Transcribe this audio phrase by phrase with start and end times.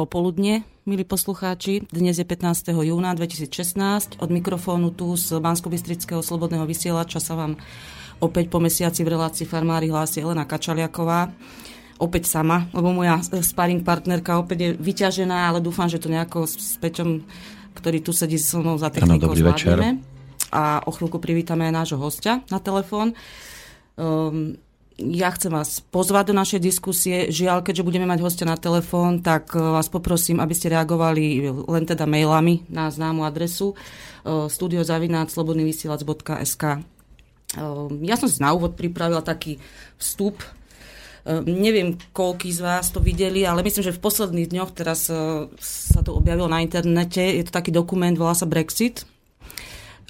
[0.00, 1.84] Popoludne, milí poslucháči.
[1.92, 2.72] Dnes je 15.
[2.72, 4.16] júna 2016.
[4.16, 5.68] Od mikrofónu tu z bansko
[6.24, 7.60] Slobodného vysielača sa vám
[8.16, 11.36] opäť po mesiaci v relácii Farmári hlási Elena Kačaliaková.
[12.00, 16.80] Opäť sama, lebo moja sparring partnerka opäť je vyťažená, ale dúfam, že to nejako s
[16.80, 17.20] Peťom,
[17.76, 20.00] ktorý tu sedí so mnou za technikou, zvládneme.
[20.48, 23.12] A o chvíľku privítame aj nášho hostia na telefón.
[24.00, 24.56] Um,
[25.00, 27.32] ja chcem vás pozvať do našej diskusie.
[27.32, 31.88] Žiaľ, keďže budeme mať hostia na telefón, tak e, vás poprosím, aby ste reagovali len
[31.88, 33.76] teda mailami na známu adresu e,
[34.52, 36.84] studiozavináčslobodnyvysielac.sk e,
[38.04, 39.56] Ja som si na úvod pripravila taký
[39.96, 40.44] vstup.
[41.44, 45.12] Neviem, koľký z vás to videli, ale myslím, že v posledných dňoch teraz
[45.60, 47.20] sa to objavilo na internete.
[47.20, 49.04] Je to taký dokument, volá sa Brexit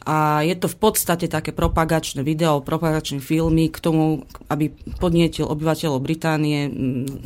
[0.00, 6.00] a je to v podstate také propagačné video, propagačné filmy k tomu, aby podnietil obyvateľov
[6.00, 6.72] Británie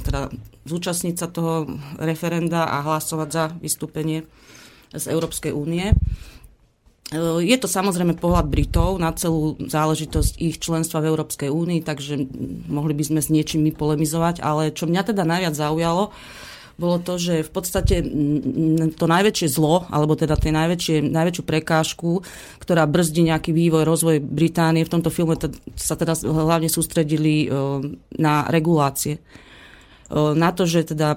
[0.03, 0.34] teda
[0.66, 1.70] zúčastniť sa toho
[2.03, 4.27] referenda a hlasovať za vystúpenie
[4.91, 5.92] z Európskej únie.
[5.92, 5.94] E,
[7.47, 12.27] je to samozrejme pohľad Britov na celú záležitosť ich členstva v Európskej únii, takže
[12.66, 16.11] mohli by sme s niečím polemizovať, ale čo mňa teda najviac zaujalo,
[16.75, 18.03] bolo to, že v podstate
[18.98, 22.27] to najväčšie zlo, alebo teda tej najväčšie, najväčšiu prekážku,
[22.58, 25.39] ktorá brzdí nejaký vývoj, rozvoj Británie, v tomto filme
[25.78, 27.48] sa teda hlavne sústredili e,
[28.19, 29.19] na regulácie.
[29.19, 29.20] E,
[30.34, 31.14] na to, že teda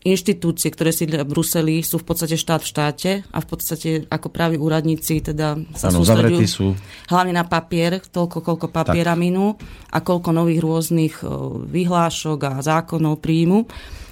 [0.00, 4.32] inštitúcie, ktoré sídlia v Bruseli, sú v podstate štát v štáte a v podstate ako
[4.32, 6.00] právi úradníci teda sa ano,
[6.48, 6.72] sú
[7.12, 9.20] hlavne na papier, toľko, koľko papiera tak.
[9.20, 9.60] minú
[9.92, 11.24] a koľko nových rôznych e,
[11.68, 13.68] vyhlášok a zákonov príjmu.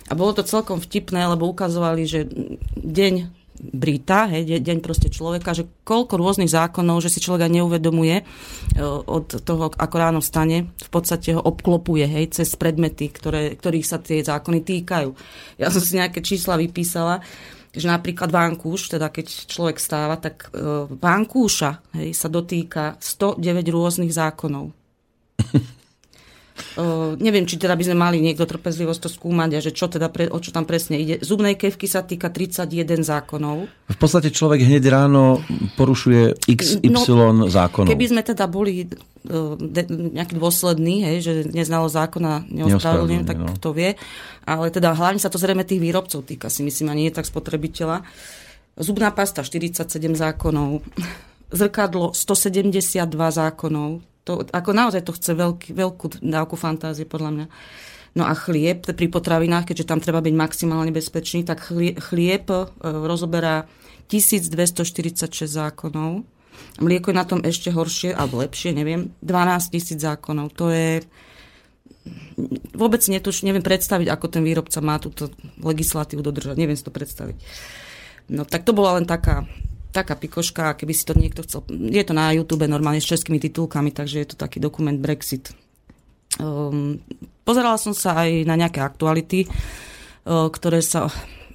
[0.09, 2.25] A bolo to celkom vtipné, lebo ukazovali, že
[2.81, 8.23] deň Brita, hej, deň proste človeka, že koľko rôznych zákonov, že si človek aj neuvedomuje
[8.23, 8.25] e,
[8.87, 13.99] od toho, ako ráno stane, v podstate ho obklopuje, hej, cez predmety, ktoré, ktorých sa
[13.99, 15.11] tie zákony týkajú.
[15.59, 17.19] Ja som si nejaké čísla vypísala,
[17.75, 23.43] že napríklad vankúš, teda keď človek stáva, tak e, vankúša hej, sa dotýka 109
[23.75, 24.71] rôznych zákonov.
[26.79, 30.11] Uh, neviem, či teda by sme mali niekto trpezlivosť to skúmať a že čo teda
[30.11, 31.19] pre, o čo tam presne ide.
[31.23, 33.67] Zubnej kevky sa týka 31 zákonov.
[33.69, 35.43] V podstate človek hneď ráno
[35.79, 37.91] porušuje XY no, zákonov.
[37.91, 43.55] Keby sme teda boli uh, de, nejaký dôsledný, hej, že neznalo zákona neospravedlňujem, tak no.
[43.59, 43.95] to vie.
[44.49, 48.07] Ale teda hlavne sa to zrejme tých výrobcov týka, si myslím, a nie tak spotrebiteľa.
[48.79, 50.87] Zubná pasta 47 zákonov.
[51.49, 57.47] Zrkadlo 172 zákonov to, ako naozaj to chce veľký, veľkú dávku fantázie, podľa mňa.
[58.13, 61.65] No a chlieb pri potravinách, keďže tam treba byť maximálne bezpečný, tak
[62.13, 63.65] chlieb e, rozoberá
[64.13, 66.29] 1246 zákonov.
[66.83, 70.53] Mlieko je na tom ešte horšie, alebo lepšie, neviem, 12 tisíc zákonov.
[70.61, 71.01] To je
[72.75, 76.57] vôbec netuš, neviem predstaviť, ako ten výrobca má túto legislatívu dodržať.
[76.57, 77.37] Neviem si to predstaviť.
[78.29, 79.49] No tak to bola len taká
[79.93, 81.65] taká pikoška, keby si to niekto chcel.
[81.69, 85.53] Je to na YouTube normálne s českými titulkami, takže je to taký dokument Brexit.
[86.37, 87.01] Um,
[87.43, 91.09] pozerala som sa aj na nejaké aktuality, uh, ktoré sa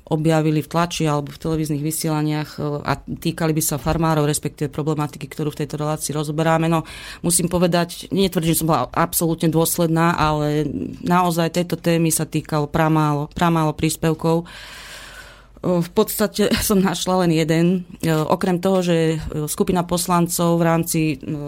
[0.03, 5.29] objavili v tlači alebo v televíznych vysielaniach uh, a týkali by sa farmárov, respektíve problematiky,
[5.29, 6.65] ktorú v tejto relácii rozoberáme.
[6.67, 6.83] No,
[7.21, 10.65] musím povedať, netvrdím, že som bola absolútne dôsledná, ale
[11.05, 14.43] naozaj tejto témy sa týkalo pramálo, pramálo príspevkov.
[14.43, 14.91] Uh,
[15.63, 17.65] v podstate som našla len jeden.
[18.05, 20.99] Okrem toho, že skupina poslancov v rámci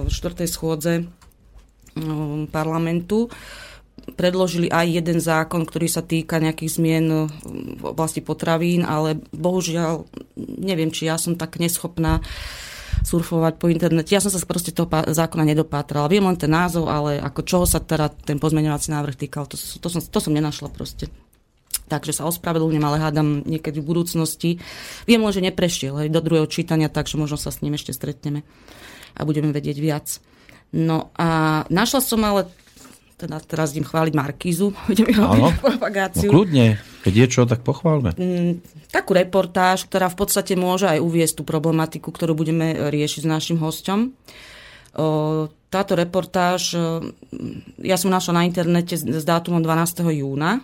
[0.08, 0.94] štvrtej schôdze
[2.52, 3.32] parlamentu
[4.14, 7.06] predložili aj jeden zákon, ktorý sa týka nejakých zmien
[7.80, 10.06] v oblasti potravín, ale bohužiaľ
[10.62, 12.22] neviem, či ja som tak neschopná
[13.02, 14.14] surfovať po internete.
[14.14, 16.12] Ja som sa proste toho zákona nedopátrala.
[16.12, 19.88] Viem len ten názov, ale ako čoho sa teda ten pozmeňovací návrh týkal, to, to,
[19.90, 21.10] som, to som nenašla proste.
[21.86, 24.50] Takže sa ospravedlňujem, ale hádam niekedy v budúcnosti.
[25.06, 28.42] Viem len, že neprešiel aj do druhého čítania, takže možno sa s ním ešte stretneme
[29.14, 30.08] a budeme vedieť viac.
[30.74, 32.50] No a našla som ale
[33.16, 36.30] teda teraz idem chváliť Markízu, budeme robiť propagáciu.
[36.30, 38.12] No, kľudne, keď je čo, tak pochválme.
[38.18, 38.60] Mm,
[38.92, 43.58] takú reportáž, ktorá v podstate môže aj uviesť tú problematiku, ktorú budeme riešiť s našim
[43.64, 44.12] hostom.
[45.76, 46.72] Táto reportáž,
[47.84, 50.08] ja som našla na internete s dátumom 12.
[50.24, 50.64] júna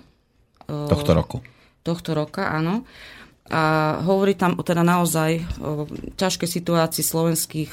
[0.88, 1.38] Tohto roku.
[1.82, 2.88] Tohto roka, áno.
[3.52, 5.84] A hovorí tam o teda naozaj o
[6.16, 7.72] ťažkej situácii slovenských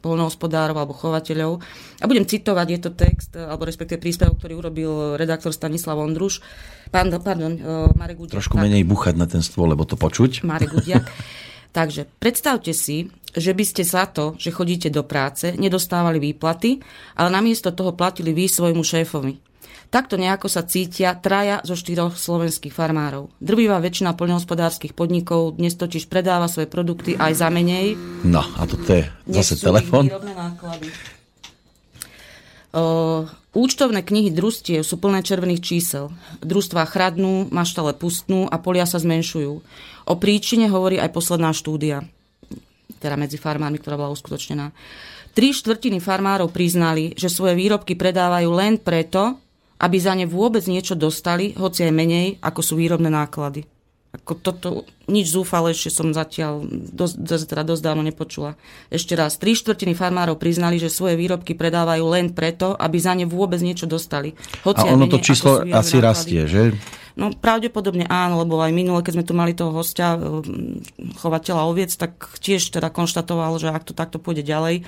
[0.00, 1.60] polnohospodárov alebo chovateľov.
[2.00, 6.40] A budem citovať, je to text, alebo respektíve príspevok, ktorý urobil redaktor Stanislav Ondruš.
[6.88, 7.52] Pardon, pardon
[8.00, 8.40] Marek Gudiak.
[8.40, 10.40] Trošku menej buchať na ten stôl, lebo to počuť.
[10.40, 11.04] Marek Gudiak.
[11.76, 16.78] Takže predstavte si, že by ste za to, že chodíte do práce, nedostávali výplaty,
[17.18, 19.53] ale namiesto toho platili vy svojmu šéfovi.
[19.94, 23.30] Takto nejako sa cítia traja zo štyroch slovenských farmárov.
[23.38, 27.94] Drvivá väčšina poľnohospodárskych podnikov dnes totiž predáva svoje produkty aj za menej.
[28.26, 30.10] No a toto je zase telefon.
[33.54, 36.10] Účtovné knihy družstiev sú plné červených čísel.
[36.42, 39.52] Družstvá chradnú, maštale pustnú a polia sa zmenšujú.
[40.10, 42.02] O príčine hovorí aj posledná štúdia,
[42.98, 44.74] teda medzi farmármi, ktorá bola uskutočnená.
[45.38, 49.38] Tri štvrtiny farmárov priznali, že svoje výrobky predávajú len preto,
[49.84, 53.68] aby za ne vôbec niečo dostali, hoci aj menej, ako sú výrobné náklady.
[54.14, 54.68] Ako toto,
[55.10, 58.54] nič zúfalejšie som zatiaľ dosť, teda dosť dávno nepočula.
[58.86, 63.26] Ešte raz, tri štvrtiny farmárov priznali, že svoje výrobky predávajú len preto, aby za ne
[63.26, 64.38] vôbec niečo dostali.
[64.62, 65.98] Hoci A ono menej, to číslo asi náklady.
[65.98, 66.62] rastie, že?
[67.18, 70.14] No pravdepodobne áno, lebo aj minule, keď sme tu mali toho hostia,
[71.18, 74.86] chovateľa oviec, tak tiež teda konštatoval, že ak to takto pôjde ďalej,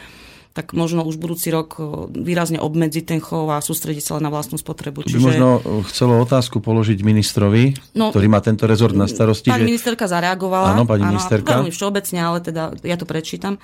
[0.56, 1.76] tak možno už budúci rok
[2.16, 5.04] výrazne obmedziť ten chov a sústrediť sa len na vlastnú spotrebu.
[5.04, 5.20] Čiže...
[5.20, 5.48] By možno
[5.92, 9.52] chcelo otázku položiť ministrovi, no, ktorý má tento rezort na starosti.
[9.52, 9.76] Pani že...
[9.76, 10.72] ministerka zareagovala.
[10.72, 11.60] Áno, pani áno, ministerka.
[11.60, 13.60] Veľmi všeobecne, ale teda ja to prečítam.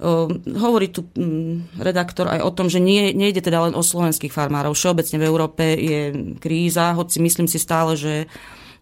[0.00, 0.28] Uh,
[0.60, 4.76] hovorí tu um, redaktor aj o tom, že nie, nejde teda len o slovenských farmárov.
[4.76, 6.00] Všeobecne v Európe je
[6.36, 8.28] kríza, hoci myslím si stále, že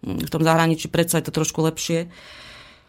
[0.02, 2.06] v tom zahraničí predsa je to trošku lepšie.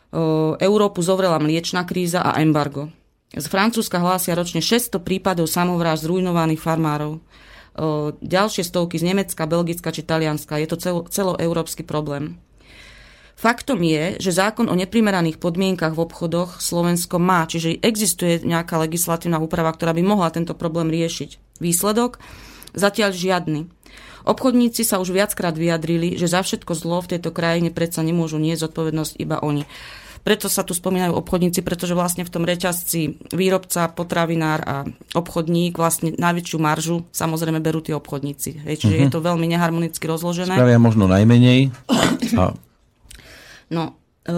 [0.09, 2.89] Uh, Európu zovrela mliečná kríza a embargo.
[3.29, 7.21] Z Francúzska hlásia ročne 600 prípadov samovrážd zrujnovaných farmárov.
[8.19, 10.57] Ďalšie stovky z Nemecka, Belgicka či Talianska.
[10.57, 12.41] Je to celo, celoeurópsky problém.
[13.39, 19.39] Faktom je, že zákon o neprimeraných podmienkach v obchodoch Slovensko má, čiže existuje nejaká legislatívna
[19.39, 21.61] úprava, ktorá by mohla tento problém riešiť.
[21.63, 22.19] Výsledok?
[22.75, 23.71] Zatiaľ žiadny.
[24.27, 28.59] Obchodníci sa už viackrát vyjadrili, že za všetko zlo v tejto krajine predsa nemôžu nie
[28.59, 29.63] zodpovednosť iba oni.
[30.21, 34.75] Preto sa tu spomínajú obchodníci, pretože vlastne v tom reťazci výrobca, potravinár a
[35.15, 38.67] obchodník vlastne najväčšiu maržu samozrejme berú tí obchodníci.
[38.67, 39.05] Hej, čiže uh-huh.
[39.07, 40.53] je to veľmi neharmonicky rozložené.
[40.53, 41.71] Spravia možno najmenej.
[42.39, 42.53] A...
[43.69, 43.83] No,
[44.25, 44.33] e,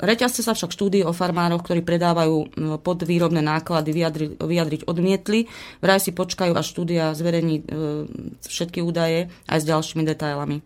[0.00, 5.46] Reťazce sa však štúdie o farmároch, ktorí predávajú podvýrobné náklady, vyjadri, vyjadriť odmietli.
[5.84, 7.64] Vraj si počkajú, až štúdia zverejní e,
[8.42, 10.64] všetky údaje aj s ďalšími detailami.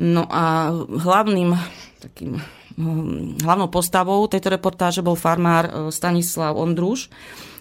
[0.00, 1.52] No a hlavným
[2.00, 2.40] takým
[3.42, 7.08] hlavnou postavou tejto reportáže bol farmár e, Stanislav Ondruš,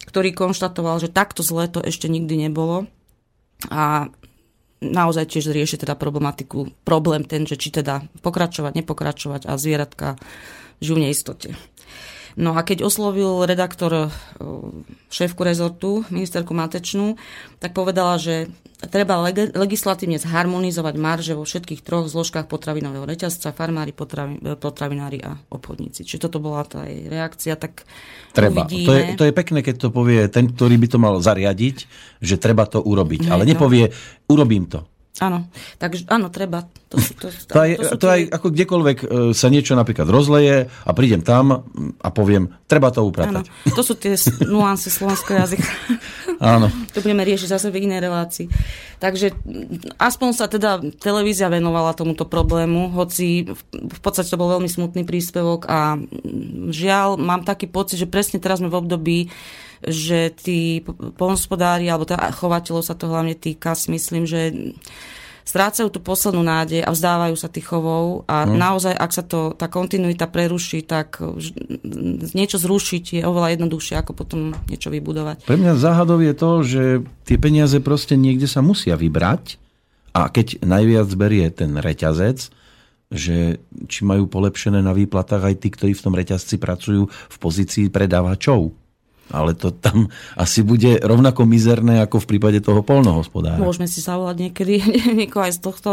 [0.09, 2.89] ktorý konštatoval, že takto zle to ešte nikdy nebolo
[3.69, 4.09] a
[4.81, 10.17] naozaj tiež rieši teda problematiku, problém ten, že či teda pokračovať, nepokračovať a zvieratka
[10.81, 11.49] žijú v neistote.
[12.39, 14.09] No a keď oslovil redaktor e,
[15.11, 17.19] šéfku rezortu, ministerku Matečnú,
[17.59, 18.49] tak povedala, že
[18.89, 25.21] treba leg- legislatívne zharmonizovať marže vo všetkých troch zložkách potravinového reťazca, farmári, potravi- e, potravinári
[25.21, 26.01] a obchodníci.
[26.01, 27.85] Čiže toto bola tá jej reakcia, tak
[28.31, 28.63] Treba.
[28.63, 28.87] Uvidíme.
[28.87, 31.77] To je, to je pekné, keď to povie ten, ktorý by to mal zariadiť,
[32.23, 33.27] že treba to urobiť.
[33.27, 33.91] Ale nepovie,
[34.31, 34.87] urobím to.
[35.19, 36.63] Áno, takže áno, treba.
[36.87, 40.71] To, to, to, to, aj, to, to aj ako kdekoľvek e, sa niečo napríklad rozleje
[40.71, 41.67] a prídem tam
[41.99, 43.43] a poviem, treba to upratať.
[43.51, 44.15] Áno, to sú tie
[44.47, 45.67] nuancy slovenského jazyka.
[46.39, 46.71] Áno.
[46.95, 48.47] To budeme riešiť zase v inej relácii.
[49.03, 49.35] Takže
[49.99, 55.67] aspoň sa teda televízia venovala tomuto problému, hoci v podstate to bol veľmi smutný príspevok
[55.67, 55.99] a
[56.71, 59.19] žiaľ, mám taký pocit, že presne teraz sme v období,
[59.85, 60.85] že tí
[61.17, 64.73] polnospodári, alebo tá chovateľov sa to hlavne týka, si myslím, že
[65.41, 68.55] strácajú tú poslednú nádej a vzdávajú sa tých chovov a hmm.
[68.55, 71.19] naozaj, ak sa to, tá kontinuita preruší, tak
[72.31, 75.49] niečo zrušiť je oveľa jednoduchšie, ako potom niečo vybudovať.
[75.49, 76.83] Pre mňa záhadov je to, že
[77.25, 79.57] tie peniaze proste niekde sa musia vybrať
[80.13, 82.53] a keď najviac berie ten reťazec,
[83.11, 83.59] že
[83.91, 88.71] či majú polepšené na výplatách aj tí, ktorí v tom reťazci pracujú v pozícii predávačov
[89.31, 93.57] ale to tam asi bude rovnako mizerné ako v prípade toho polnohospodára.
[93.57, 94.73] Môžeme si zavolať niekedy
[95.25, 95.91] niekoho aj z tohto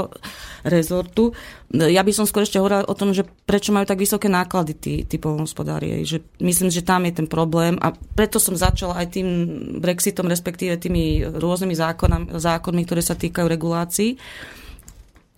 [0.67, 1.33] rezortu.
[1.71, 4.95] Ja by som skôr ešte hovorila o tom, že prečo majú tak vysoké náklady tí,
[5.07, 6.03] tí polnohospodári.
[6.03, 9.29] Že myslím, že tam je ten problém a preto som začala aj tým
[9.79, 14.19] Brexitom, respektíve tými rôznymi zákonami, zákonmi, ktoré sa týkajú regulácií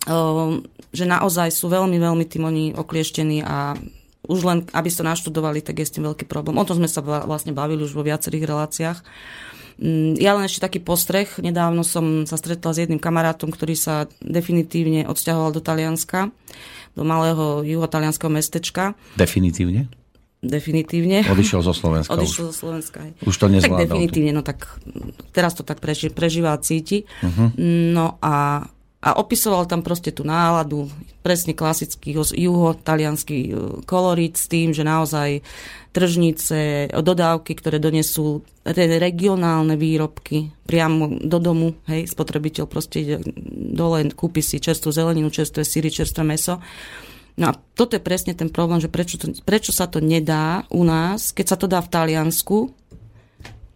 [0.08, 3.78] ehm, že naozaj sú veľmi, veľmi tým oni oklieštení a
[4.30, 6.54] už len, aby ste naštudovali, tak je s tým veľký problém.
[6.54, 8.98] O tom sme sa vlastne bavili už vo viacerých reláciách.
[9.82, 11.26] Mm, ja len ešte taký postreh.
[11.42, 16.30] Nedávno som sa stretla s jedným kamarátom, ktorý sa definitívne odsťahoval do Talianska,
[16.94, 18.94] do malého juhotalianského mestečka.
[19.18, 19.90] Definitívne?
[20.40, 21.20] Definitívne.
[21.28, 22.16] Odišiel zo Slovenska.
[22.16, 23.04] Odišiel zo Slovenska.
[23.04, 23.12] Aj.
[23.28, 23.76] Už to nezvládal.
[23.76, 24.64] Tak definitívne, no tak
[25.36, 27.04] teraz to tak prežíva a cíti.
[27.20, 27.52] Uh-huh.
[27.92, 28.64] No a
[29.00, 30.92] a opisoval tam proste tú náladu,
[31.24, 33.50] presne klasický juho-talianský e,
[33.88, 35.40] kolorít s tým, že naozaj
[35.96, 43.16] tržnice, dodávky, ktoré donesú regionálne výrobky priamo do domu, hej, spotrebiteľ proste ide
[43.72, 46.60] dole, kúpi si čerstvú zeleninu, čerstvé síry, čerstvé meso.
[47.40, 50.84] No a toto je presne ten problém, že prečo, to, prečo sa to nedá u
[50.84, 52.68] nás, keď sa to dá v Taliansku,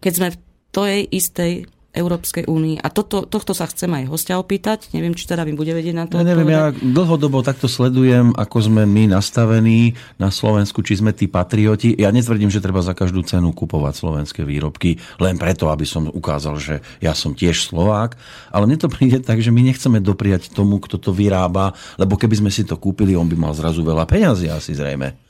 [0.05, 0.37] keď sme v
[0.69, 1.51] tej istej
[1.95, 2.83] Európskej únii.
[2.83, 4.91] A toto, tohto sa chcem aj hostia opýtať.
[4.91, 6.19] Neviem, či teda mi bude vedieť na to.
[6.19, 11.31] Ja neviem, ja dlhodobo takto sledujem, ako sme my nastavení na Slovensku, či sme tí
[11.31, 11.95] patrioti.
[11.95, 16.59] Ja netvrdím, že treba za každú cenu kupovať slovenské výrobky, len preto, aby som ukázal,
[16.59, 18.19] že ja som tiež Slovák.
[18.51, 22.43] Ale mne to príde tak, že my nechceme dopriať tomu, kto to vyrába, lebo keby
[22.43, 25.24] sme si to kúpili, on by mal zrazu veľa peňazí asi zrejme.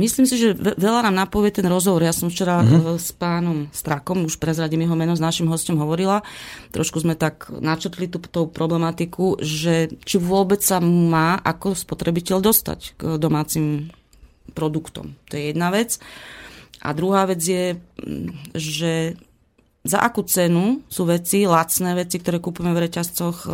[0.00, 2.04] Myslím si, že veľa nám napovie ten rozhovor.
[2.04, 3.00] Ja som včera mm-hmm.
[3.00, 6.20] s pánom Strakom, už prezradím jeho meno, s našim hostom hovorila.
[6.70, 12.80] Trošku sme tak načrtli tú, tú problematiku, že či vôbec sa má ako spotrebiteľ dostať
[13.00, 13.90] k domácim
[14.52, 15.16] produktom.
[15.28, 15.98] To je jedna vec.
[16.84, 17.80] A druhá vec je,
[18.52, 19.16] že
[19.84, 23.44] za akú cenu sú veci, lacné veci, ktoré kúpime v reťazcoch,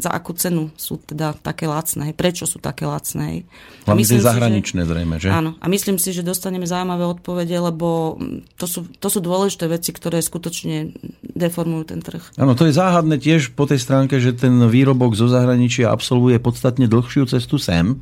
[0.00, 3.44] za akú cenu sú teda také lacné, prečo sú také lacné.
[3.84, 5.28] Hlavne tie zahraničné že, zrejme, že?
[5.28, 8.16] Áno, a myslím si, že dostaneme zaujímavé odpovede, lebo
[8.56, 12.32] to sú, to sú dôležité veci, ktoré skutočne deformujú ten trh.
[12.40, 16.88] Áno, to je záhadné tiež po tej stránke, že ten výrobok zo zahraničia absolvuje podstatne
[16.88, 18.00] dlhšiu cestu sem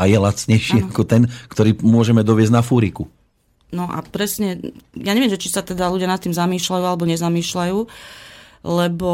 [0.00, 0.88] a je lacnejší ano.
[0.88, 3.04] ako ten, ktorý môžeme doviezť na fúriku.
[3.74, 4.62] No a presne,
[4.94, 7.78] ja neviem, že či sa teda ľudia nad tým zamýšľajú alebo nezamýšľajú,
[8.66, 9.10] lebo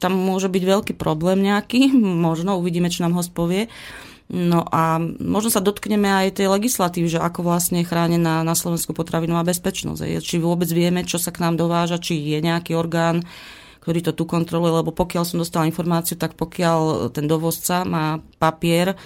[0.00, 1.92] tam môže byť veľký problém nejaký,
[2.28, 3.68] možno uvidíme, čo nám host povie.
[4.26, 8.90] No a možno sa dotkneme aj tej legislatívy, že ako vlastne je chránená na Slovensku
[8.90, 10.18] potravinová bezpečnosť.
[10.18, 13.22] Či vôbec vieme, čo sa k nám dováža, či je nejaký orgán,
[13.86, 18.98] ktorý to tu kontroluje, lebo pokiaľ som dostala informáciu, tak pokiaľ ten dovozca má papier,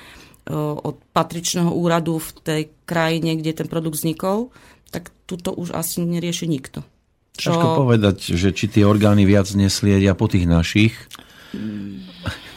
[0.49, 4.51] od patričného úradu v tej krajine, kde ten produkt vznikol,
[4.91, 6.83] tak tuto už asi nerieši nikto.
[7.39, 7.55] Čo...
[7.55, 10.93] Ťažko povedať, že či tie orgány viac nesliedia po tých našich,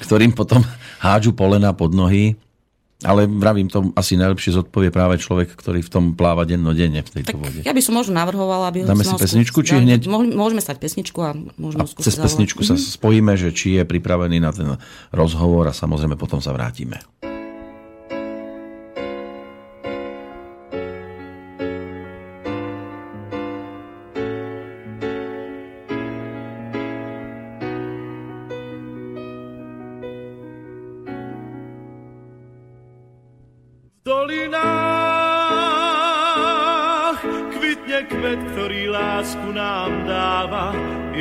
[0.04, 0.66] ktorým potom
[1.00, 2.36] hádžu polena pod nohy.
[3.04, 7.36] Ale vravím, to asi najlepšie zodpovie práve človek, ktorý v tom pláva dennodenne v tejto
[7.36, 7.60] tak vode.
[7.68, 8.88] Ja by som možno navrhovala, aby...
[8.88, 10.08] Dáme si pesničku, či hneď...
[10.08, 12.96] Môžeme stať pesničku a môžeme a cez pesničku sa mhm.
[12.96, 14.80] spojíme, že či je pripravený na ten
[15.12, 17.04] rozhovor a samozrejme potom sa vrátime.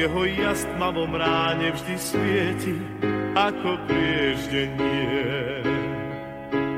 [0.02, 2.74] Jeho jas tmavom ráne vždy svieti
[3.38, 5.62] ako prieždenie.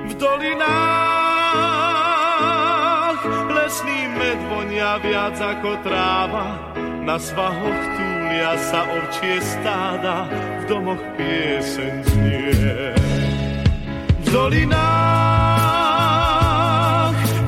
[0.05, 0.85] V dolinách
[3.49, 10.29] lesný med vonia viac ako tráva, na svahoch túlia sa ovčie stáda,
[10.61, 12.93] v domoch pieseň znie.
[14.21, 14.85] V dolinách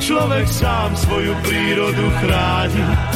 [0.01, 3.16] človek sám svoju prírodu chráni,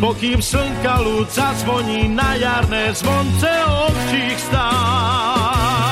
[0.00, 3.48] pokým slnka ľud zazvoní na jarné zvonce
[3.88, 5.86] ovčích stát.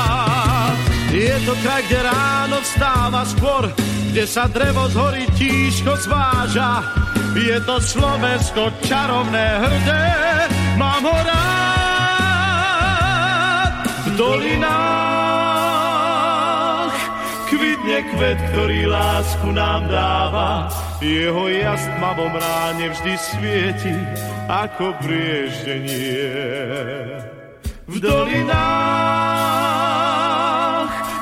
[1.14, 3.70] Je to kraj, kde ráno vstáva skôr,
[4.10, 6.82] kde sa drevo z hory tížko zváža.
[7.34, 10.06] Je to Slovensko čarovné hrdé,
[10.78, 12.14] mám ho rád
[14.06, 15.03] v dolinách.
[17.94, 20.66] Kvitne kvet, ktorý lásku nám dáva,
[20.98, 23.94] jeho jas tmavom ráne vždy svieti
[24.50, 26.26] ako prieždenie.
[27.86, 28.50] V dolinách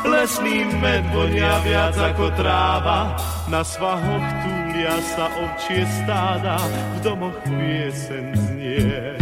[0.08, 3.20] lesný med vonia viac ako tráva,
[3.52, 6.56] na svahoch túlia sa ovčie stáda,
[6.96, 9.20] v domoch piesen znie.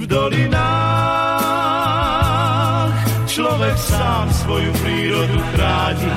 [0.00, 1.31] V dolinách
[3.32, 6.12] človek sám svoju prírodu chráni,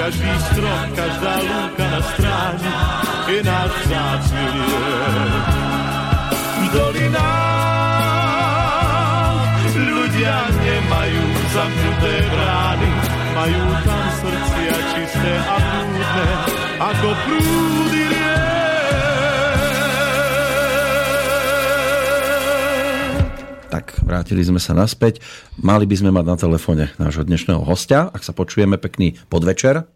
[0.00, 2.72] každý strom, každá lúka na stráni
[3.28, 4.48] je náš vzácný
[6.56, 7.36] V dolinách
[9.76, 12.90] ľudia nemajú zamknuté brány,
[13.36, 14.08] majú tam
[14.96, 16.28] čisté a prúdne,
[16.80, 18.43] ako prúdy Tak,
[24.04, 25.24] vrátili sme sa naspäť.
[25.56, 28.12] Mali by sme mať na telefóne nášho dnešného hostia.
[28.12, 29.88] Ak sa počujeme, pekný podvečer.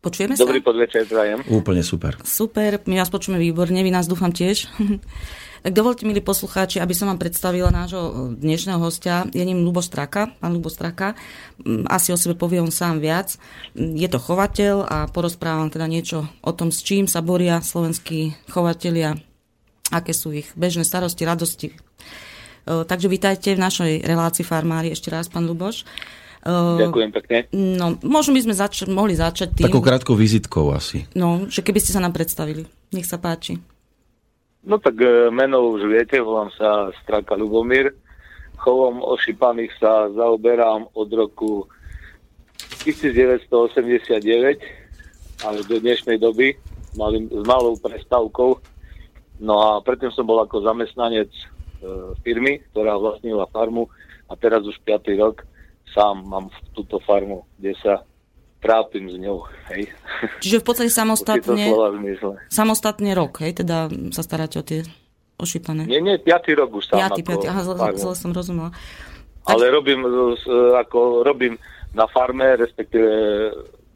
[0.00, 0.48] Počujeme sa?
[0.48, 1.44] Dobrý podvečer, prajem.
[1.44, 2.16] Úplne super.
[2.24, 4.64] Super, my vás počujeme výborne, vy nás dúfam tiež.
[5.64, 9.28] tak dovolte, milí poslucháči, aby som vám predstavila nášho dnešného hostia.
[9.28, 11.12] Je ním Lubo Straka, pán Lubo Straka.
[11.60, 13.36] Mm, asi o sebe povie on sám viac.
[13.76, 18.32] Mm, je to chovateľ a porozprávam teda niečo o tom, s čím sa boria slovenskí
[18.48, 19.20] chovatelia,
[19.92, 21.76] aké sú ich bežné starosti, radosti.
[22.64, 25.84] Takže vítajte v našej relácii Farmári ešte raz, pán Luboš.
[26.44, 27.38] Ďakujem pekne.
[27.52, 29.68] No, možno by sme zač- mohli začať tým...
[29.68, 31.04] Takou krátkou vizitkou asi.
[31.12, 32.64] No, že keby ste sa nám predstavili.
[32.96, 33.60] Nech sa páči.
[34.64, 37.92] No tak e, meno už viete, volám sa Straka Lubomír.
[38.56, 41.68] Chovom ošípaných sa zaoberám od roku
[42.84, 44.80] 1989
[45.44, 46.56] ale do dnešnej doby
[46.96, 48.60] malým, s malou prestávkou.
[49.40, 51.32] No a predtým som bol ako zamestnanec
[52.22, 53.88] firmy, ktorá vlastnila farmu
[54.28, 55.10] a teraz už 5.
[55.18, 55.42] rok
[55.90, 56.46] sám mám
[56.76, 58.06] túto farmu, kde sa
[58.60, 59.48] trápim s ňou.
[59.72, 59.90] Hej.
[60.44, 61.72] Čiže v podstate samostatne,
[62.52, 64.84] samostatne rok, hej, teda sa staráte o tie
[65.40, 65.88] ošípané.
[65.88, 67.00] Nie, nie, piatý rok už sám.
[67.00, 68.70] Piatý, piatý, aha, zle, zle som rozumela.
[69.48, 69.56] Tak...
[69.56, 70.04] Ale robím,
[70.76, 71.56] ako robím
[71.96, 73.08] na farme, respektíve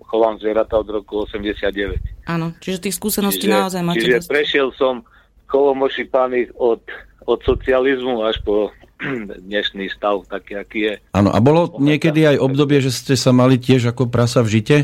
[0.00, 2.24] chovám zvieratá od roku 89.
[2.24, 4.30] Áno, čiže tých skúseností čiže, naozaj máte Čiže dosť.
[4.32, 5.04] prešiel som
[5.44, 6.80] chovom ošípaných od,
[7.24, 8.70] od socializmu až po
[9.48, 10.94] dnešný stav taký, aký je.
[11.12, 14.76] Áno, a bolo niekedy aj obdobie, že ste sa mali tiež ako prasa v žite,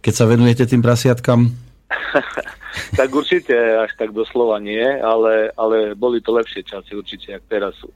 [0.00, 1.52] keď sa venujete tým prasiatkam?
[2.98, 7.74] tak určite až tak doslova nie, ale, ale boli to lepšie časy určite, ako teraz
[7.78, 7.88] sú.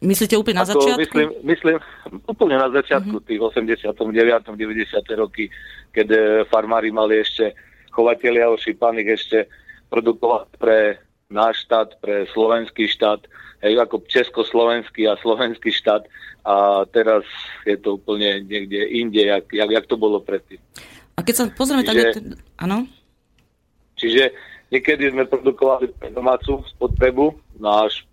[0.00, 1.00] Myslíte úplne na Ako začiatku?
[1.04, 1.76] Myslím, myslím
[2.24, 3.28] úplne na začiatku, uh-huh.
[3.28, 3.92] tých 89.
[3.92, 4.96] 90.
[5.12, 5.52] roky,
[5.92, 7.52] keď eh, farmári mali ešte
[7.92, 9.38] chovatelia ošípaných ešte
[9.92, 10.78] produkovať pre
[11.30, 13.24] náš štát, pre slovenský štát,
[13.62, 16.04] hej, ako československý a slovenský štát
[16.44, 17.22] a teraz
[17.64, 20.58] je to úplne niekde inde, jak, jak, jak to bolo predtým.
[21.14, 22.18] A keď sa pozrieme tak...
[22.58, 22.88] Áno?
[24.00, 24.32] Čiže
[24.72, 28.08] niekedy sme produkovali pre domácu spotrebu, náš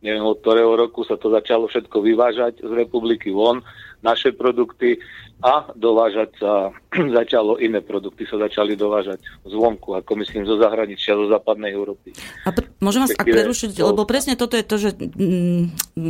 [0.00, 3.60] neviem od ktorého roku sa to začalo všetko vyvážať z republiky von,
[4.00, 4.96] naše produkty
[5.40, 6.72] a dovážať sa
[7.20, 12.12] začalo iné produkty, sa začali dovážať zvonku, ako myslím zo zahraničia, zo západnej Európy.
[12.44, 15.62] A pr- môžem vás ak prerušiť, lebo presne toto je to, že mm,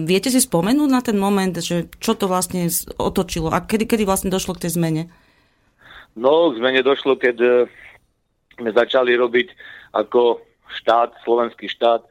[0.06, 2.66] viete si spomenúť na ten moment, že čo to vlastne
[2.98, 5.02] otočilo a kedy, kedy vlastne došlo k tej zmene?
[6.18, 7.50] No, k zmene došlo, keď e,
[8.58, 9.54] sme začali robiť
[9.94, 10.42] ako
[10.82, 12.02] štát, slovenský štát,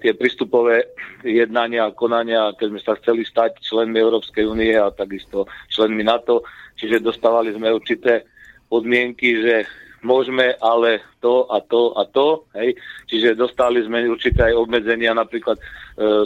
[0.00, 5.44] tie prístupové jednania a konania, keď sme sa chceli stať členmi Európskej únie a takisto
[5.68, 6.48] členmi NATO,
[6.80, 8.24] čiže dostávali sme určité
[8.72, 9.68] podmienky, že
[10.00, 12.72] môžeme ale to a to a to, hej.
[13.04, 15.64] Čiže dostali sme určité aj obmedzenia, napríklad e,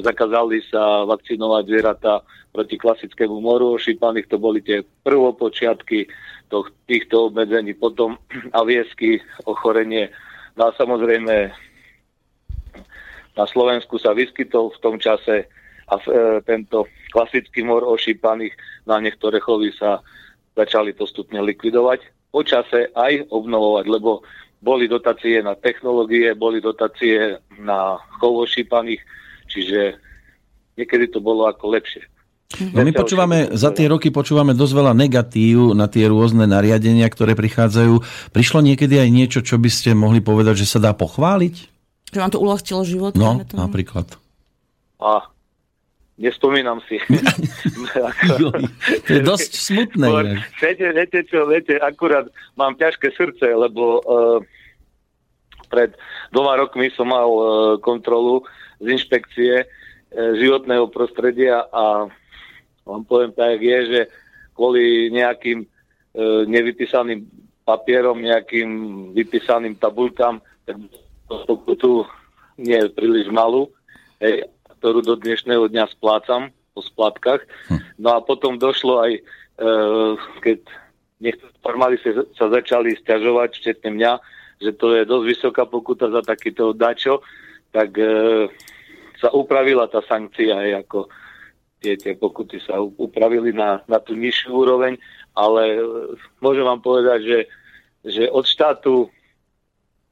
[0.07, 2.23] zakázali sa vakcinovať zvieratá
[2.55, 6.07] proti klasickému moru ošípaných, to boli tie prvopočiatky
[6.47, 8.15] to, týchto obmedzení, potom
[8.61, 10.15] aviesky, ochorenie,
[10.55, 11.51] no a samozrejme
[13.35, 15.51] na Slovensku sa vyskytol v tom čase
[15.91, 18.55] a e, tento klasický mor ošípaných
[18.89, 20.01] na niektoré chovy sa
[20.55, 22.31] začali postupne likvidovať.
[22.31, 24.23] Po čase aj obnovovať, lebo
[24.65, 29.03] boli dotácie na technológie, boli dotácie na chov ošípaných,
[29.51, 30.01] čiže
[30.81, 32.03] niekedy to bolo ako lepšie.
[32.55, 37.35] No my počúvame, za tie roky počúvame dosť veľa negatív na tie rôzne nariadenia, ktoré
[37.35, 37.99] prichádzajú.
[38.31, 41.74] Prišlo niekedy aj niečo, čo by ste mohli povedať, že sa dá pochváliť?
[42.15, 43.13] Že vám to uľahčilo život?
[43.19, 44.07] No, napríklad.
[45.03, 45.27] A
[46.15, 47.03] nespomínam si.
[49.07, 50.07] to je dosť smutné.
[50.07, 50.23] Bo,
[50.63, 54.39] viete, viete čo, viete, akurát mám ťažké srdce, lebo uh,
[55.67, 55.99] pred
[56.31, 57.43] dvoma rokmi som mal uh,
[57.83, 58.47] kontrolu
[58.79, 59.69] z inšpekcie uh,
[60.39, 62.07] životného prostredia a
[62.87, 64.01] vám poviem tak, je, že
[64.55, 67.27] kvôli nejakým uh, nevypísaným
[67.67, 68.69] papierom, nejakým
[69.19, 70.79] vypísaným tabulkám, tak
[71.29, 72.05] pokutu
[72.61, 73.71] nie príliš malú,
[74.23, 74.47] hej,
[74.79, 77.47] ktorú do dnešného dňa splácam po splatkách.
[77.71, 77.81] Hm.
[77.99, 79.23] No a potom došlo aj, e,
[80.43, 80.59] keď
[81.23, 84.13] niektorí formáli sa, sa začali stiažovať, včetne mňa,
[84.63, 87.25] že to je dosť vysoká pokuta za takýto dačo,
[87.75, 88.47] tak e,
[89.19, 91.09] sa upravila tá sankcia, hej, ako
[91.83, 95.01] tie, tie pokuty sa upravili na, na tú nižšiu úroveň,
[95.35, 95.81] ale e,
[96.39, 97.41] môžem vám povedať, že,
[98.07, 99.11] že od štátu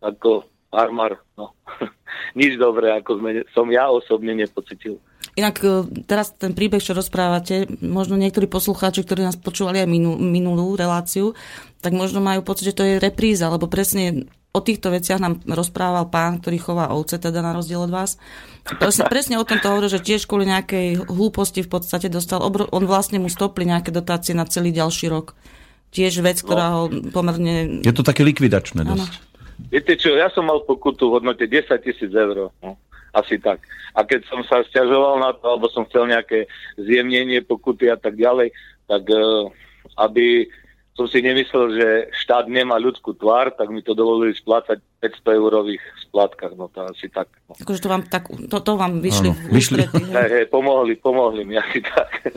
[0.03, 1.53] ako farmár, no,
[2.41, 4.97] nič dobré, ako sme, som ja osobne nepocitil.
[5.37, 10.17] Inak e, teraz ten príbeh, čo rozprávate, možno niektorí poslucháči, ktorí nás počúvali aj minul,
[10.17, 11.37] minulú reláciu,
[11.85, 16.13] tak možno majú pocit, že to je repríza, lebo presne o týchto veciach nám rozprával
[16.13, 18.21] pán, ktorý chová ovce, teda na rozdiel od vás.
[18.69, 22.85] Presne, presne o tomto hovoril, že tiež kvôli nejakej hlúposti v podstate dostal, obro, on
[22.85, 25.33] vlastne mu stopli nejaké dotácie na celý ďalší rok.
[25.93, 26.77] Tiež vec, ktorá no.
[26.77, 26.83] ho
[27.13, 27.81] pomerne...
[27.81, 29.13] Je to také likvidačné dosť.
[29.13, 29.32] Ano.
[29.68, 32.51] Viete čo, ja som mal pokutu v hodnote 10 tisíc eur.
[32.62, 32.70] No,
[33.12, 33.61] asi tak.
[33.92, 36.48] A keď som sa stiažoval na to, alebo som chcel nejaké
[36.81, 38.57] zjemnenie pokuty a tak ďalej,
[38.88, 39.53] tak uh,
[40.01, 40.48] aby
[40.92, 41.88] som si nemyslel, že
[42.20, 47.09] štát nemá ľudskú tvár, tak mi to dovolili splácať 500 eurových splátkach, no to asi
[47.09, 47.33] tak.
[47.48, 47.57] No.
[47.57, 49.88] Akože to vám, tak, to, to vám vyšli, ano, vyšli.
[50.16, 52.28] Hej, hej, pomohli, pomohli mi asi tak.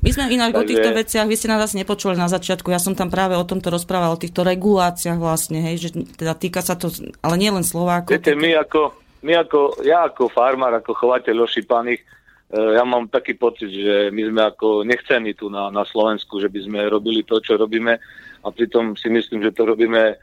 [0.00, 0.60] My sme inak Takže...
[0.64, 3.44] o týchto veciach, vy ste nás asi nepočuli na začiatku, ja som tam práve o
[3.44, 6.88] tomto rozprával, o týchto reguláciách vlastne, hej, že teda týka sa to,
[7.20, 8.16] ale nie len Slovákov.
[8.16, 12.19] Viete, my ako, my ako, ja ako farmár, ako chovateľ ošípaných, Eh,
[12.50, 16.60] ja mám taký pocit, že my sme ako nechcení tu na, na Slovensku, že by
[16.66, 17.94] sme robili to, čo robíme
[18.42, 20.16] a pritom si myslím, že to robíme e,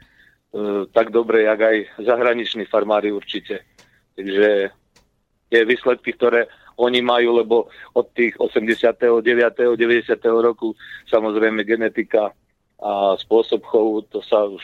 [0.92, 3.64] tak dobre, jak aj zahraniční farmári určite.
[4.12, 4.68] Takže
[5.48, 7.56] tie výsledky, ktoré oni majú, lebo
[7.96, 9.24] od tých 89.
[9.24, 9.80] 90.
[10.28, 10.76] roku
[11.08, 12.36] samozrejme genetika
[12.78, 14.62] a spôsob chovu, to sa už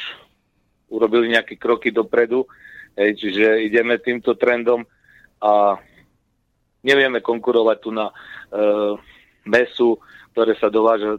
[0.92, 2.44] urobili nejaké kroky dopredu,
[2.94, 4.84] hej, čiže ideme týmto trendom
[5.40, 5.80] a
[6.84, 8.14] nevieme konkurovať tu na e,
[9.48, 9.98] mesu,
[10.36, 11.18] ktoré sa dováža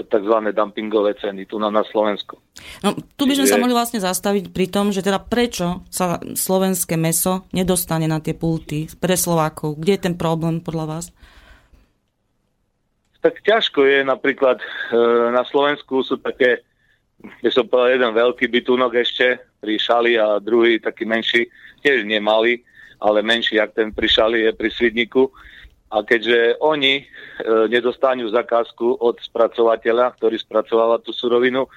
[0.00, 0.36] tzv.
[0.50, 2.40] dumpingové ceny tu na, na Slovensku.
[2.82, 3.52] No, tu by sme Čiže...
[3.54, 8.34] sa mohli vlastne zastaviť pri tom, že teda prečo sa slovenské meso nedostane na tie
[8.34, 9.78] pulty pre Slovákov?
[9.78, 11.04] Kde je ten problém podľa vás?
[13.22, 14.66] Tak ťažko je napríklad e,
[15.30, 16.66] na Slovensku sú také,
[17.22, 21.46] by som povedal, jeden veľký bytunok ešte pri šali a druhý taký menší,
[21.86, 22.66] tiež nemalý
[23.02, 25.28] ale menší, ak ten pri šali je pri svidniku.
[25.92, 27.04] A keďže oni e,
[27.68, 31.68] nedostanú zakázku od spracovateľa, ktorý spracováva tú surovinu,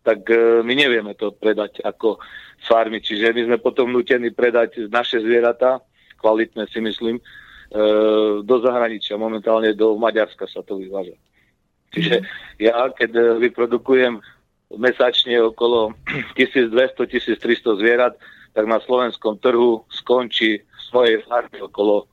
[0.00, 2.16] tak e, my nevieme to predať ako
[2.64, 3.04] farmy.
[3.04, 5.84] Čiže my sme potom nutení predať naše zvieratá,
[6.16, 7.22] kvalitné si myslím, e,
[8.40, 9.20] do zahraničia.
[9.20, 11.20] Momentálne do Maďarska sa to vyváža.
[11.92, 12.24] Čiže
[12.62, 14.24] ja, keď e, vyprodukujem
[14.78, 15.92] mesačne okolo
[16.38, 18.14] 1200-1300 zvierat,
[18.50, 22.10] tak na slovenskom trhu skončí svojej farme okolo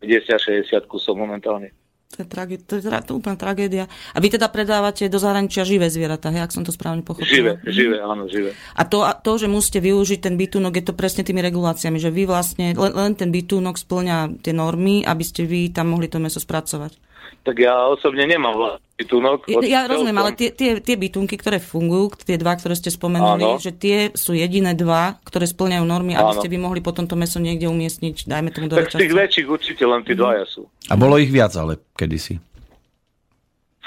[0.00, 1.76] 50-60 kusov momentálne.
[2.10, 3.86] To je, trage- to je teda to úplná tragédia.
[3.86, 7.30] A vy teda predávate do zahraničia živé zvieratá, hej, ak som to správne pochopil.
[7.30, 8.50] Živé, živé, áno, živé.
[8.74, 12.26] A to, to, že musíte využiť ten bytunok, je to presne tými reguláciami, že vy
[12.26, 16.42] vlastne, len, len ten bytunok splňa tie normy, aby ste vy tam mohli to meso
[16.42, 17.09] spracovať
[17.40, 19.38] tak ja osobne nemám vlastný bytunok.
[19.64, 23.62] Ja rozumiem, ale tie, tie, tie bytunky, ktoré fungujú, tie dva, ktoré ste spomenuli, Áno.
[23.62, 26.28] že tie sú jediné dva, ktoré splňajú normy, Áno.
[26.28, 29.16] aby ste by mohli potom to meso niekde umiestniť, dajme tomu do Tak z tých
[29.16, 30.20] väčších určite len tí mm.
[30.20, 30.68] dvaja sú.
[30.92, 32.36] A bolo ich viac ale kedysi?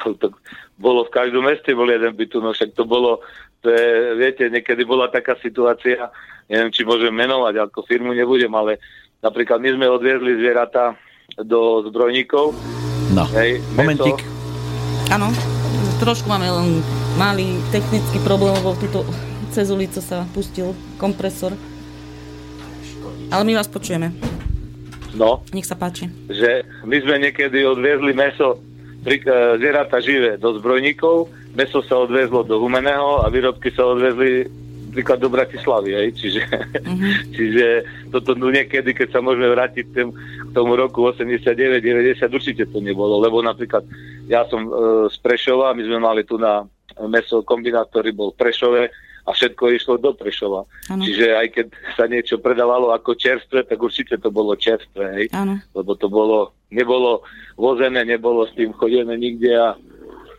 [0.04, 0.34] To,
[0.76, 3.24] bolo v každom meste bol jeden bytunok, však to bolo,
[3.64, 6.12] to je, viete, niekedy bola taká situácia,
[6.52, 8.84] neviem, či môžem menovať, ako firmu nebudem, ale
[9.24, 10.98] napríklad my sme odviezli zvieratá
[11.40, 12.52] do zbrojníkov
[13.14, 14.26] No, Hej, momentík.
[15.14, 15.30] Áno,
[16.02, 16.82] trošku máme len
[17.14, 19.06] malý technický problém, lebo túto
[19.54, 21.54] cez ulicu sa pustil kompresor.
[23.30, 24.10] Ale my vás počujeme.
[25.14, 25.46] No.
[25.54, 26.10] Nech sa páči.
[26.26, 28.58] Že my sme niekedy odviezli meso,
[29.06, 29.22] e,
[29.62, 34.50] zvieratá živé do zbrojníkov, meso sa odviezlo do Humeného a výrobky sa odviezli
[34.94, 36.08] napríklad do Bratislavy, hej?
[36.18, 37.14] Čiže, uh-huh.
[37.38, 37.66] čiže
[38.14, 40.14] toto no niekedy, keď sa môžeme vrátiť tým,
[40.54, 43.84] tomu roku 89-90, určite to nebolo, lebo napríklad
[44.30, 44.72] ja som e,
[45.10, 46.64] z Prešova, my sme mali tu na
[47.10, 48.82] meso kombinát, ktorý bol v Prešove
[49.24, 50.68] a všetko išlo do Prešova.
[50.92, 51.04] Ano.
[51.04, 55.26] Čiže aj keď sa niečo predávalo ako čerstvé, tak určite to bolo čerstvé, hej?
[55.32, 55.58] Ano.
[55.74, 57.24] Lebo to bolo, nebolo
[57.56, 59.80] vozené, nebolo s tým chodené nikde a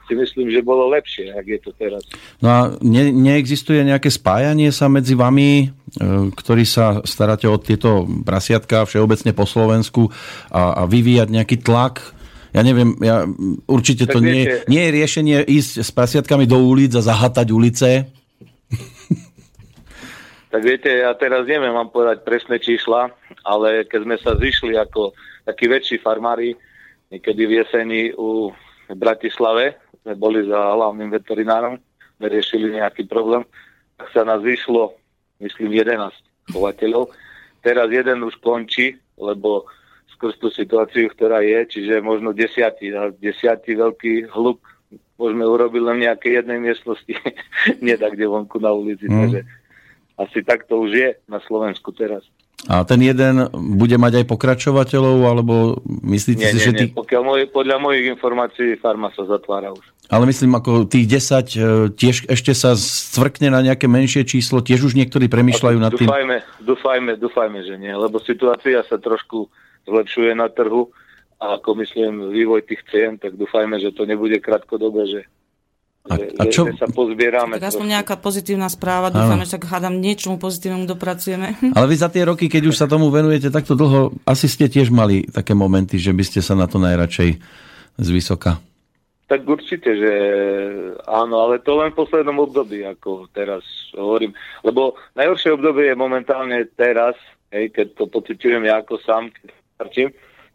[0.05, 2.05] si myslím, že bolo lepšie, ak je to teraz.
[2.45, 5.67] No a ne, neexistuje nejaké spájanie sa medzi vami, e,
[6.33, 10.13] ktorí sa staráte o tieto prasiatka všeobecne po Slovensku
[10.53, 12.15] a, a vyvíjať nejaký tlak
[12.55, 13.27] ja neviem, ja,
[13.67, 17.89] určite tak to nie, nie je riešenie ísť s prasiatkami do ulic a zahatať ulice.
[20.55, 23.11] Tak viete, ja teraz neviem vám povedať presné čísla,
[23.43, 25.11] ale keď sme sa zišli ako
[25.43, 26.55] takí väčší farmári,
[27.11, 28.55] niekedy v jeseni u
[28.95, 31.81] Bratislave, sme boli za hlavným veterinárom,
[32.21, 33.49] sme riešili nejaký problém,
[33.97, 34.93] tak sa nás vyšlo,
[35.41, 36.13] myslím, 11
[36.53, 37.09] chovateľov.
[37.65, 39.65] Teraz jeden už končí, lebo
[40.13, 44.61] skrz tú situáciu, ktorá je, čiže možno desiatý, desiatý veľký hluk
[45.17, 47.15] môžeme urobiť len v nejakej jednej miestnosti,
[47.85, 49.09] nie tak, kde vonku na ulici.
[49.09, 49.17] Mm.
[49.25, 49.41] Takže
[50.21, 52.23] asi tak to už je na Slovensku teraz.
[52.65, 56.81] A ten jeden bude mať aj pokračovateľov, alebo myslíte Nie, si, nie, že nie.
[56.81, 56.85] tí...
[56.97, 59.85] Pokiaľ môj, podľa mojich informácií farma sa zatvára už.
[60.09, 64.85] Ale myslím, ako tých 10 e, tiež ešte sa zcvrkne na nejaké menšie číslo, tiež
[64.85, 66.09] už niektorí premyšľajú nad tým.
[66.09, 69.49] Dúfajme, dúfajme, dúfajme, že nie, lebo situácia sa trošku
[69.85, 70.89] zlepšuje na trhu
[71.41, 75.21] a ako myslím vývoj tých cien, tak dúfajme, že to nebude krátkodobé, že,
[76.05, 77.57] A- že, a čo- že sa pozbierame.
[77.57, 81.57] Tak aspoň nejaká pozitívna správa, dúfame, že tak hádam niečomu pozitívnemu dopracujeme.
[81.77, 84.93] Ale vy za tie roky, keď už sa tomu venujete takto dlho, asi ste tiež
[84.93, 87.41] mali také momenty, že by ste sa na to najradšej
[87.97, 88.61] zvysoka.
[89.25, 90.13] Tak určite, že
[91.09, 93.65] áno, ale to len v poslednom období, ako teraz
[93.97, 94.37] hovorím.
[94.61, 97.17] Lebo najhoršie obdobie je momentálne teraz,
[97.49, 99.49] hej, keď to pociťujem ja ako sám, keď
[99.81, 100.09] starčím,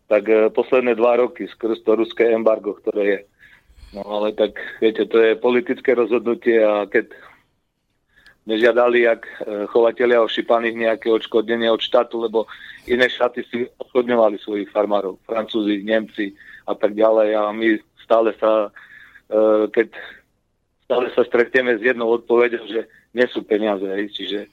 [0.06, 3.20] tak e, posledné dva roky skrz to ruské embargo, ktoré je.
[3.90, 7.10] No ale tak, viete, to je politické rozhodnutie a keď
[8.46, 12.46] nežiadali, jak e, chovatelia ošípaných nejaké odškodnenie od štátu, lebo
[12.90, 16.34] iné štáty si odškodňovali svojich farmárov, Francúzi, Nemci
[16.66, 17.30] a tak ďalej.
[17.38, 18.74] A my stále sa,
[19.30, 19.94] e, keď
[20.86, 24.50] stále sa stretneme s jednou odpoveďou, že nie sú peniaze, čiže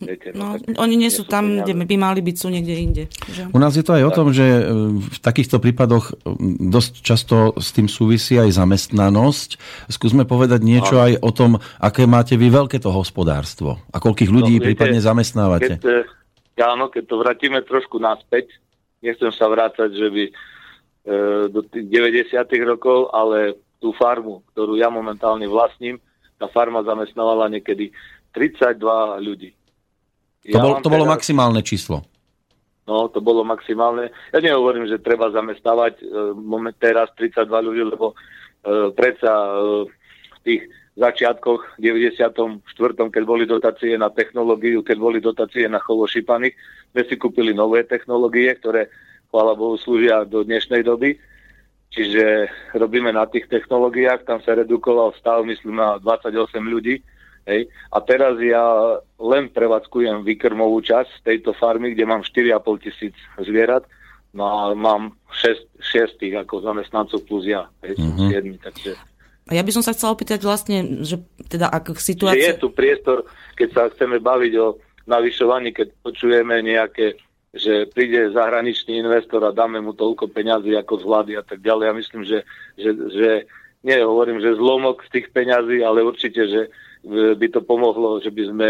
[0.00, 3.04] viete, No, tak oni nie sú tam, kde by mali byť, sú niekde inde.
[3.30, 3.54] Že?
[3.54, 4.62] U nás je to aj o tom, že e,
[4.98, 6.14] v takýchto prípadoch
[6.60, 9.48] dosť často s tým súvisí aj zamestnanosť.
[9.92, 14.56] Skúsme povedať niečo aj o tom, aké máte vy veľké to hospodárstvo a koľkých ľudí
[14.56, 15.78] No, viete, prípadne zamestnávate.
[15.78, 18.54] Keď, áno, keď to vrátime trošku naspäť,
[19.04, 20.32] nechcem sa vrácať, že by e,
[21.52, 22.34] do tých 90.
[22.64, 26.00] rokov, ale tú farmu, ktorú ja momentálne vlastním,
[26.40, 27.92] tá farma zamestnávala niekedy
[28.32, 28.80] 32
[29.22, 29.54] ľudí.
[30.52, 32.04] To, bol, mám to bolo teraz- maximálne číslo.
[32.84, 34.12] No, to bolo maximálne.
[34.28, 38.16] Ja nehovorím, že treba zamestnávať e, moment teraz 32 ľudí, lebo e,
[38.92, 39.52] predsa e,
[40.28, 40.62] v tých
[41.00, 42.60] začiatkoch, 94.
[43.08, 46.54] keď boli dotácie na technológiu, keď boli dotácie na chovo šípaných,
[46.92, 48.92] sme si kúpili nové technológie, ktoré,
[49.32, 51.16] chvála Bohu, slúžia do dnešnej doby.
[51.90, 57.00] Čiže robíme na tých technológiách, tam sa redukoval stav, myslím, na 28 ľudí.
[57.44, 57.68] Hej.
[57.92, 63.84] A teraz ja len prevádzkujem výkrmovú časť tejto farmy, kde mám 4,5 tisíc zvierat.
[64.34, 67.68] No a mám 6, 6 ako zamestnancov plus ja.
[67.84, 68.58] Hej, som Mhm.
[68.58, 68.90] 7, takže...
[69.44, 71.20] A ja by som sa chcela opýtať vlastne, že
[71.52, 72.56] teda ak Že je situácia...
[72.56, 73.28] tu priestor,
[73.60, 77.20] keď sa chceme baviť o navyšovaní, keď počujeme nejaké,
[77.52, 81.84] že príde zahraničný investor a dáme mu toľko peňazí ako z vlády a tak ďalej.
[81.84, 82.38] Ja myslím, že,
[82.80, 83.30] že, že
[83.84, 86.72] nie hovorím, že zlomok z tých peňazí, ale určite, že
[87.10, 88.68] by to pomohlo, že by sme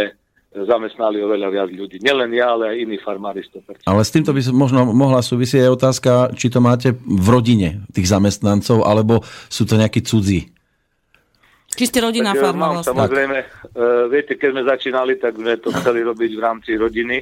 [0.55, 1.99] zamestnali oveľa viac ľudí.
[1.99, 3.91] Nielen ja, ale aj iní farmári 100%.
[3.91, 8.07] Ale s týmto by možno mohla súvisieť aj otázka, či to máte v rodine tých
[8.07, 10.55] zamestnancov, alebo sú to nejakí cudzí.
[11.75, 12.95] Či ste rodinná Tak, e, farma vlastne?
[12.95, 17.17] Samozrejme, uh, viete, keď sme začínali, tak sme to chceli robiť v rámci rodiny,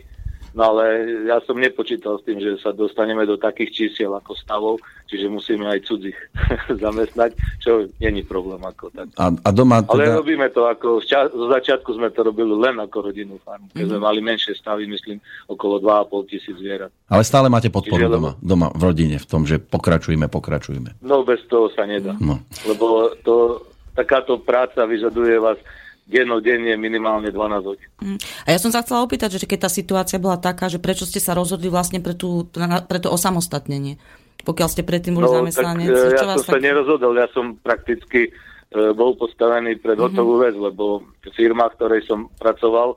[0.52, 0.84] no ale
[1.26, 4.74] ja som nepočítal s tým, že sa dostaneme do takých čísiel ako stavov,
[5.06, 6.18] čiže musíme aj cudzích
[6.84, 9.08] zamestnať, čo není problém ako tak.
[9.16, 10.16] A, a doma Ale teda...
[10.18, 13.90] robíme to ako, zo začiatku sme to robili len ako rodinnú farmu, keď Mhm.
[13.90, 16.92] sme mali menšie stavy, myslím, okolo 2,5 tisíc zvierat.
[17.08, 21.00] Ale stále máte podporu Čiže, doma, doma, v rodine, v tom, že pokračujeme, pokračujeme.
[21.00, 22.16] No bez toho sa nedá.
[22.20, 22.40] No.
[22.64, 23.60] Lebo to,
[23.92, 25.60] takáto práca vyžaduje vás
[26.06, 27.88] dennodenne minimálne 12 hodín.
[28.02, 28.18] Mm.
[28.44, 31.22] A ja som sa chcela opýtať, že keď tá situácia bola taká, že prečo ste
[31.22, 33.96] sa rozhodli vlastne pre, tú, pre to osamostatnenie?
[34.42, 36.62] Pokiaľ ste predtým boli No, zamestnanec, tak, e, ja som sa tak...
[36.66, 38.34] nerozhodol, ja som prakticky
[38.72, 40.02] e, bol postavený pred Mhm.
[40.02, 42.96] hotovú vec, lebo firma, v ktorej som pracoval,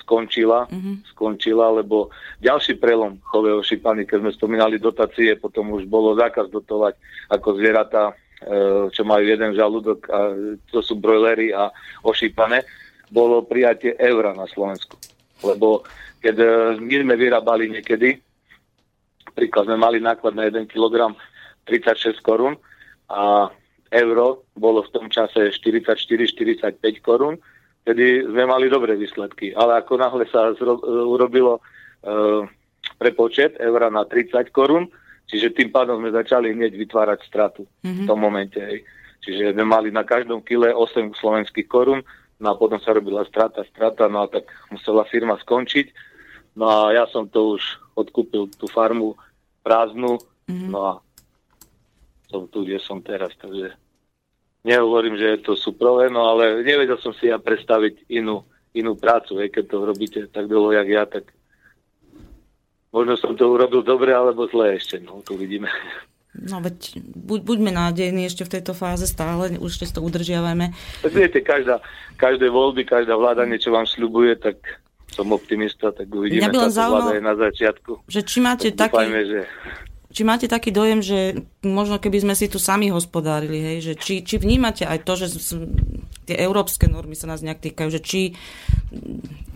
[0.00, 1.04] skončila, Mhm.
[1.12, 2.08] skončila, lebo
[2.40, 6.96] ďalší prelom chového šipany, keď sme spomínali dotácie, potom už bolo zákaz dotovať
[7.28, 8.16] ako zvieratá,
[8.90, 10.18] čo majú jeden žalúdok, a
[10.70, 11.70] to sú brojlery a
[12.02, 12.66] ošípané,
[13.12, 14.96] bolo prijatie eura na Slovensku.
[15.44, 15.84] Lebo
[16.22, 16.46] keď e,
[16.80, 18.16] my sme vyrábali niekedy,
[19.34, 21.12] príklad sme mali náklad na 1 kg
[21.68, 22.56] 36 korún
[23.10, 23.50] a
[23.92, 27.36] euro bolo v tom čase 44-45 korún,
[27.84, 29.52] tedy sme mali dobré výsledky.
[29.52, 32.48] Ale ako náhle sa zro- urobilo e,
[32.96, 34.88] prepočet eura na 30 korún,
[35.32, 38.60] čiže tým pádom sme začali hneď vytvárať stratu v tom momente.
[38.60, 38.84] Hej.
[39.24, 42.04] Čiže sme mali na každom kile 8 slovenských korún,
[42.36, 46.12] no a potom sa robila strata, strata, no a tak musela firma skončiť.
[46.60, 47.64] No a ja som to už
[47.96, 49.16] odkúpil tú farmu
[49.64, 50.20] prázdnu,
[50.68, 50.92] no a
[52.28, 53.72] som tu, kde som teraz, takže
[54.64, 59.40] nehovorím, že je to suprové, no ale nevedel som si ja predstaviť inú, inú prácu,
[59.40, 61.30] hej, keď to robíte tak dlho, jak ja, tak
[62.92, 65.72] možno som to urobil dobre alebo zle ešte, no to vidíme.
[66.32, 70.72] No veď buď, buďme nádejní ešte v tejto fáze stále, už to udržiavame.
[71.04, 71.84] Tak viete, každá,
[72.16, 74.56] každé voľby, každá vláda niečo vám sľubuje, tak
[75.12, 77.92] som optimista, tak uvidíme, Mňa by len táto vláda je na začiatku.
[78.08, 79.40] Že či máte Tak taký, dúfajme, že...
[80.08, 81.18] či máte taký dojem, že
[81.60, 85.36] možno keby sme si tu sami hospodárili, hej, že či, či vnímate aj to, že
[86.24, 88.32] tie európske normy sa nás nejak týkajú, že či,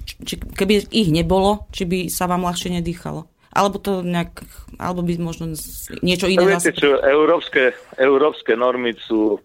[0.06, 3.26] či keby ich nebolo, či by sa vám ľahšie nedýchalo.
[3.56, 4.44] Alebo to nejak,
[4.76, 5.56] alebo by možno
[6.04, 6.76] niečo iné viete zase...
[6.76, 9.40] čo, európske, európske normy sú,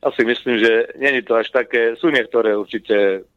[0.00, 3.28] ja si myslím, že není to až také, sú niektoré určite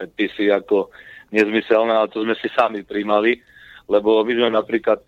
[0.00, 0.88] predpisy ako
[1.28, 3.36] nezmyselné, ale to sme si sami príjmali,
[3.90, 5.04] lebo my sme napríklad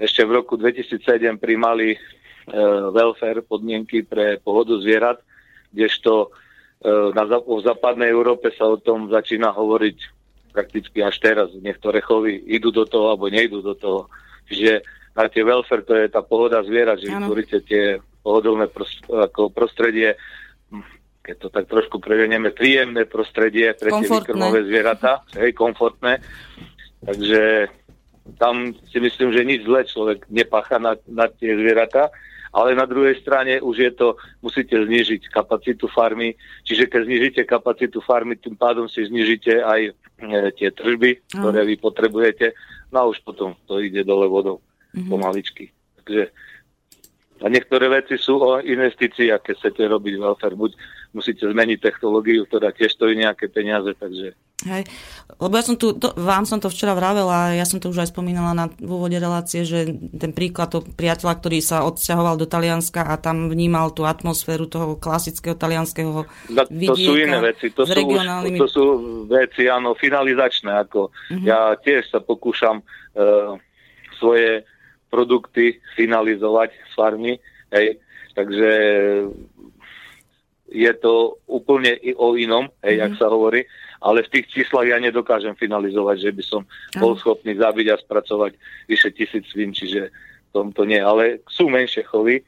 [0.00, 1.98] ešte v roku 2007 príjmali e,
[2.90, 5.20] welfare podmienky pre pohodu zvierat,
[5.76, 6.32] kdežto
[6.82, 10.13] e, na, v západnej Európe sa o tom začína hovoriť
[10.54, 11.50] prakticky až teraz.
[11.58, 14.06] Niektoré chovy idú do toho alebo nejdú do toho.
[14.46, 14.86] Čiže
[15.18, 20.14] na tie welfare to je tá pohoda zvierat, že vytvoríte tie pohodlné pros- ako prostredie,
[21.26, 26.22] keď to tak trošku prevenieme, príjemné prostredie pre tie výkrmové zvieratá, hej, komfortné.
[27.04, 27.68] Takže
[28.40, 32.08] tam si myslím, že nič zlé človek nepácha na, na tie zvieratá,
[32.54, 37.98] ale na druhej strane už je to, musíte znížiť kapacitu farmy, čiže keď znížite kapacitu
[37.98, 39.92] farmy, tým pádom si znížite aj e,
[40.54, 42.54] tie tržby, ktoré vy potrebujete,
[42.94, 44.62] no a už potom to ide dole vodou
[44.94, 45.10] mm-hmm.
[45.10, 45.74] pomaličky.
[45.98, 46.30] Takže
[47.42, 50.54] a niektoré veci sú o investícii, keď chcete robiť welfare.
[50.54, 50.78] Buď
[51.14, 54.88] musíte zmeniť technológiu, ktorá tiež stojí nejaké peniaze, takže Hej.
[55.36, 58.14] Lebo ja som tu, to, vám som to včera vravela, ja som to už aj
[58.14, 63.02] spomínala na v úvode relácie, že ten príklad toho priateľa, ktorý sa odsťahoval do Talianska
[63.02, 66.24] a tam vnímal tú atmosféru toho klasického talianského
[66.54, 68.58] No, to sú iné veci, to s sú, už, regionálnymi...
[68.62, 68.84] to sú
[69.26, 71.44] veci, áno, finalizačné, ako Mhm.
[71.44, 73.58] ja tiež sa pokúšam uh,
[74.16, 74.64] svoje
[75.10, 77.34] produkty finalizovať z farmy,
[77.74, 77.98] hej,
[78.38, 78.70] takže
[80.74, 83.02] je to úplne i o inom, hej, Mhm.
[83.06, 83.62] jak sa hovorí,
[84.02, 86.62] ale v tých číslach ja nedokážem finalizovať, že by som
[86.98, 88.58] bol schopný zabiť a spracovať
[88.90, 90.98] vyše tisíc svín, čiže v tomto nie.
[90.98, 92.42] Ale sú menšie chovy,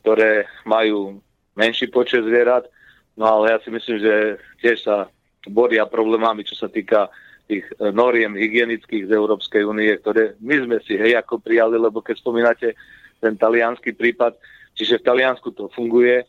[0.00, 1.18] ktoré majú
[1.58, 2.70] menší počet zvierat,
[3.18, 4.14] no ale ja si myslím, že
[4.62, 5.10] tiež sa
[5.50, 7.10] boria problémami, čo sa týka
[7.50, 11.98] tých e, noriem hygienických z Európskej únie, ktoré my sme si hej ako prijali, lebo
[11.98, 12.78] keď spomínate
[13.18, 14.38] ten talianský prípad,
[14.78, 16.24] čiže v Taliansku to funguje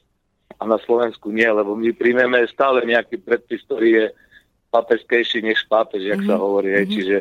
[0.58, 4.06] a na Slovensku nie, lebo my príjmeme stále nejaký predpis, ktorý je
[4.74, 6.34] papeskejší než pápež, jak mm-hmm.
[6.34, 6.70] sa hovorí.
[6.74, 6.86] Hej.
[6.90, 7.18] Čiže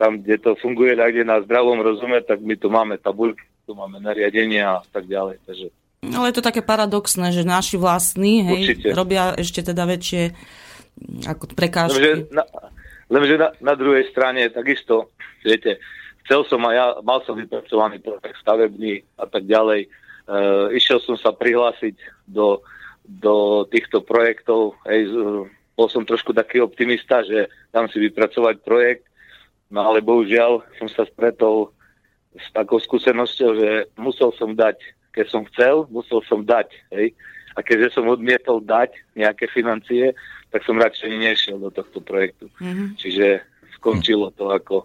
[0.00, 3.76] tam, kde to funguje tak, kde na zdravom rozume, tak my tu máme tabuľky, tu
[3.76, 5.40] máme nariadenia a tak ďalej.
[5.44, 5.66] Takže
[6.04, 8.88] Ale je to také paradoxné, že naši vlastní hej, Určite.
[8.92, 12.08] robia ešte teda väčšie mm, ako Lenže prekážky.
[12.32, 12.44] na,
[13.08, 15.80] lenže na, na druhej strane takisto, viete,
[16.24, 19.88] chcel som a ja, mal som vypracovaný projekt stavebný a tak ďalej.
[20.26, 20.36] E,
[20.74, 21.94] išiel som sa prihlásiť
[22.26, 22.62] do,
[23.06, 24.74] do týchto projektov.
[24.86, 25.14] Hej,
[25.78, 29.06] bol som trošku taký optimista, že dám si vypracovať projekt,
[29.70, 31.70] no ale bohužiaľ som sa stretol
[32.36, 34.76] s takou skúsenosťou, že musel som dať,
[35.14, 36.68] keď som chcel, musel som dať.
[36.92, 37.14] Hej.
[37.56, 40.12] A keďže som odmietol dať nejaké financie,
[40.52, 42.52] tak som radšej nešiel do tohto projektu.
[42.60, 43.00] Mhm.
[43.00, 43.40] Čiže
[43.80, 44.84] skončilo to ako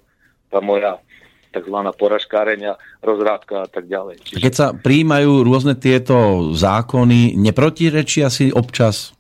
[0.51, 0.99] tá moja
[1.51, 1.77] tzv.
[1.99, 4.23] poražkárenia, rozrádka a tak ďalej.
[4.23, 9.13] Čiže Keď sa príjmajú rôzne tieto zákony, neprotirečia si občas?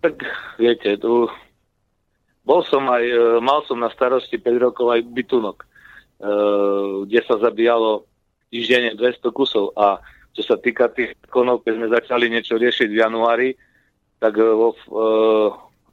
[0.00, 0.14] tak,
[0.58, 1.26] viete, tu
[2.46, 5.66] bol som aj, e, mal som na starosti 5 rokov aj bytunok, e,
[7.04, 8.08] kde sa zabíjalo
[8.48, 10.00] týždenne 200 kusov a
[10.32, 13.48] čo sa týka tých konov, keď sme začali niečo riešiť v januári,
[14.22, 14.72] tak e, vo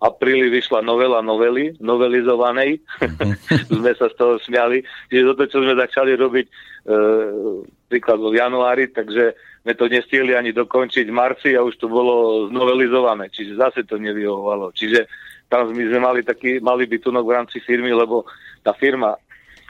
[0.05, 2.77] apríli vyšla novela novely, novelizovanej.
[3.73, 4.85] sme sa z toho smiali.
[5.09, 6.53] Čiže toto, čo sme začali robiť e,
[7.89, 9.33] príklad v januári, takže
[9.65, 13.33] sme to nestihli ani dokončiť v marci a už to bolo znovelizované.
[13.33, 14.69] Čiže zase to nevyhovovalo.
[14.77, 15.09] Čiže
[15.49, 18.29] tam my sme mali taký malý bytunok v rámci firmy, lebo
[18.61, 19.17] tá firma,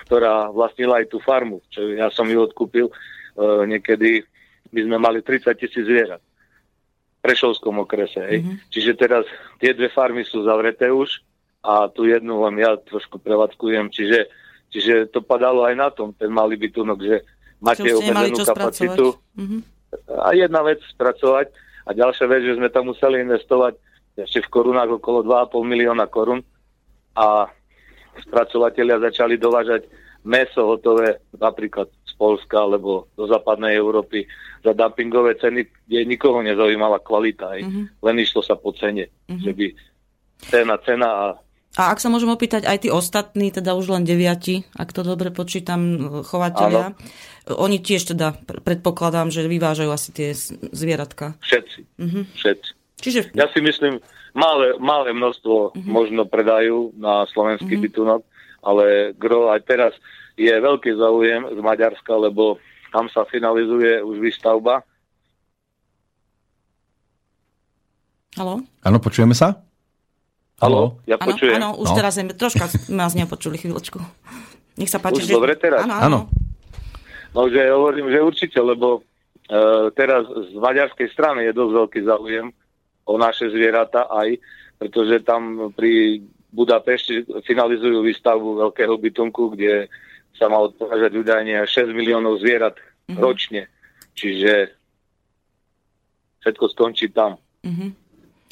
[0.04, 2.94] ktorá vlastnila aj tú farmu, čo ja som ju odkúpil, e,
[3.72, 4.28] niekedy
[4.76, 6.20] my sme mali 30 tisíc zvierat
[7.26, 8.22] Prešovskom okrese.
[8.22, 8.40] Hej.
[8.46, 8.58] Mm-hmm.
[8.70, 9.26] Čiže teraz
[9.58, 11.26] tie dve farmy sú zavreté už
[11.66, 14.30] a tu jednu len ja trošku prevádzkujem, čiže,
[14.70, 17.26] čiže to padalo aj na tom, ten malý bytunok, že
[17.58, 19.06] máte obmedzenú kapacitu.
[19.34, 19.58] Mhm.
[20.22, 21.50] a jedna vec spracovať
[21.88, 23.80] a ďalšia vec, že sme tam museli investovať
[24.16, 26.40] ešte v korunách okolo 2,5 milióna korun
[27.16, 27.50] a
[28.24, 29.88] spracovateľia začali dovážať
[30.26, 34.26] meso hotové napríklad z Polska alebo do západnej Európy
[34.66, 37.54] za dumpingové ceny, kde nikoho nezaujímala kvalita.
[37.62, 38.02] Mm-hmm.
[38.02, 39.14] Len išlo sa po cene.
[39.30, 39.44] Mm-hmm.
[39.46, 39.66] Že by
[40.50, 41.26] cena, cena a
[41.76, 45.28] A ak sa môžem opýtať, aj tí ostatní, teda už len deviati, ak to dobre
[45.30, 46.96] počítam, chovateľia,
[47.52, 50.32] oni tiež teda pr- predpokladám, že vyvážajú asi tie
[50.72, 51.36] zvieratka.
[51.44, 51.80] všetci.
[52.00, 52.22] Mhm.
[52.32, 52.70] všetci.
[52.96, 54.00] Čiže Ja si myslím,
[54.32, 55.92] malé, malé množstvo mm-hmm.
[55.92, 57.86] možno predajú na slovenský mm-hmm.
[57.92, 58.22] bytunok,
[58.66, 59.94] ale gro aj teraz
[60.36, 62.58] je veľký záujem z Maďarska, lebo
[62.92, 64.82] tam sa finalizuje už výstavba.
[68.36, 68.60] Halo?
[68.84, 69.64] Áno, počujeme sa?
[70.60, 71.56] Halo, ja Áno, počujem.
[71.56, 71.96] áno, už No.
[71.96, 74.00] teraz sme, troška nás nepočuli chvíľočku.
[74.76, 75.24] Nech sa páči.
[75.24, 75.84] Už dobre teraz?
[75.84, 76.04] Áno, áno.
[76.04, 76.20] Áno.
[77.36, 79.04] No, že hovorím, že určite, lebo
[79.48, 82.46] e, teraz z maďarskej strany je dosť veľký záujem
[83.04, 84.40] o naše zvieratá aj,
[84.80, 86.24] pretože tam pri
[86.56, 89.92] Budapešti finalizujú výstavbu veľkého bytunku, kde
[90.40, 93.20] sa má odpovedať údajne až 6 miliónov zvierat mm-hmm.
[93.20, 93.68] ročne.
[94.16, 94.72] Čiže
[96.40, 97.36] všetko skončí tam.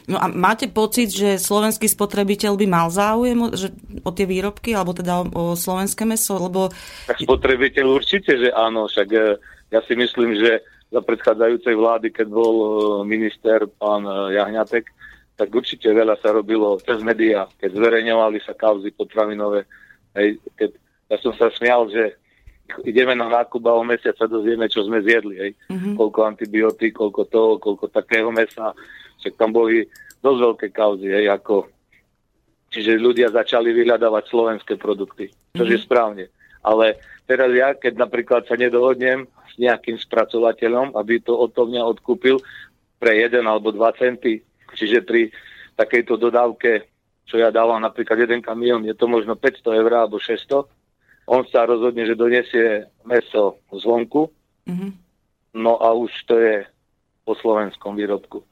[0.04, 3.72] No a máte pocit, že slovenský spotrebiteľ by mal záujem o, že,
[4.04, 6.68] o tie výrobky, alebo teda o, o slovenské meso, lebo
[7.08, 9.40] Tak spotrebiteľ určite, že áno, však e,
[9.72, 10.60] ja si myslím, že
[10.92, 12.68] za predchádzajúcej vlády, keď bol e,
[13.08, 14.92] minister pán e, Jahňatek,
[15.34, 19.66] tak určite veľa sa robilo cez médiá, keď zverejňovali sa kauzy potravinové.
[20.14, 20.72] Hej, keď,
[21.10, 22.18] ja som sa smial, že
[22.86, 25.36] ideme na nákup a o mesiac sa dozvieme, čo sme zjedli.
[25.42, 25.52] Hej.
[25.74, 25.94] Mm-hmm.
[25.98, 28.78] Koľko antibiotík, koľko toho, koľko takého mesa.
[29.20, 29.90] Však tam boli
[30.22, 31.74] dosť veľké kauzy, hej, ako
[32.74, 35.70] Čiže ľudia začali vyhľadávať slovenské produkty, čo mm-hmm.
[35.70, 36.26] je správne.
[36.66, 36.98] Ale
[37.30, 42.42] teraz ja, keď napríklad sa nedohodnem s nejakým spracovateľom, aby to od toho mňa odkúpil
[42.98, 44.42] pre 1 alebo 2 centy,
[44.74, 45.30] čiže pri
[45.74, 46.86] takejto dodávke,
[47.24, 50.66] čo ja dávam napríklad jeden kamión, je to možno 500 eur alebo 600,
[51.26, 52.68] on sa rozhodne, že donesie
[53.02, 54.28] meso zvonku,
[54.64, 54.88] Mhm.
[55.56, 56.64] no a už to je
[57.24, 58.44] po slovenskom výrobku.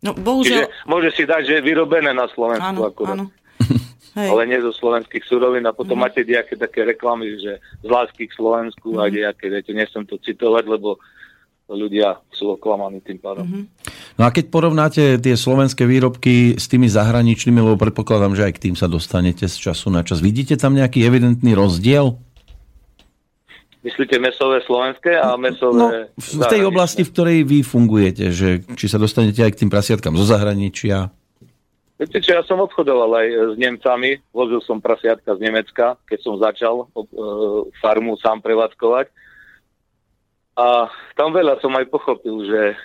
[0.00, 0.68] no bohužiaľ...
[0.68, 3.18] Čiže môže si dať, že je vyrobené na Slovensku Áno, akurát.
[3.18, 3.26] áno.
[4.14, 4.30] Hej.
[4.30, 6.02] ale nie zo slovenských surovín a potom Mhm.
[6.02, 9.14] máte nejaké také reklamy, že z lásky k Slovensku a Mhm.
[9.16, 11.02] nejaké, viete, nechcem to citovať, lebo
[11.68, 13.44] ľudia sú oklamaní tým pádom.
[13.48, 13.62] Mhm.
[14.20, 18.62] No a keď porovnáte tie slovenské výrobky s tými zahraničnými, lebo predpokladám, že aj k
[18.70, 22.14] tým sa dostanete z času na čas, vidíte tam nejaký evidentný rozdiel?
[23.84, 28.88] Myslíte mesové slovenské a mesové No, v tej oblasti, v ktorej vy fungujete, že či
[28.88, 31.12] sa dostanete aj k tým prasiatkám zo zahraničia?
[31.94, 36.18] Viete čo, ja som obchodoval aj e, s Nemcami, vozil som prasiatka z Nemecka, keď
[36.26, 37.06] som začal e,
[37.78, 39.14] farmu sám prevádzkovať.
[40.54, 40.86] A
[41.18, 42.76] tam veľa som aj pochopil, že e,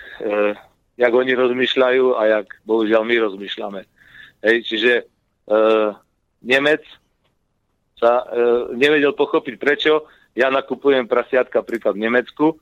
[0.98, 3.80] jak oni rozmýšľajú a jak bohužiaľ my rozmýšľame.
[4.42, 5.04] Hej, čiže e,
[6.42, 6.82] Nemec
[7.94, 12.58] sa e, nevedel pochopiť, prečo ja nakupujem prasiatka príklad v Nemecku,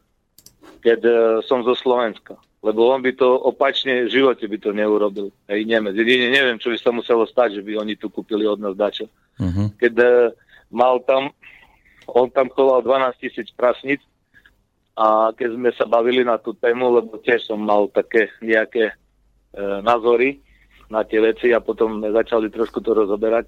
[0.84, 1.12] keď e,
[1.48, 2.36] som zo Slovenska.
[2.58, 5.30] Lebo on by to opačne v živote by to neurobil.
[5.46, 5.94] Hej, Nemec.
[5.94, 9.06] Jedine neviem, čo by sa muselo stať, že by oni tu kúpili od nás dačo.
[9.38, 9.70] Uh-huh.
[9.78, 10.10] Keď e,
[10.74, 11.30] mal tam,
[12.10, 14.02] on tam choval 12 tisíc prasnic
[14.98, 18.94] a keď sme sa bavili na tú tému, lebo tiež som mal také nejaké e,
[19.86, 20.42] názory
[20.90, 23.46] na tie veci a potom sme začali trošku to rozoberať.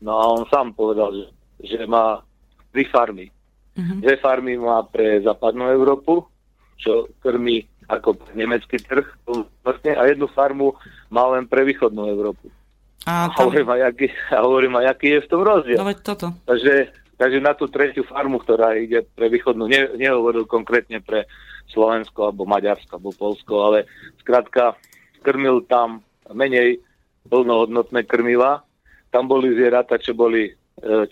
[0.00, 1.26] No a on sám povedal, že,
[1.60, 2.24] že má
[2.72, 3.28] tri farmy.
[3.76, 4.00] Mhm.
[4.00, 6.24] Dve farmy má pre západnú Európu,
[6.80, 9.04] čo krmí ako nemecký trh
[9.66, 10.72] vlastne, a jednu farmu
[11.10, 12.48] má len pre východnú Európu.
[13.04, 15.80] A A tam, hovorím, a jaký, a hovorím, a jaký je v tom rozdiel.
[15.82, 16.30] no toto.
[16.46, 16.72] Takže,
[17.20, 21.28] takže na tú tretiu farmu, ktorá ide pre východnú, ne, nehovoril konkrétne pre
[21.68, 23.84] Slovensko, alebo Maďarsko, alebo Polsko, ale
[24.24, 24.80] skrátka
[25.20, 26.00] krmil tam
[26.32, 26.80] menej
[27.28, 28.64] plnohodnotné krmiva.
[29.12, 30.52] Tam boli zvieratá, čo boli e,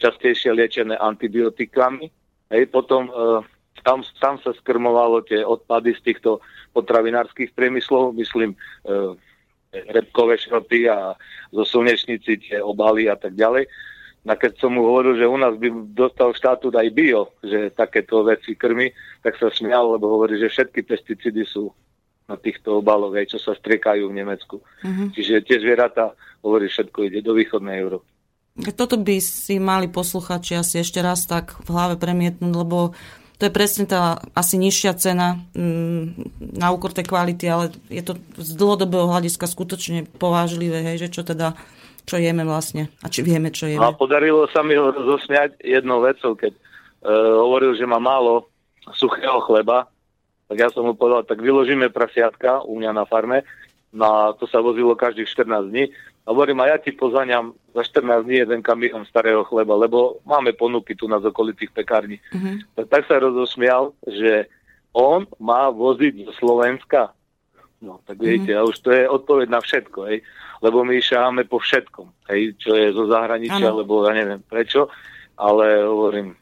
[0.00, 2.08] častejšie liečené antibiotikami.
[2.48, 3.44] Hej, potom e,
[3.84, 6.40] tam, tam sa skrmovalo tie odpady z týchto
[6.72, 8.58] potravinárskych priemyslov, myslím, e,
[9.92, 11.12] repkové šroty a
[11.52, 13.68] zo slnečnici tie obaly a tak ďalej.
[14.28, 18.20] A keď som mu hovoril, že u nás by dostal štátu aj bio, že takéto
[18.20, 18.92] veci krmi,
[19.24, 21.72] tak sa smial, lebo hovorí, že všetky pesticídy sú
[22.28, 24.60] na týchto obaloch, aj čo sa striekajú v Nemecku.
[24.84, 25.16] Mhm.
[25.16, 26.12] Čiže tie zvieratá,
[26.44, 28.06] hovorí, všetko ide do východnej Európy.
[28.74, 32.90] Toto by si mali posluchači asi ešte raz tak v hlave premietnúť, lebo
[33.38, 36.04] to je presne tá asi nižšia cena mm,
[36.58, 41.22] na úkor tej kvality, ale je to z dlhodobého hľadiska skutočne povážlivé, hej, že čo
[41.22, 41.54] teda,
[42.08, 44.00] čo jeme vlastne a či vieme, čo No a jeme.
[44.00, 46.60] podarilo sa mi ho rozosmiať jednou vecou, keď e,
[47.36, 48.48] hovoril, že má málo
[48.96, 49.86] suchého chleba,
[50.48, 53.44] tak ja som mu povedal, tak vyložíme prasiatka u mňa na farme,
[53.92, 55.84] na to sa vozilo každých 14 dní.
[56.24, 60.52] A hovorím, a ja ti pozaňam za 14 dní jeden kamión starého chleba, lebo máme
[60.52, 62.20] ponuky tu na z okolitých pekární.
[62.32, 62.76] Mhm.
[62.76, 64.44] Tak, tak sa rozosmial, že
[64.92, 67.12] on má voziť do Slovenska.
[67.78, 70.18] No, tak viete, a už to je odpoveď na všetko, hej.
[70.58, 73.82] Lebo my šáme po všetkom, hej, čo je zo zahraničia, Áno.
[73.82, 74.90] lebo ja neviem prečo,
[75.38, 76.34] ale hovorím,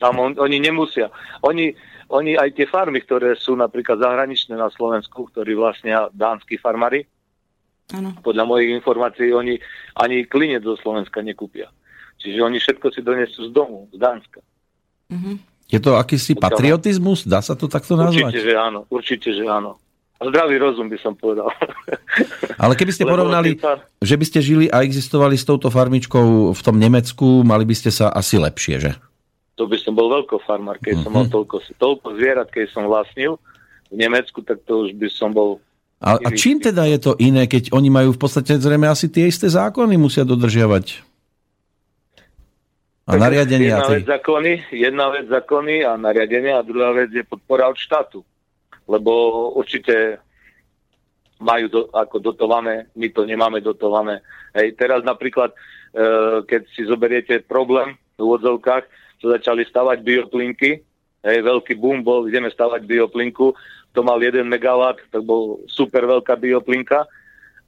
[0.00, 1.12] tam on, oni nemusia.
[1.44, 1.70] Oni,
[2.08, 7.04] oni aj tie farmy, ktoré sú napríklad zahraničné na Slovensku, ktorí vlastnia dánsky farmári,
[7.92, 8.16] Áno.
[8.24, 9.60] Podľa mojich informácií oni
[10.00, 11.68] ani klinec zo Slovenska nekúpia.
[12.16, 14.40] Čiže oni všetko si donesú z domu, z Dánska.
[15.68, 17.28] Je to akýsi patriotizmus?
[17.28, 18.32] Dá sa to takto Určite, nazvať?
[18.40, 18.80] že áno.
[18.88, 19.76] Určite, že áno.
[20.22, 21.50] Zdravý rozum by som povedal.
[22.62, 26.54] Ale keby ste Lebo porovnali, sa- že by ste žili a existovali s touto farmičkou
[26.54, 28.92] v tom Nemecku, mali by ste sa asi lepšie, že?
[29.62, 33.36] to by som bol veľkofarmár, keď som mal toľko, toľko zvierat, keď som vlastnil
[33.92, 35.60] v Nemecku, tak to už by som bol
[36.02, 39.30] A, a čím teda je to iné, keď oni majú v podstate zrejme asi tie
[39.30, 41.06] isté zákony, musia dodržiavať?
[43.06, 43.78] A Tak nariadenia.
[43.78, 48.26] Jedna vec zákony, jedna vec zákony a nariadenia a druhá vec je podpora od štátu.
[48.86, 49.12] Lebo
[49.54, 50.18] určite
[51.42, 54.22] majú do, ako dotované, my to nemáme dotované.
[54.54, 55.56] Hej, teraz napríklad, e,
[56.46, 58.84] keď si zoberiete problém v úvodzovkách,
[59.18, 60.78] čo začali stavať bioplinky,
[61.26, 63.52] hej, veľký boom bol, ideme stavať bioplinku,
[63.92, 67.04] to mal 1 MW, to bol super veľká bioplinka,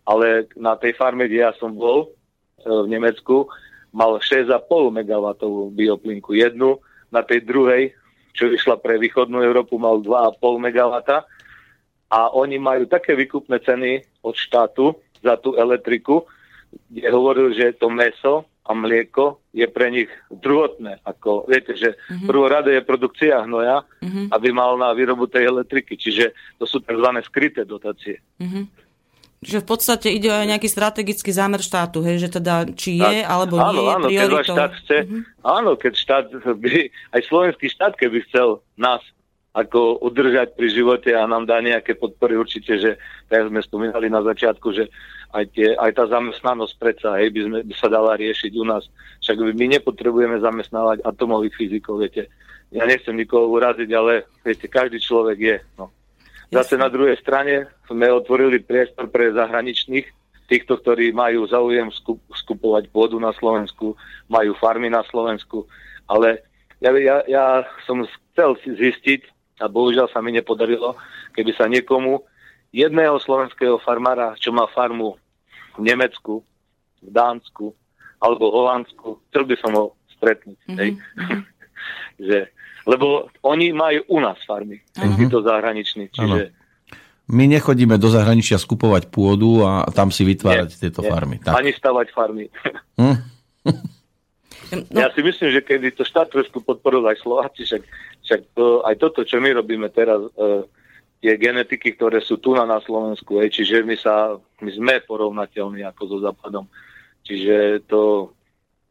[0.07, 2.15] ale na tej farme, kde ja som bol,
[2.63, 3.51] e, v Nemecku,
[3.91, 5.27] mal 6,5 MW
[5.75, 6.79] bioplinku jednu,
[7.11, 7.95] na tej druhej,
[8.35, 10.95] čo išla pre východnú Európu, mal 2,5 MW
[12.11, 16.27] a oni majú také výkupné ceny od štátu za tú elektriku,
[16.91, 21.05] kde hovoril, že to meso a mlieko je pre nich druhotné.
[21.05, 22.29] Ako, viete, že mm-hmm.
[22.29, 24.33] prvorade je produkcia hnoja, mm-hmm.
[24.33, 25.95] aby mal na výrobu tej elektriky.
[26.01, 27.09] Čiže to sú tzv.
[27.25, 28.25] skryté dotácie.
[29.45, 33.29] Že v podstate ide o nejaký strategický zámer štátu, hej, že teda či je Tak.
[33.29, 34.57] alebo áno, nie je áno, keď prioritou.
[34.57, 34.99] štát chce,
[35.45, 36.69] áno, keď štát by,
[37.13, 39.05] aj slovenský štát, keby chcel nás
[39.55, 42.99] ako udržať pri živote a nám dá nejaké podpory, určite, že
[43.31, 44.91] tak sme spomínali na začiatku, že
[45.31, 48.83] aj, tie, aj tá zamestnanosť predsa, hej, by, sme, by sa dala riešiť u nás.
[49.23, 52.27] Však my nepotrebujeme zamestnávať atomových fyzikov, viete.
[52.75, 55.57] Ja nechcem nikoho uraziť, ale viete, každý človek je.
[55.79, 55.95] No.
[56.55, 60.07] Zase na druhej strane sme otvorili priestor pre zahraničných,
[60.45, 63.97] týchto, ktorí majú záujem skup, skupovať pôdu na Slovensku,
[64.29, 65.65] majú farmy na Slovensku,
[66.05, 66.45] ale
[66.85, 67.45] ja, ja, ja
[67.89, 69.25] som chcel zistiť,
[69.63, 70.99] a bohužiaľ sa mi nepodarilo,
[71.33, 72.21] keby sa niekomu
[72.75, 75.15] jedného slovenského farmára, čo má farmu
[75.79, 76.43] v Nemecku,
[77.01, 77.71] v Dánsku
[78.19, 79.85] alebo Holandsku, chcel by som ho
[80.19, 80.59] stretnúť.
[80.67, 80.79] Mm-hmm.
[80.81, 80.91] Hej?
[82.27, 82.39] že,
[82.85, 85.17] lebo oni majú u nás farmy, mm-hmm.
[85.17, 86.09] títo zahraniční.
[86.13, 86.53] Čiže
[87.25, 91.09] My nechodíme do zahraničia skupovať pôdu a tam si vytvárať Nie, tieto nie.
[91.09, 91.37] farmy.
[91.41, 91.57] Tak.
[91.57, 92.47] ani stavať farmy.
[93.01, 93.17] Hm?
[94.93, 97.83] No, Ja si myslím, že keby to štát trošku podporil aj Slováci, však,
[98.27, 100.69] však to, aj toto, čo my robíme teraz, e,
[101.25, 105.81] tie genetiky, ktoré sú tu na, na Slovensku, hej, čiže my, sa, my sme porovnateľní
[105.89, 106.69] ako so Západom.
[107.25, 108.31] Čiže to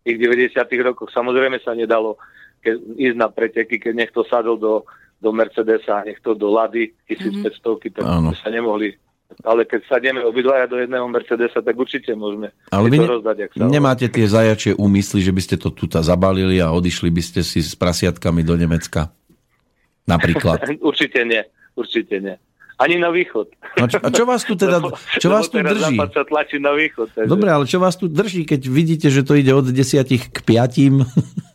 [0.02, 0.18] v tých
[0.58, 2.18] 90 rokoch samozrejme sa nedalo
[2.64, 4.88] keď, ísť na preteky, keď niekto sadol do,
[5.20, 7.94] do Mercedesa, niekto do Lady 1500, mm-hmm.
[8.00, 8.32] tak Áno.
[8.34, 8.96] sa nemohli
[9.42, 13.36] ale keď sadneme obidvaja do jedného Mercedesa, tak určite môžeme Ale vy to ne, rozdať,
[13.42, 17.24] jak sa nemáte tie zajačie úmysly, že by ste to tuta zabalili a odišli by
[17.26, 19.10] ste si s prasiatkami do Nemecka?
[20.06, 20.62] Napríklad.
[20.90, 21.42] Určite nie,
[21.80, 22.36] určite nie.
[22.76, 23.54] Ani na východ.
[23.80, 25.96] No čo, a čo vás tu teda, Lebo- čo vás tu drží?
[25.96, 27.08] Sa tlačí na východ.
[27.16, 27.30] Takže...
[27.30, 31.02] Dobre, ale čo vás tu drží, keď vidíte, že to ide od desiatich k piatim?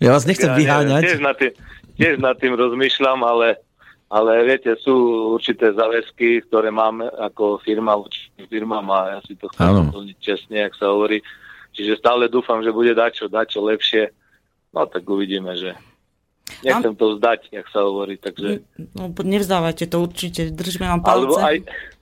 [0.00, 1.02] ja vás nechcem Ja vyháňať.
[1.04, 1.52] Tiež nad tým,
[1.96, 3.60] tiež nad tým rozmýšľam, ale,
[4.08, 4.94] ale viete, sú
[5.36, 10.56] určité záväzky, ktoré máme ako firma, určitým firmám a ja si to chcem plniť čestne,
[10.68, 11.20] jak sa hovorí.
[11.70, 14.10] Čiže stále dúfam, že bude dačo, dačo lepšie.
[14.74, 15.74] No tak uvidíme, že
[16.62, 18.18] nechcem to vzdať, jak sa hovorí.
[18.18, 18.62] Takže...
[18.94, 21.14] no, nevzdávajte to určite, držíme vám palce.
[21.14, 21.56] Alebo aj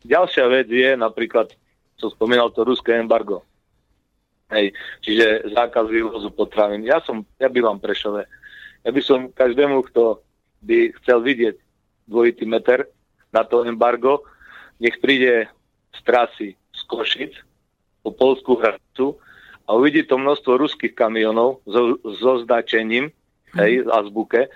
[0.04, 1.52] ďalšia vec je napríklad,
[2.00, 3.44] som spomínal to ruské embargo.
[4.48, 4.72] Hej,
[5.04, 6.80] čiže zákaz vývozu potravín.
[6.80, 8.22] Ja som, ja bývam v Prešove.
[8.80, 10.24] Ja by som každému, kto
[10.64, 11.56] by chcel vidieť
[12.08, 12.88] dvojitý meter
[13.28, 14.24] na to embargo,
[14.80, 15.52] nech príde
[15.92, 17.32] z trasy z Košic
[18.00, 19.20] po polskú hranicu
[19.68, 23.12] a uvidí to množstvo ruských kamionov so, so značením,
[23.52, 24.48] hej, azbuke.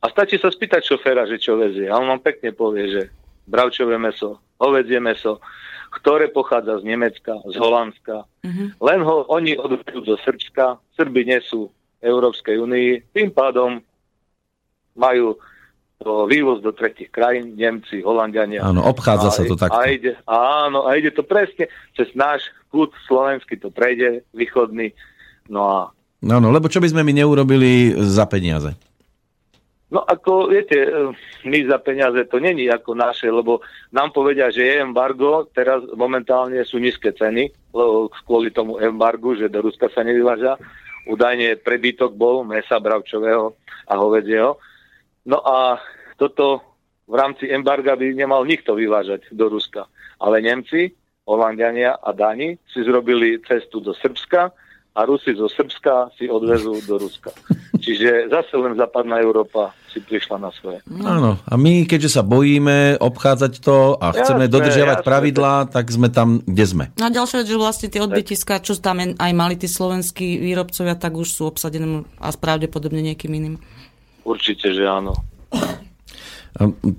[0.00, 1.88] A stačí sa spýtať šoféra, že čo vezie.
[1.88, 3.02] A on vám pekne povie, že
[3.48, 5.40] bravčové meso, hovedzie meso,
[5.90, 8.24] ktoré pochádza z Nemecka, z Holandska.
[8.78, 10.78] Len ho oni odvedú do Srbska.
[10.94, 13.10] Srby nie sú v Európskej únii.
[13.10, 13.82] Tým pádom
[14.94, 15.34] majú
[16.00, 18.64] to vývoz do tretich krajín, Nemci, Holandiania.
[18.64, 19.58] Áno, obchádza sa to.
[19.68, 24.96] A ide, áno, a ide to presne cez náš kút slovenský to prejde, východný.
[25.52, 25.78] No a
[26.20, 28.76] No, no, lebo čo by sme my neurobili za peniaze?
[29.90, 31.10] No ako, viete, eh,
[31.50, 33.58] my za peniaze to není ako naše, lebo
[33.90, 39.50] nám povedia, že je embargo, teraz momentálne sú nízke ceny, lebo kvôli tomu embargu, že
[39.50, 40.54] do Ruska sa nevyváža.
[41.10, 43.58] Údajne prebytok bol mesa bravčového
[43.90, 44.62] a hovedzieho.
[45.26, 45.82] No a
[46.14, 46.62] toto
[47.10, 49.90] v rámci embarga by nemal nikto vyvážať do Ruska.
[50.22, 50.94] Ale Nemci
[51.26, 54.54] Holandiania a Dáni si zrobili cestu do Srbska
[55.00, 57.32] a Rusi zo Srbska si odvezú do Ruska.
[57.80, 60.84] Čiže zase len západná Európa si prišla na svoje.
[61.00, 65.08] Áno, a my, keďže sa bojíme obchádzať to a chceme Jasné, dodržiavať jasné.
[65.08, 66.84] pravidlá, tak sme tam, kde sme.
[67.00, 71.00] No a ďalšia vec, že vlastne tie odbytiska, čo tam aj mali tí slovenskí výrobcovia,
[71.00, 73.56] tak už sú obsadené a pravdepodobne niekým iným.
[74.28, 75.16] Určite, že áno.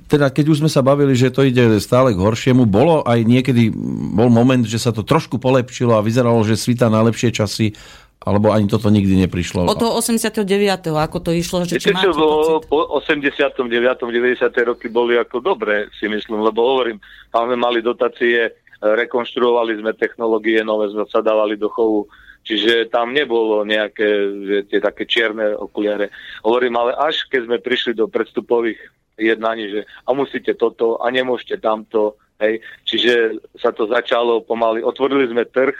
[0.07, 3.67] Teda keď už sme sa bavili, že to ide stále k horšiemu, bolo aj niekedy,
[4.15, 7.75] bol moment, že sa to trošku polepšilo a vyzeralo, že svita na lepšie časy,
[8.21, 9.67] alebo ani toto nikdy neprišlo.
[9.67, 10.47] Od toho 89.
[10.93, 12.69] ako to išlo, že Viete čo, pocit?
[12.69, 13.67] po 89.
[13.67, 14.69] 90.
[14.71, 17.01] roky boli ako dobré, si myslím, lebo hovorím,
[17.33, 22.07] tam sme mali dotácie, e, rekonštruovali sme technológie nové, sme sa dávali do chovu,
[22.45, 24.07] čiže tam nebolo nejaké
[24.47, 26.13] že tie také čierne okuliare.
[26.45, 28.79] Hovorím, ale až keď sme prišli do predstupových
[29.21, 35.29] jednaní, že a musíte toto a nemôžete tamto, hej, čiže sa to začalo pomaly, otvorili
[35.29, 35.77] sme trh,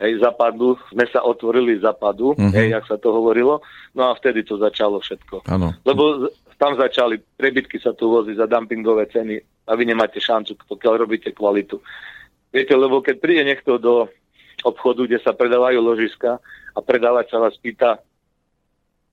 [0.00, 2.52] hej, zapadu, sme sa otvorili zapadu, Mhm.
[2.56, 3.60] hej, jak sa to hovorilo,
[3.94, 5.46] no a vtedy to začalo všetko.
[5.46, 5.76] Áno.
[5.84, 6.26] Lebo
[6.58, 11.30] tam začali, prebytky sa tu vozí za dumpingové ceny a vy nemáte šancu, pokiaľ robíte
[11.34, 11.78] kvalitu.
[12.52, 14.06] Viete, lebo keď príde niekto do
[14.62, 16.38] obchodu, kde sa predávajú ložiska
[16.72, 17.98] a predávač sa vás pýta,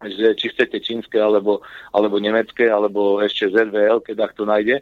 [0.07, 1.59] že či chcete čínske, alebo,
[1.91, 4.79] alebo nemecké, alebo ešte ZVL, keď to nájde,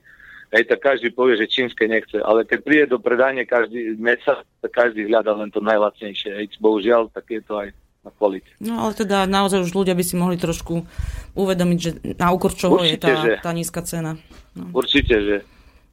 [0.54, 2.22] hej, tak každý povie, že čínske nechce.
[2.22, 6.38] Ale keď príde do predania každý mesa, tak každý hľadá len to najlacnejšie.
[6.38, 6.46] Hej.
[6.62, 7.74] Bohužiaľ, tak je to aj
[8.06, 8.52] na kvalite.
[8.62, 10.86] No ale teda naozaj už ľudia by si mohli trošku
[11.34, 13.32] uvedomiť, že na úkor čoho je Určite, tá, že.
[13.42, 14.22] tá nízka cena.
[14.54, 14.70] No.
[14.70, 15.38] Určite, že.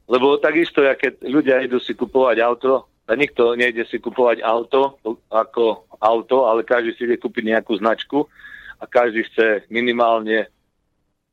[0.05, 4.97] Lebo takisto, keď ľudia idú si kupovať auto, a nikto nejde si kupovať auto
[5.29, 8.25] ako auto, ale každý si ide kúpiť nejakú značku
[8.85, 10.45] a každý chce minimálne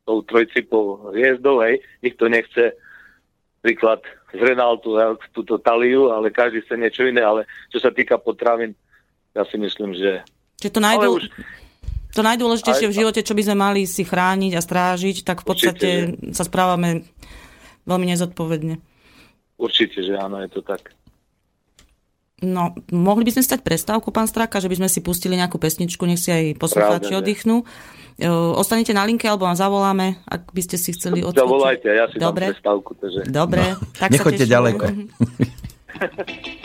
[0.09, 1.85] tou trojcipou hviezdou, hej.
[2.01, 2.73] Nikto nechce
[3.61, 4.01] príklad
[4.33, 8.73] z Renaultu, hej, túto taliu, ale každý chce niečo iné, ale čo sa týka potravín,
[9.37, 10.25] ja si myslím, že
[10.59, 11.31] Čiže to, najdô, Ale už-
[12.17, 15.47] to najdôležitejšie Aj- v živote, čo by sme mali si chrániť a strážiť, tak v
[15.47, 15.89] podstate
[16.33, 17.05] sa správame
[17.85, 18.81] veľmi nezodpovedne.
[19.61, 20.91] určite, že áno, je to tak.
[22.43, 26.03] No, mohli by sme stať prestávku, pán Straka, že by sme si pustili nejakú pesničku,
[26.11, 27.63] nech si aj poslucháči oddychnú.
[28.19, 28.27] E,
[28.59, 31.39] Ostanete na linke, alebo vám zavoláme, ak by ste si chceli odskočiť.
[31.39, 32.51] Zavolajte, ja si Dobre.
[32.51, 32.91] dám prestávku.
[32.99, 33.21] Takže...
[33.31, 33.63] Dobre,
[33.95, 34.85] tak sa Nechoďte ďaleko.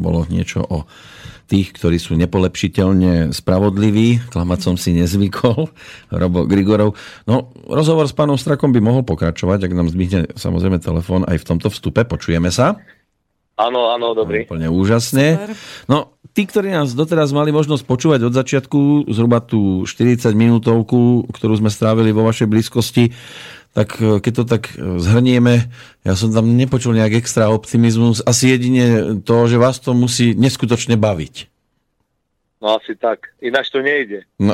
[0.00, 0.88] bolo niečo o
[1.50, 4.22] tých, ktorí sú nepolepšiteľne spravodliví.
[4.30, 5.66] Klamať som si nezvykol.
[6.22, 6.94] Robo Grigorov.
[7.26, 11.48] No, rozhovor s pánom Strakom by mohol pokračovať, ak nám zbytne samozrejme telefón aj v
[11.50, 12.06] tomto vstupe.
[12.06, 12.78] Počujeme sa?
[13.60, 14.48] Áno, áno, dobrý.
[14.48, 15.36] Úplne úžasne.
[15.36, 15.52] Super.
[15.84, 21.60] No, tí, ktorí nás doteraz mali možnosť počúvať od začiatku, zhruba tú 40 minútovku, ktorú
[21.60, 23.12] sme strávili vo vašej blízkosti,
[23.74, 25.70] tak e, keď to tak e, zhrnieme,
[26.06, 30.98] ja som tam nepočul nejak extra optimizmus, asi jedine to, že vás to musí neskutočne
[30.98, 31.49] baviť.
[32.60, 33.32] No asi tak.
[33.40, 34.28] Ináč to nejde.
[34.36, 34.52] No.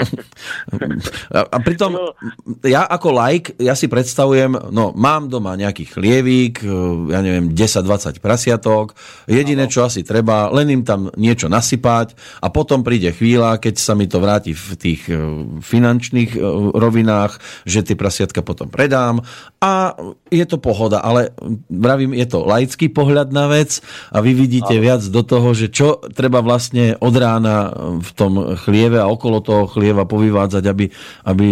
[1.34, 2.14] A, pritom No.
[2.62, 6.70] ja ako like, ja si predstavujem, no mám doma nejaký chlievík, e,
[7.10, 8.94] ja neviem, 10-20 prasiatok,
[9.26, 13.98] jediné, čo asi treba, len im tam niečo nasypať a potom príde chvíľa, keď sa
[13.98, 15.14] mi to vráti v tých e,
[15.58, 16.40] finančných e,
[16.78, 19.26] rovinách, že tie prasiatka potom predám
[19.56, 19.96] a
[20.28, 21.32] je to pohoda, ale
[21.72, 23.80] vravím, je to laický pohľad na vec
[24.12, 27.72] a vy vidíte viac do toho, že čo treba vlastne od rána
[28.04, 30.92] v tom chlieve a okolo toho chlieva povyvádzať, aby,
[31.24, 31.46] aby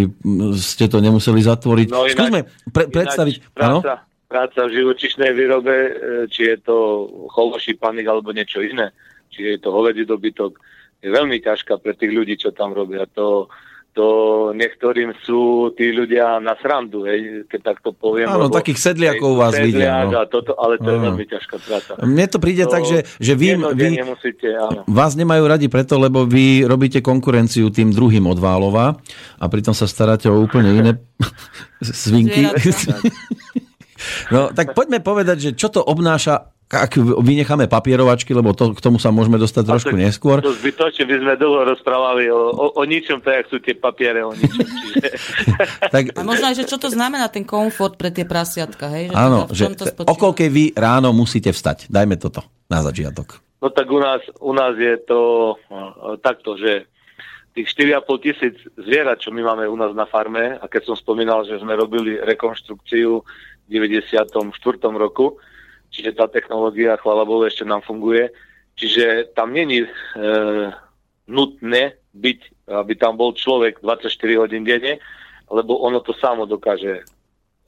[0.60, 1.88] ste to nemuseli zatvoriť.
[1.88, 2.40] No ináč- Skúsme
[2.76, 3.34] pre, predstaviť...
[3.40, 3.92] Ináč práca,
[4.28, 5.92] práca v živočišnej výrobe, e,
[6.28, 6.76] či je to
[7.32, 8.92] chološípanik alebo niečo iné,
[9.32, 10.60] či je to hovedzí dobytok,
[11.00, 13.08] je veľmi ťažká pre tých ľudí, čo tam robia.
[13.16, 13.48] To,
[13.94, 14.06] to
[14.58, 18.26] niektorým sú tí ľudia na srandu, hej, keď takto poviem.
[18.26, 20.18] Áno, lebo- takých sedliakov hej, vás sedliak vidia, no.
[20.18, 21.06] a toto, ale to je Áno.
[21.14, 21.90] veľmi ťažká práca.
[22.02, 24.82] Mne to príde tak, že, že vy, vy, Jednodenne musíte, áno.
[24.90, 28.98] Vás nemajú radi preto, lebo vy robíte konkurenciu tým druhým od Válova
[29.38, 30.92] a pritom sa staráte o úplne iné
[31.80, 32.50] svinky.
[34.28, 38.96] No, tak poďme povedať, že čo to obnáša, ak vynecháme papierovačky, lebo to, k tomu
[38.96, 40.40] sa môžeme dostať trošku to- neskôr.
[40.40, 44.24] To zbytočne by sme dlho rozprávali o, o, o ničom, tak jak sú tie papiere
[44.24, 44.64] o ničom.
[44.64, 45.06] Čiže...
[45.94, 49.12] Tak, A možno aj, že čo to znamená ten komfort pre tie prasiatka, hej?
[49.12, 50.10] Že áno, teda že to spočíva?
[50.10, 51.86] o koľkej vy ráno musíte vstať.
[51.92, 53.44] Dajme toto na začiatok.
[53.62, 55.20] No tak u nás, u nás je to
[55.56, 56.88] uh, takto, že
[57.54, 61.46] tých 4,5 tisíc zvierat, čo my máme u nás na farme, a keď som spomínal,
[61.46, 63.22] že sme robili rekonštrukciu
[63.64, 64.34] v 94.
[64.98, 65.38] roku,
[65.94, 68.34] čiže tá technológia, chvála Bohu, ešte nám funguje,
[68.74, 69.88] čiže tam není e,
[71.30, 72.40] nutné byť,
[72.74, 74.10] aby tam bol človek 24
[74.42, 74.98] hodín denne,
[75.46, 77.02] lebo ono to samo dokáže e,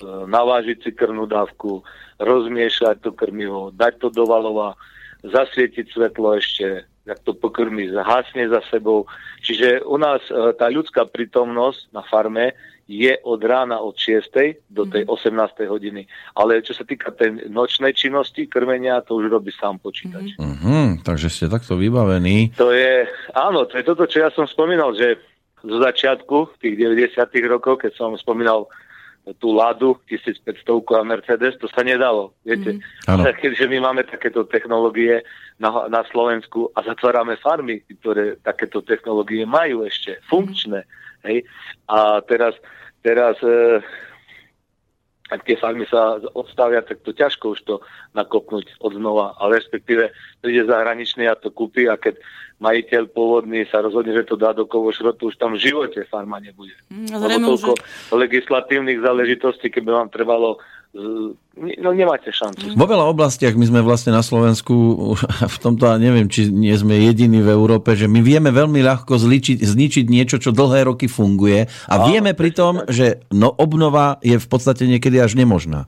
[0.04, 1.86] navážiť si krvnú dávku,
[2.18, 4.74] rozmiešať to krmivo, dať to do valova,
[5.22, 9.06] zasvietiť svetlo ešte, jak to pokrmí, zhasne za sebou.
[9.46, 14.30] Čiže u nás e, tá ľudská prítomnosť na farme je od rána od 6.
[14.70, 15.66] do tej 18.
[15.66, 16.06] hodiny.
[16.38, 20.38] Ale čo sa týka tej nočnej činnosti, krmenia, to už robí sám počítač.
[20.38, 22.54] Mhm, takže ste takto vybavení.
[22.54, 25.18] To je, áno, to je toto, čo ja som spomínal, že
[25.66, 28.70] zo začiatku, tých 90 rokoch, keď som spomínal
[29.42, 30.46] tú Ladu 1500
[30.94, 32.78] a Mercedes, to sa nedalo, viete.
[33.10, 35.26] Ale keďže my máme takéto technológie
[35.58, 40.86] na, na Slovensku a zatvárame farmy, ktoré takéto technológie majú ešte, funkčné,
[41.26, 41.42] hej.
[41.90, 42.54] A teraz,
[43.02, 43.82] teraz e,
[45.42, 47.74] tie farmy sa odstavia, tak to ťažko už to
[48.14, 52.22] nakopnúť od znova, ale respektíve príde zahraničný a to kúpi a keď
[52.62, 56.72] majiteľ pôvodný sa rozhodne, že to dá do kovošrotu, už tam v živote farma nebude.
[56.88, 57.72] Mm, Lebo zrejme už, toľko
[58.16, 60.62] legislatívnych záležitostí, keby vám trvalo,
[60.96, 62.72] no nemáte šancu.
[62.72, 64.74] Vo veľa oblastiach my sme vlastne na Slovensku
[65.54, 69.16] v tomto, a neviem, či nie sme jediní v Európe, že my vieme veľmi ľahko
[69.20, 74.40] zličiť, zničiť niečo, čo dlhé roky funguje a Áno, vieme pritom, že no, obnova je
[74.40, 75.86] v podstate niekedy až nemožná.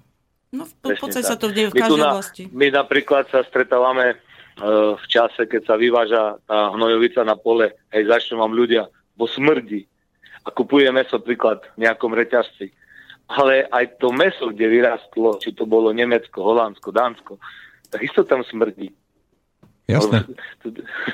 [0.52, 2.42] no, v podstate sa to deje v My každej na- oblasti.
[2.52, 4.16] My napríklad sa stretávame e,
[4.96, 9.84] v čase, keď sa vyváža tá hnojovica na pole, hej, začnú vám ľudia, bo smrdí.
[10.44, 12.72] A kupuje meso príklad v nejakom reťazci.
[13.28, 17.32] Ale aj to meso, kde vyrastlo, či to bolo Nemecko, Holandsko, Dánsko,
[17.92, 18.88] takisto tam smrdí.
[19.88, 20.28] Jasné.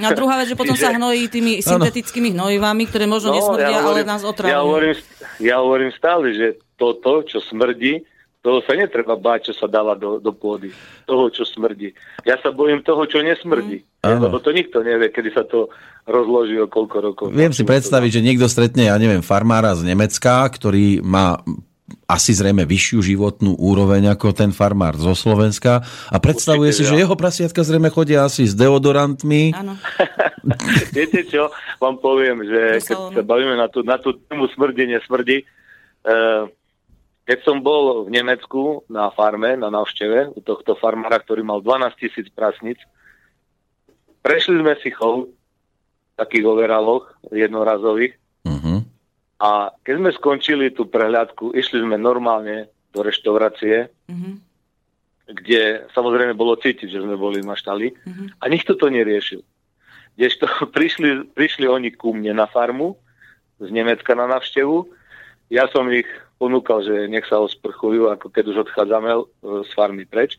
[0.02, 4.02] No a druhá vec, že potom sa hnojí tými syntetickými hnojivami, ktoré možno nesmrdia, ale
[4.02, 4.66] nás ja otrávajú.
[4.66, 4.94] hovorím,
[5.38, 8.02] ja hovorím stále, že toto, čo smrdí,
[8.42, 10.68] toho sa netreba báť, čo sa dáva do, do pôdy.
[11.08, 11.96] Toho, čo smrdí.
[12.28, 13.80] Ja sa bojím toho, čo nesmrdí.
[14.04, 15.72] Lebo to nikto nevie, kedy sa to
[16.04, 17.26] rozloží o koľko rokov.
[17.32, 21.40] Viem si predstaviť, že niekto stretne, ja neviem, farmára z Nemecka, ktorý má
[22.04, 25.80] asi zrejme vyššiu životnú úroveň ako ten farmár zo Slovenska
[26.12, 27.00] a predstavuje Určite, si, že ja.
[27.06, 29.56] jeho prasiatka zrejme chodia asi s deodorantmi.
[29.56, 29.74] Áno.
[30.96, 31.48] Viete čo,
[31.80, 35.44] vám poviem, že keď sa bavíme na tú, na tú tému smrdí, nesmrdí,
[36.04, 36.44] uh,
[37.24, 41.96] keď som bol v Nemecku na farme, na návšteve, u tohto farmára, ktorý mal 12
[41.96, 42.76] tisíc prasnic,
[44.20, 48.84] prešli sme si chov v takých overaloch jednorazových Uh-huh.
[49.40, 54.32] A keď sme skončili tú prehľadku, išli sme normálne do reštaurácie Mhm.
[55.24, 57.96] kde samozrejme bolo cítiť, že sme boli maštali
[58.40, 59.40] a nikto to neriešil.
[60.20, 60.44] Kdežto
[60.76, 62.92] prišli, prišli oni ku mne na farmu
[63.56, 64.84] z Nemecka na návštevu,
[65.48, 69.22] ja som ich ponúkal, že nech sa osprchujú, ako keď už odchádzame e,
[69.64, 70.36] z farmy preč.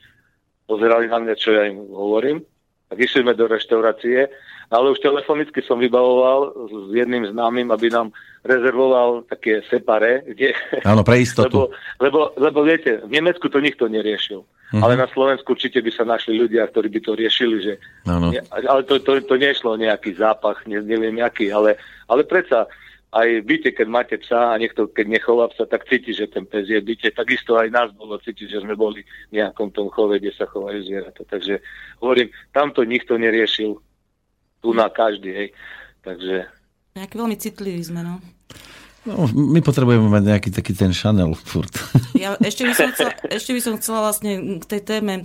[0.70, 2.42] Pozerali na mňa, čo ja im hovorím.
[2.90, 4.30] Tak išli sme do reštaurácie,
[4.70, 8.10] ale už telefonicky som vybavoval s jedným známym, aby nám
[8.46, 10.54] rezervoval také separé, kde...
[10.86, 11.70] Áno, pre istotu.
[12.00, 14.46] Lebo, lebo, lebo viete, v Nemecku to nikto neriešil.
[14.74, 14.82] Mhm.
[14.82, 17.74] Ale na Slovensku určite by sa našli ľudia, ktorí by to riešili, že...
[18.06, 21.78] Ne, ale to, to, to nešlo nejaký zápach, ne, neviem aký, ale,
[22.10, 22.70] ale predsa
[23.16, 26.44] aj v byte, keď máte psa a niekto, keď nechová psa, tak cíti, že ten
[26.44, 27.16] pes je v byte.
[27.16, 30.84] Takisto aj nás bolo cítiť, že sme boli v nejakom tom chove, kde sa chovajú
[30.84, 31.24] zvieratá.
[31.24, 31.64] Takže
[32.04, 33.80] hovorím, tamto nikto neriešil.
[34.66, 35.50] Tu na každý, hej.
[36.02, 36.50] Takže
[36.98, 38.18] Nejaký veľmi citlivý sme, no.
[39.06, 41.70] No, my potrebujeme mať nejaký taký ten Chanel furt.
[42.18, 45.22] Ja ešte by som chcela, ešte by som chcela vlastne k tej téme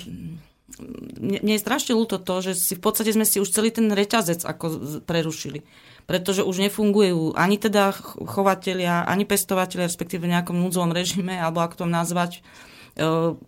[1.21, 3.89] mne, mne je strašne ľúto to, že si v podstate sme si už celý ten
[3.93, 5.65] reťazec ako prerušili.
[6.09, 11.63] Pretože už nefungujú ani teda ch- chovatelia, ani pestovateľia, respektíve v nejakom núdzovom režime, alebo
[11.63, 12.33] ako to nazvať,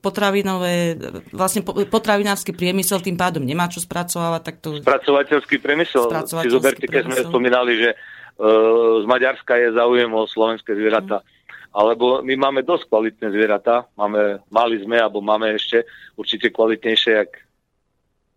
[0.01, 0.97] potravinové,
[1.35, 4.79] vlastne po- potravinársky priemysel tým pádom nemá čo spracovávať, tak to...
[4.81, 6.09] spracovateľský priemysel.
[6.09, 11.21] Spracovateľský Si zoberte, keď sme spomínali, že uh, z Maďarska je záujem o slovenské zvieratá.
[11.73, 13.89] Alebo my máme dosť kvalitné zvieratá.
[13.97, 15.89] Máme, mali sme, alebo máme ešte
[16.21, 17.33] určite kvalitnejšie, jak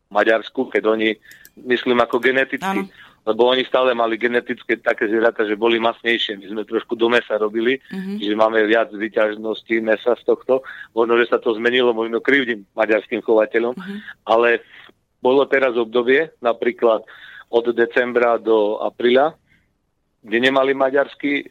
[0.08, 1.20] v Maďarsku, keď oni,
[1.68, 2.88] myslím ako geneticky, Áno.
[3.26, 6.38] Lebo oni stále mali genetické také zvieratá, že boli masnejšie.
[6.38, 8.22] My sme trošku do mesa robili, Mhm.
[8.22, 10.62] čiže máme viac vyťažnosti mesa z tohto.
[10.94, 13.74] Možno, že sa to zmenilo, možno krivdím maďarským chovateľom,
[14.30, 14.62] ale
[15.20, 17.02] bolo teraz obdobie, napríklad
[17.50, 19.34] od decembra do apríla,
[20.26, 21.44] kde nemali maďarský e,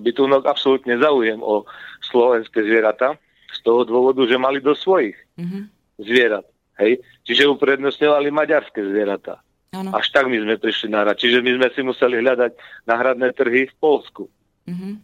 [0.00, 1.64] bytunok absolútne záujem o
[2.04, 3.16] slovenské zvieratá,
[3.50, 5.60] z toho dôvodu, že mali do svojich Mhm.
[6.00, 6.46] zvierat.
[6.78, 7.02] Hej?
[7.26, 9.42] Čiže uprednostňovali maďarské zvieratá.
[9.70, 9.94] Áno.
[9.94, 11.14] Až tak my sme prišli na rad.
[11.14, 12.58] Čiže my sme si museli hľadať
[12.90, 14.26] náhradné trhy v Polsku.
[14.66, 14.98] Mhm.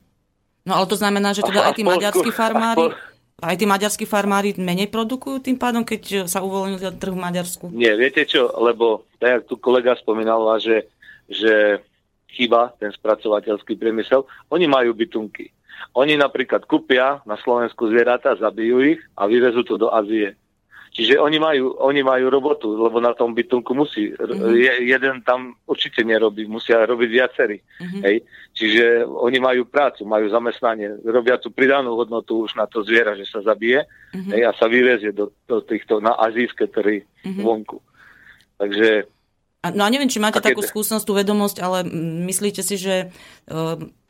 [0.67, 2.91] No ale to znamená, že teda A- aj tí maďarskí farmári,
[3.39, 7.65] aj tí maďarskí farmári menej produkujú tým pádom, keď sa uvoľnil ten trh v Maďarsku.
[7.71, 10.91] Nie, viete čo, lebo tak, jak tu kolega spomínal, že,
[11.31, 11.79] že
[12.35, 15.55] chýba ten spracovateľský priemysel, oni majú bytunky.
[15.95, 20.35] Oni napríklad kúpia na Slovensku zvieratá, zabijú ich a vyvezú to do Ázie.
[20.97, 24.17] Čiže oni majú, oni majú robotu, lebo na tom bytunku musí.
[24.17, 24.57] Mm-hmm.
[24.57, 27.61] Je, jeden tam určite nerobí, musia robiť viacerí.
[27.61, 28.01] Mm-hmm.
[28.01, 28.17] Hej.
[28.57, 33.29] Čiže oni majú prácu, majú zamestnanie, robia tú pridanú hodnotu už na to zviera, že
[33.29, 34.33] sa zabije mm-hmm.
[34.33, 37.45] hej, a sa vyvezie do, do týchto na azijské trhy mm-hmm.
[37.45, 37.77] vonku.
[38.57, 39.05] Takže
[39.73, 41.83] no a neviem, či máte A keď- takú skúsenosť, tú vedomosť, ale
[42.27, 43.57] myslíte si, že e,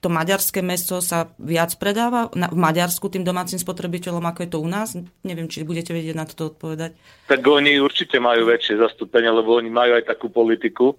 [0.01, 4.69] to maďarské meso sa viac predáva v Maďarsku tým domácim spotrebiteľom, ako je to u
[4.69, 4.95] nás?
[5.27, 6.95] Neviem, či budete vedieť na toto odpovedať.
[7.27, 10.97] tak oni určite majú väčšie zastúpenie, lebo oni majú aj takú politiku, e,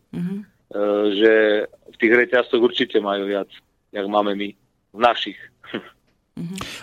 [1.15, 1.33] že
[1.69, 3.47] v tých reťazcoch určite majú viac,
[3.93, 4.49] jak máme my,
[4.93, 5.39] v našich.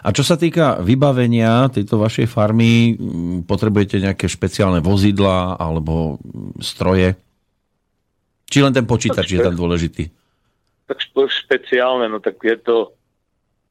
[0.03, 2.99] A čo sa týka vybavenia tejto vašej farmy,
[3.47, 6.19] potrebujete nejaké špeciálne vozidla alebo
[6.59, 7.15] stroje?
[8.49, 10.09] Či len ten počítač je tam dôležitý?
[10.85, 12.93] Tak špe- špeciálne, no tak je to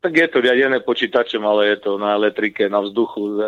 [0.03, 3.39] tak je to riadené počítačom, ale je to na elektrike, na vzduchu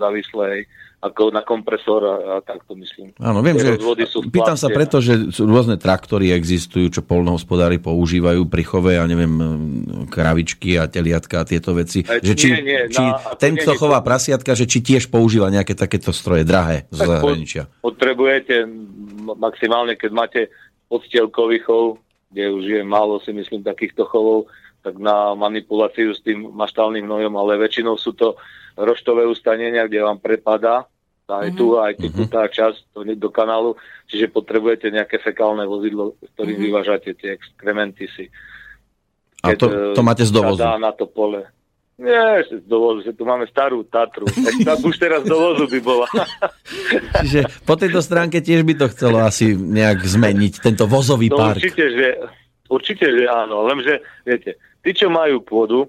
[0.00, 0.64] závislé,
[0.98, 3.14] ako na kompresor a, a tak to myslím.
[3.22, 7.78] Áno, viem, Tie že sú pýtam sa preto, že sú rôzne traktory existujú, čo polnohospodári
[7.78, 12.02] používajú pri chove, ja neviem, mm, kravičky a teliatka a tieto veci.
[12.02, 14.66] E, Že či, nie, nie, či na- ten, nie, kto nie, chová to- prasiatka, že
[14.66, 17.62] či tiež používa nejaké takéto stroje drahé z Tak zahraničia.
[17.78, 18.66] Potrebujete
[19.38, 20.40] maximálne, keď máte
[20.90, 24.50] podstielkový chov, kde už je málo si myslím takýchto chovov,
[24.88, 28.40] tak na manipuláciu s tým maštálnym hnojom, ale väčšinou sú to
[28.74, 30.88] roštové ustanenia, kde vám prepadá
[31.28, 33.76] aj tu, aj tu tá časť to do kanálu,
[34.08, 38.32] čiže potrebujete nejaké fekálne vozidlo, ktorým vyvážate tie exkrementy si.
[39.44, 40.64] A to, Keď, to máte z dovozu.
[40.64, 41.44] Dá na to pole.
[41.98, 44.24] Nie, z dovozu, že tu máme starú Tatru.
[44.66, 46.06] Tak už teraz z dovozu by bola.
[47.26, 51.60] Čiže po tejto stránke tiež by to chcelo asi nejak zmeniť, tento vozový No park.
[51.60, 52.08] určite, že,
[52.72, 55.88] určite, že áno, lenže, viete, tí, čo majú pôdu,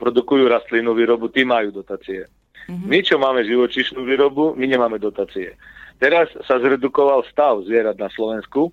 [0.00, 2.24] produkujú rastlinnú výrobu, tí majú dotácie.
[2.70, 2.88] Mm-hmm.
[2.88, 5.58] My, čo máme živočíšnu výrobu, my nemáme dotácie.
[6.00, 8.72] Teraz sa zredukoval stav zvierat na Slovensku,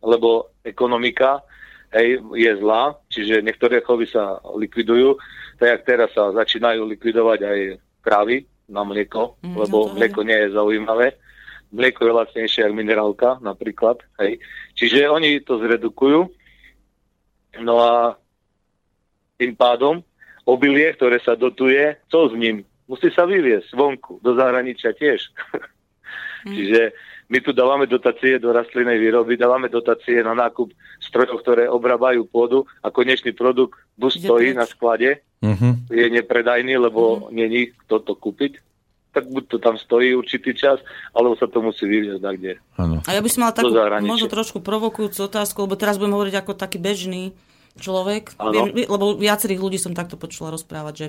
[0.00, 1.42] lebo ekonomika
[1.90, 5.18] hej, je zlá, čiže niektoré chovy sa likvidujú,
[5.58, 7.58] tak jak teraz sa začínajú likvidovať aj
[8.00, 11.18] kravy na mlieko, Mm, lebo no mlieko nie je zaujímavé.
[11.74, 13.98] Mlieko je lacnejšie ako minerálka napríklad.
[14.22, 14.38] Hej.
[14.78, 16.30] Čiže oni to zredukujú.
[17.62, 18.14] No a
[19.40, 20.04] tým pádom
[20.44, 22.68] obilie, ktoré sa dotuje, co s ním?
[22.90, 25.30] musí sa vyviesť vonku, do zahraničia tiež.
[26.42, 26.90] Čiže
[27.30, 32.66] my tu dávame dotácie do rastlinnej výroby, dávame dotácie na nákup strojov, ktoré obrábajú pôdu
[32.82, 35.88] a konečný produkt buď stojí na sklade, Mhm.
[35.88, 38.60] je nepredajný, lebo není kto to kúpiť,
[39.14, 40.82] tak buď to tam stojí určitý čas,
[41.16, 42.60] alebo sa to musí vyviezť kde.
[42.76, 43.00] Áno.
[43.08, 43.72] A ja by som mala takú
[44.04, 47.32] možno trošku provokujúcu otázku, lebo teraz budem hovoriť ako taký bežný
[47.78, 48.34] človek.
[48.36, 51.08] Viem, lebo viacerých ľudí som takto počula rozprávať, že,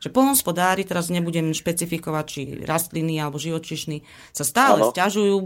[0.00, 4.02] že polnospodári, teraz nebudem špecifikovať, či rastliny alebo živočišní,
[4.32, 4.90] sa stále Áno.
[4.94, 5.36] stiažujú,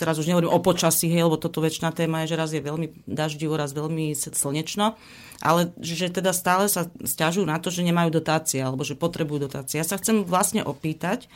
[0.00, 3.04] teraz už nehovorím o počasí, hej, lebo toto väčšina téma je, že raz je veľmi
[3.04, 4.96] daždivo, raz veľmi slnečno,
[5.44, 9.82] ale že teda stále sa stiažujú na to, že nemajú dotácie, alebo že potrebujú dotácie.
[9.82, 11.28] Ja sa chcem vlastne opýtať,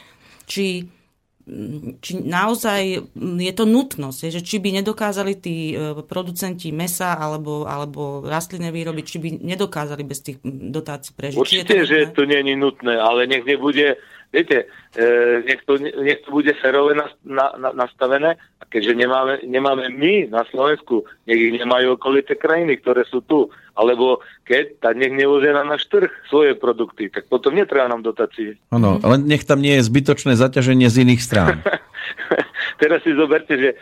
[0.49, 0.89] či
[1.99, 2.81] či naozaj
[3.19, 9.03] je to nutnosť, že či by nedokázali tí e, producenti mesa alebo, alebo rastlinné výroby,
[9.03, 11.37] či by nedokázali bez tých mm, dotácií prežiť.
[11.37, 13.99] Či je Určite, že to je nutné, ale nech nebude,
[14.31, 15.05] viete, e,
[15.43, 16.55] nech, to, nech to bude
[17.27, 23.03] na, nastavené a keďže nemáme, nemáme my na Slovensku, nech ich nemajú okolité krajiny, ktoré
[23.11, 23.51] sú tu,
[23.81, 28.61] alebo keď, tak nech nevozia na náš trh svoje produkty, tak potom netreba nám dotácie.
[28.69, 31.65] Áno, len nech tam nie je zbytočné zaťaženie z iných strán.
[32.81, 33.77] Teraz si zoberte, že e,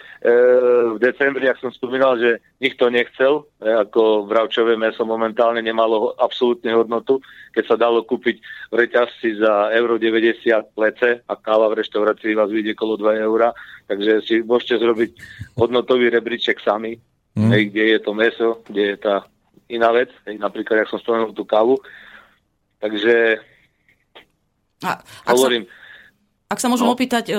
[0.95, 6.75] v decembri, ak som spomínal, že nikto nechcel, e, ako bravčové meso momentálne nemalo absolútne
[6.75, 7.23] hodnotu,
[7.55, 12.51] keď sa dalo kúpiť v reťazci za euro 90 plece a káva v reštaurácii vás
[12.51, 13.55] vyjde okolo 2 eura,
[13.87, 15.11] takže si môžete zrobiť
[15.55, 16.99] hodnotový rebríček sami,
[17.39, 17.71] Mm.
[17.71, 19.23] kde je to meso, kde je tá
[19.69, 21.77] iná vec, napríklad, jak som spomenul tú kávu.
[22.79, 23.43] Takže
[24.81, 25.65] A, ak, sa, hovorím,
[26.47, 26.95] ak sa môžem No.
[26.95, 27.35] opýtať, e,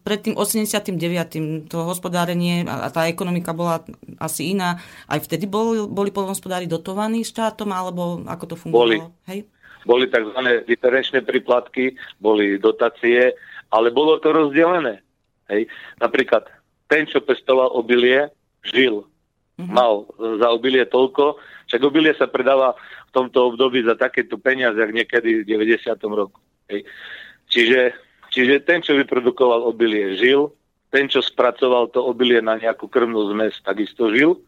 [0.00, 1.66] pred tým 89.
[1.66, 3.82] to hospodárenie a tá ekonomika bola
[4.16, 4.78] asi iná,
[5.10, 9.10] aj vtedy boli, boli polnohospodári dotovaní štátom, alebo ako to fungovalo?
[9.26, 9.50] Hej?
[9.84, 10.64] boli tzv.
[10.64, 13.36] diferenčné príplatky, boli dotácie,
[13.68, 15.04] ale bolo to rozdelené.
[15.52, 15.68] Hej.
[16.00, 16.48] Napríklad
[16.88, 18.32] ten, čo pestoval obilie,
[18.64, 19.04] žil.
[19.60, 20.08] Mal
[20.40, 21.36] za obilie toľko,
[21.68, 22.76] však obilie sa predáva
[23.08, 25.94] v tomto období za takéto peniaze, jak niekedy v 90.
[26.12, 26.40] roku.
[26.68, 26.88] Hej.
[27.48, 27.80] Čiže,
[28.32, 30.52] čiže ten, čo vyprodukoval obilie, žil.
[30.90, 34.38] Ten, čo spracoval to obilie na nejakú krvnú zmes, takisto žil.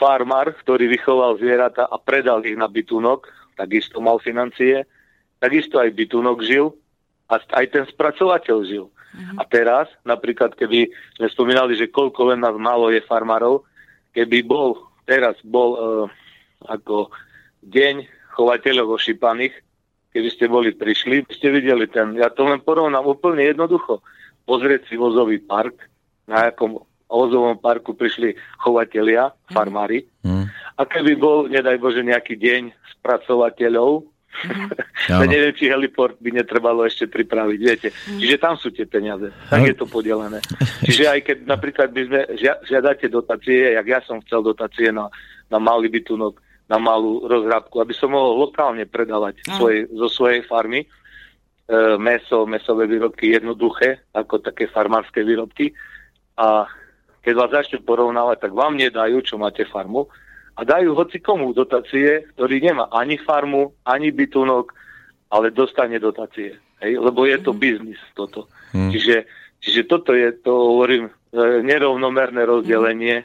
[0.00, 4.88] Farmár, ktorý vychoval zvieratá a predal ich na bytunok, takisto mal financie.
[5.42, 6.72] Takisto aj bytunok žil
[7.28, 8.86] a aj ten spracovateľ žil.
[9.36, 10.88] A teraz, napríklad, keby
[11.20, 13.60] sme spomínali, že koľko len nás málo je farmárov,
[14.16, 15.80] keby bol, teraz bol e,
[16.68, 17.10] ako
[17.62, 19.54] deň chovateľov ošípaných,
[20.12, 24.00] keby ste boli prišli, ste videli ten, ja to len porovnám úplne jednoducho.
[24.44, 25.88] Pozrieť si vozový park,
[26.26, 26.82] na akom
[27.12, 30.46] vozovom parku prišli chovatelia, farmári, Hm.
[30.78, 34.06] a keby bol, nedaj Bože, nejaký deň spracovateľov,
[35.12, 35.22] Áno.
[35.22, 37.88] ja neviem, či heliport by netrebalo ešte pripraviť, viete.
[37.92, 39.28] Čiže tam sú tie peniaze.
[39.52, 40.40] Tak je to podelené.
[40.82, 45.12] Čiže aj keď napríklad by sme žia- žiadate dotácie, jak ja som chcel dotácie na,
[45.52, 46.40] na malý bytunok,
[46.72, 49.60] na malú rozhrábku, aby som mohol lokálne predávať Áno.
[49.60, 50.88] svoj, zo svojej farmy e,
[52.00, 55.76] meso, mesové výrobky jednoduché, ako také farmárske výrobky.
[56.40, 56.64] A
[57.20, 60.08] keď vás začnú porovnávať, tak vám nedajú, čo máte farmu,
[60.52, 64.66] a dajú hoci komu dotácie, ktorý nemá ani farmu, ani bytunok,
[65.32, 66.60] ale dostane dotácie.
[66.84, 67.00] Hej?
[67.00, 68.52] Lebo je to biznis toto.
[68.76, 68.92] Hm.
[68.92, 69.16] Čiže,
[69.64, 73.24] čiže toto je, to hovorím, e, nerovnomerné rozdelenie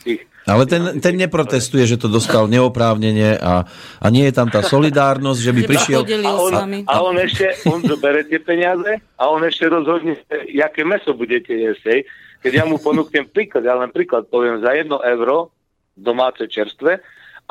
[0.00, 3.68] tých Ale ten, ten neprotestuje, že to dostal neoprávnene a,
[4.00, 6.00] a nie je tam tá solidárnosť, že by prišiel...
[6.00, 6.52] a on,
[6.88, 10.16] a on ešte, on zoberie tie peniaze a on ešte rozhodne,
[10.48, 11.84] jaké meso budete jesť.
[11.92, 12.00] Hej.
[12.40, 15.52] Keď ja mu ponúknem príklad, ja len príklad poviem, za jedno euro
[16.00, 16.98] domáce čerstve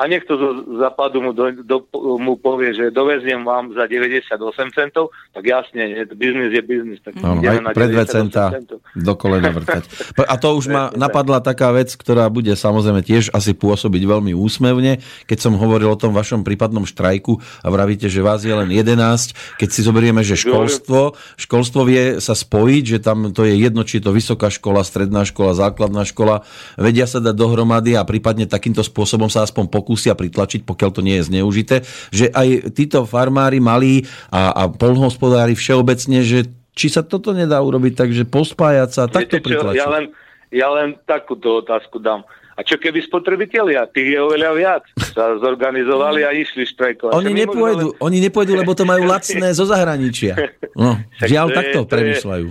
[0.00, 0.48] a niekto zo
[0.80, 1.84] západu mu, do, do,
[2.16, 4.32] mu povie, že doveziem vám za 98
[4.72, 7.04] centov, tak jasne, biznis je biznis.
[7.04, 8.80] Tak ideme aj na pre 2 98 centá centov.
[8.80, 9.84] do kolena vrtať.
[10.32, 15.04] A to už ma napadla taká vec, ktorá bude samozrejme tiež asi pôsobiť veľmi úsmevne.
[15.28, 19.60] Keď som hovoril o tom vašom prípadnom štrajku a vravíte, že vás je len 11,
[19.60, 24.00] keď si zoberieme, že školstvo, školstvo vie sa spojiť, že tam to je jedno, či
[24.00, 26.48] je to vysoká škola, stredná škola, základná škola,
[26.80, 31.18] vedia sa dať dohromady a prípadne takýmto spôsobom sa aspoň pokúsia pritlačiť, pokiaľ to nie
[31.18, 31.82] je zneužité,
[32.14, 36.46] že aj títo farmári malí a, a polnohospodári všeobecne, že
[36.78, 39.82] či sa toto nedá urobiť tak, že pospájať sa, takto pritlačiť.
[39.82, 40.14] ja len,
[40.54, 42.22] ja len takúto otázku dám.
[42.54, 47.10] A čo keby spotrebitelia, tých je oveľa viac, sa zorganizovali a išli štrajkovať.
[47.10, 50.38] Oni nepôjdu, môžeme oni nepôjdu, lebo to majú lacné zo zahraničia.
[50.70, 52.46] No, žiaľ, takto to je- premyšľajú.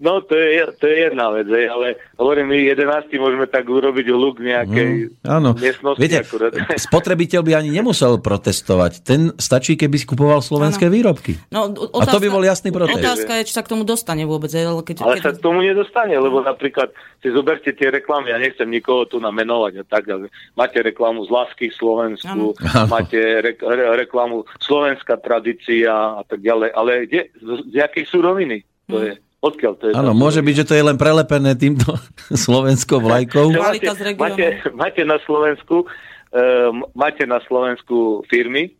[0.00, 1.86] No, to je, to je jedna vec, ale
[2.16, 5.52] hovorím, my 11 môžeme tak urobiť hluk nejakej Mm, áno.
[5.52, 6.00] miestnosti.
[6.00, 6.56] Viete, akurát.
[6.88, 8.92] spotrebiteľ by ani nemusel protestovať.
[9.00, 10.94] Ten stačí, keby skupoval slovenské Áno.
[10.94, 11.36] výrobky.
[11.48, 12.96] No, A to by bol jasný protest.
[12.96, 14.48] Otázka je, či sa k tomu dostane vôbec.
[14.50, 15.22] Ale, keď, Ale keď...
[15.22, 16.88] sa k tomu nedostane, lebo napríklad
[17.18, 21.30] si zoberte tie reklamy, ja nechcem nikoho tu namenovať a tak, ale máte reklamu z
[21.30, 22.88] lásky k Slovensku, Áno.
[22.88, 28.58] máte re, re, reklamu slovenská tradícia a tak ďalej, ale kde, z, z jakej suroviny
[28.86, 29.04] to Hm.
[29.04, 29.14] je?
[29.40, 29.92] Odkiaľ to je?
[29.96, 31.96] Áno, môže byť, že to je len prelepené týmto
[32.44, 33.56] slovenskou vlajkou.
[33.56, 35.88] Máte, máte, máte na Slovensku
[36.30, 38.74] um, máte na Slovensku firmy,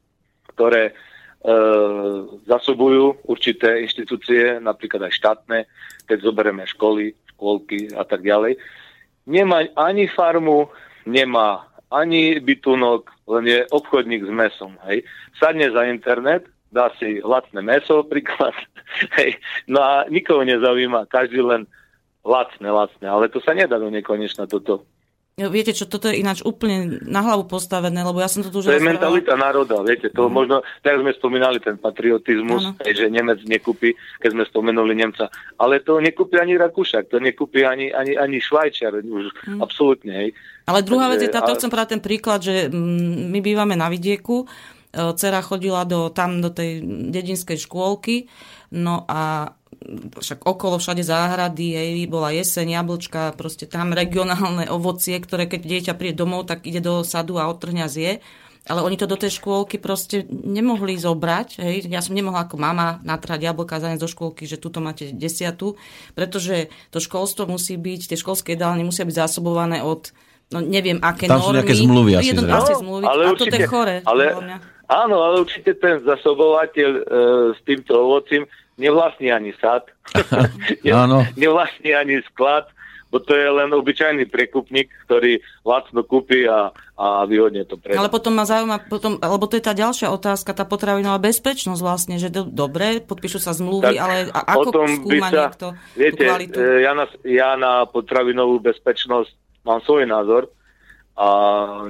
[0.55, 5.59] ktoré uh, zasobujú určité inštitúcie, napríklad aj štátne,
[6.07, 8.59] keď zoberieme školy, škôlky a tak ďalej.
[9.31, 10.71] Nemá ani farmu,
[11.07, 14.79] nemá ani bytunok, len je obchodník s mesom.
[14.87, 15.03] Hej.
[15.39, 18.55] Sadne za internet, dá si lacné meso, príklad.
[19.19, 19.39] Hej.
[19.67, 21.67] No a nikoho nezaujíma, každý len
[22.23, 23.07] lacné, lacné.
[23.07, 24.87] Ale to sa nedá do nekonečna toto.
[25.41, 28.69] Viete čo, toto je ináč úplne na hlavu postavené, lebo ja som to tu už
[28.69, 33.41] To je mentalita národa, viete, to možno, tak sme spomínali ten patriotizmus, hej, že Nemec
[33.49, 38.37] nekúpi, keď sme spomenuli Nemca, ale to nekúpi ani Rakúšak, to nekúpi ani, ani, ani
[38.37, 39.33] Švajčiar, už
[39.65, 40.31] absolútne, hej.
[40.69, 43.81] Ale druhá vec je Takže- táto, ale- chcem povedať ten príklad, že mm, my bývame
[43.81, 44.45] na vidieku,
[44.91, 48.27] e, dcera chodila do, tam do tej dedinskej škôlky,
[48.71, 49.55] no a
[50.21, 55.93] však okolo všade záhrady, jej bola jeseň, jablčka, proste tam regionálne ovocie, ktoré keď dieťa
[55.97, 58.21] príde domov, tak ide do sadu a odtrhňa zje.
[58.69, 61.65] Ale oni to do tej škôlky proste nemohli zobrať.
[61.65, 61.89] Hej.
[61.89, 65.81] Ja som nemohla ako mama natrhať jablka za do škôlky, že tuto máte desiatu,
[66.13, 70.13] pretože to školstvo musí byť, tie školské jedálne musia byť zásobované od
[70.53, 71.57] no neviem, aké Tam sú normy.
[71.65, 73.05] nejaké zmluvy asi Jedno, asi No, zmluvy.
[73.09, 73.97] ale a toto je určite- chore.
[74.05, 74.29] ale-.
[74.91, 77.03] Áno, ale určite ten zasobovateľ e,
[77.55, 79.87] s týmto ovocím nevlastní ani sad,
[80.91, 81.23] Áno.
[81.39, 82.67] nevlastní ani sklad,
[83.11, 88.03] bo to je len obyčajný prekupník, ktorý lacno kúpi a, a výhodne to predá.
[88.03, 92.17] Ale potom ma zaujíma, potom, lebo to je tá ďalšia otázka, tá potravinová bezpečnosť vlastne,
[92.23, 95.67] že do, dobre, podpíšu sa zmluvy, ale a ako skúma sa, niekto
[95.99, 96.57] viete, tú kvalitu?
[96.59, 100.51] e, ja na, ja na potravinovú bezpečnosť mám svoj názor
[101.19, 101.27] a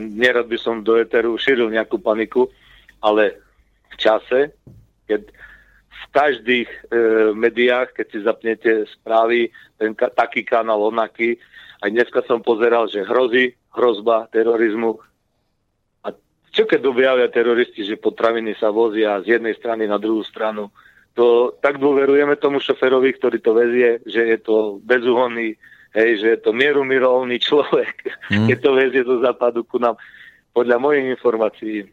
[0.01, 2.49] nerad by som do eteru šíril nejakú paniku,
[3.01, 3.41] ale
[3.91, 4.53] v čase,
[5.05, 5.23] keď
[5.91, 6.79] v každých e,
[7.33, 11.37] médiách, keď si zapnete správy, ten ka- taký kanál, onaký,
[11.81, 14.99] aj dneska som pozeral, že hrozí hrozba terorizmu.
[16.03, 16.13] A
[16.51, 20.69] čo keď objavia teroristi, že potraviny sa vozia z jednej strany na druhú stranu,
[21.13, 25.59] to tak dôverujeme tomu šoferovi, ktorý to vezie, že je to bezúhonný,
[25.93, 27.97] hej, že je to mierumirovný človek,
[28.31, 28.47] Mm.
[28.47, 29.99] keď to vezie do západu ku nám.
[30.51, 31.87] Podľa mojich informácií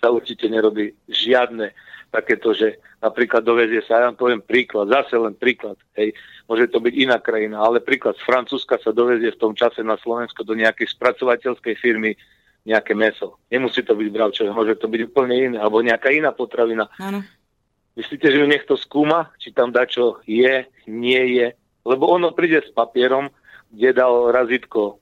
[0.00, 1.76] sa určite nerobí žiadne
[2.10, 6.10] takéto, že napríklad dovezie sa, ja vám poviem príklad, zase len príklad, hej,
[6.50, 9.94] môže to byť iná krajina, ale príklad z Francúzska sa dovezie v tom čase na
[9.94, 12.18] Slovensko do nejakej spracovateľskej firmy
[12.66, 13.40] nejaké meso.
[13.48, 16.92] Nemusí to byť bravčové, môže to byť úplne iné, alebo nejaká iná potravina.
[17.00, 17.24] Áno.
[17.96, 21.56] Myslíte, že ju niekto skúma, či tam dačo je, nie je?
[21.84, 23.32] Lebo ono príde s papierom,
[23.72, 25.00] kde dal razítko,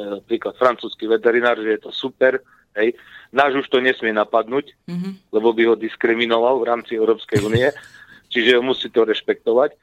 [0.00, 2.40] e, príklad francúzsky veterinár, že je to super,
[2.76, 2.94] hej.
[3.28, 5.30] Náš už to nesmie napadnúť, Mhm.
[5.30, 7.68] lebo by ho diskriminoval v rámci Európskej únie,
[8.32, 9.74] čiže musí to rešpektovať.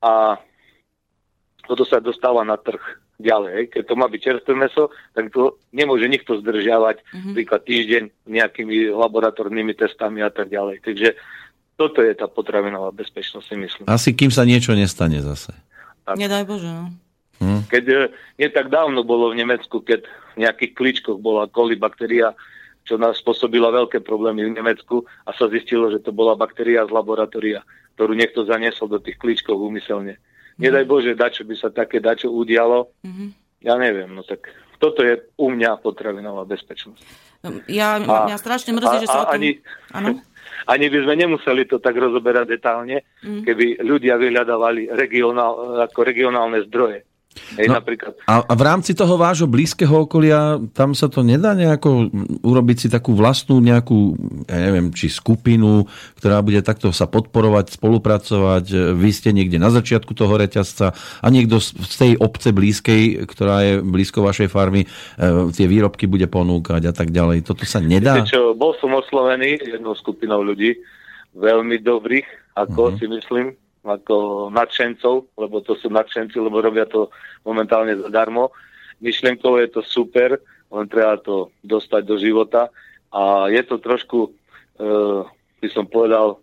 [0.00, 0.36] A
[1.62, 2.82] toto sa dostáva na trh
[3.16, 3.70] ďalej.
[3.70, 7.32] Keď to má byť čerstvé meso, tak to nemôže nikto zdržiavať Mhm.
[7.32, 10.82] príklad týždeň nejakými laboratórnymi testami a tak ďalej.
[10.82, 11.14] Takže
[11.72, 13.84] toto je tá potravinová bezpečnosť, si myslím.
[13.86, 15.54] Asi kým sa niečo nestane zase.
[16.04, 16.90] Nedaj Bože, no.
[17.64, 17.96] Keď e,
[18.36, 22.32] nie tak dávno bolo v Nemecku, keď v nejakých klíčkoch bola kolibaktéria,
[22.82, 26.90] čo nás spôsobila veľké problémy v Nemecku a sa zistilo, že to bola baktéria z
[26.90, 27.62] laboratória,
[27.94, 30.18] ktorú niekto zaniesol do tých klíčkov úmyselne.
[30.56, 33.26] Nedaj Bože, dačo by sa také dačo udialo, Mhm.
[33.62, 37.02] ja neviem, no tak toto je u mňa potravinová bezpečnosť.
[37.66, 39.38] Ja, A- mňa strašne mrzí, že sa o tom...
[39.38, 39.50] ani,
[40.66, 43.46] ani by sme nemuseli to tak rozoberať detálne, Mm.
[43.46, 47.06] keby ľudia vyhľadávali regionál, ako regionálne zdroje.
[47.56, 47.80] Hej, No.
[47.80, 52.76] napríklad A, a v rámci toho vášho blízkeho okolia, tam sa to nedá nejako urobiť
[52.76, 54.16] si takú vlastnú nejakú,
[54.48, 55.84] ja neviem, či skupinu,
[56.16, 58.94] ktorá bude takto sa podporovať, spolupracovať.
[58.96, 63.72] Vy ste niekde na začiatku toho reťazca a niekto z, tej obce blízkej, ktorá je
[63.80, 64.88] blízko vašej farmy, e,
[65.52, 67.44] tie výrobky bude ponúkať a tak ďalej.
[67.44, 68.16] Toto sa nedá?
[68.16, 70.76] Viete čo, bol som oslovený jednou skupinou ľudí,
[71.32, 72.96] veľmi dobrých, ako Mhm.
[73.00, 73.46] si myslím,
[73.82, 77.10] ako nadšencov, lebo to sú nadšenci, lebo robia to
[77.42, 78.54] momentálne zadarmo.
[79.02, 80.38] Myšlenkovo je to super,
[80.70, 82.70] len treba to dostať do života
[83.10, 84.30] a je to trošku,
[84.78, 84.90] e,
[85.58, 86.38] by som povedal,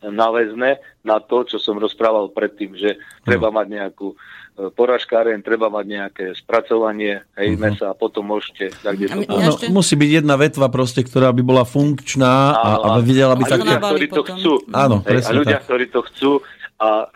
[0.00, 4.16] e, náväzné na to, čo som rozprával predtým, že treba mať nejakú
[4.56, 8.72] poražkáren, treba mať nejaké spracovanie hej, mesa a potom môžete...
[8.74, 12.32] Tak, kde A to Áno, ešte- musí byť jedna vetva proste, ktorá by bola funkčná
[12.50, 13.60] a, a Áno, vedela by a také...
[13.62, 14.52] ľudia, Nabali ktorí to chcú.
[14.72, 15.64] Áno, Hej, a ľudia, tak.
[15.64, 16.30] ktorí to chcú
[16.76, 17.06] a e,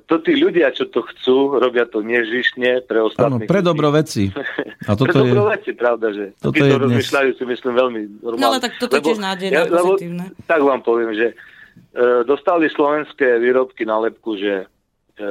[0.00, 3.46] to tí ľudia, čo to chcú, robia to nežišne pre Áno, ostatných.
[3.46, 3.68] pre ľudí.
[3.70, 4.22] dobro veci.
[4.84, 5.30] A Pre toto je...
[5.30, 8.42] dobro veci, pravda, že toto je to dnes- rozmýšľajú, si myslím, veľmi normálne.
[8.42, 10.34] No ale tak toto tiež nádejné a lebo pozitívne.
[10.44, 11.34] Tak vám poviem, že e,
[12.24, 14.66] dostali slovenské výrobky na lepku, že
[15.14, 15.26] e,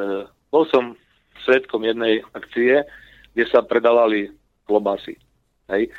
[0.48, 0.96] bol som
[1.41, 2.84] svetkom jednej akcie,
[3.32, 4.32] kde sa predávali
[4.64, 5.16] klobásy.
[5.68, 5.90] Hej?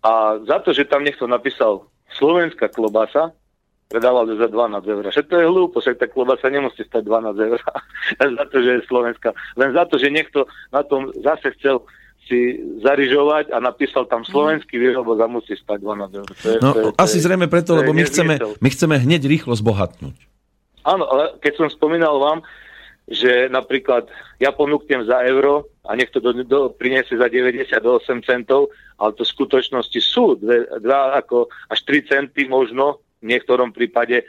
[0.00, 1.84] A za to, že tam niekto napísal
[2.16, 3.30] slovenská klobasa,
[3.86, 5.02] predával za 12 eur.
[5.04, 7.58] Však to je hlúpo, však tá klobasa nemusí stať 12 eur.
[8.38, 9.30] za to, že je slovenská.
[9.54, 11.82] Len za to, že niekto na tom zase chcel
[12.22, 16.28] si zarižovať a napísal tam slovenský výrobok a musí stať 12 eur.
[16.30, 18.94] To je, No, to je, to asi je- zrejme preto, lebo my chceme, my chceme
[18.96, 20.14] hneď rýchlo zbohatnúť.
[20.80, 22.38] Áno, ale keď som spomínal vám,
[23.10, 24.06] že napríklad
[24.38, 27.82] ja ponúknem za euro a niekto do, do, priniesie za 98
[28.22, 28.70] centov,
[29.02, 34.22] ale to v skutočnosti sú dve, dva ako až 3 centy možno v niektorom prípade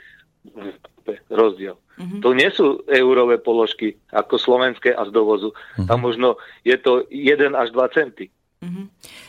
[1.30, 1.78] rozdiel.
[1.98, 2.20] Mm-hmm.
[2.26, 5.54] To nie sú eurové položky ako slovenské a z dovozu.
[5.54, 5.86] Mm-hmm.
[5.86, 6.28] Tam možno
[6.66, 8.34] je to 1 až 2 centy.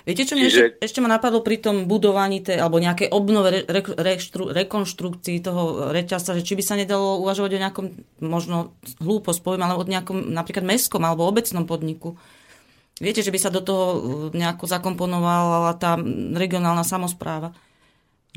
[0.06, 3.62] Viete, čo Čiže- ešte, ešte ma napadlo pri tom budovaní tej, alebo nejakej obnove, re,
[3.66, 7.86] re, reštru, rekonštrukcii toho reťazca, že či by sa nedalo uvažovať o nejakom,
[8.22, 12.14] možno hlúposť poviem, ale o nejakom napríklad mestskom alebo obecnom podniku.
[13.02, 14.00] Viete, že by sa do toho uh,
[14.38, 15.98] nejako zakomponovala tá
[16.38, 17.58] regionálna samozpráva.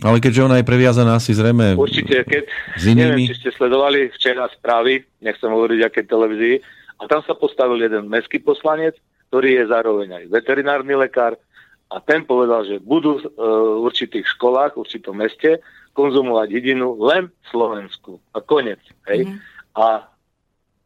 [0.01, 1.77] Ale keďže ona je previazaná asi zrejme...
[1.77, 2.45] Určite, keď,
[2.77, 3.01] S inými?
[3.05, 6.57] neviem, či ste sledovali včera správy, nechcem hovoriť, aké televízii,
[7.01, 8.97] a tam sa postavil jeden mestský poslanec,
[9.37, 11.37] ktorý je zároveň aj veterinárny lekár
[11.93, 15.61] a ten povedal, že budú e, v určitých školách, v určitom meste
[15.93, 18.17] konzumovať jedinu len Slovensku.
[18.33, 18.81] A konec.
[19.05, 19.29] Hej?
[19.29, 19.77] Mm-hmm.
[19.77, 20.09] A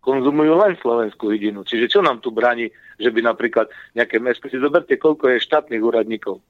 [0.02, 1.62] konzumujú len slovenskú jedinu.
[1.62, 5.78] Čiže čo nám tu bráni, že by napríklad nejaké mesto, si zoberte, koľko je štátnych
[5.78, 6.42] úradníkov.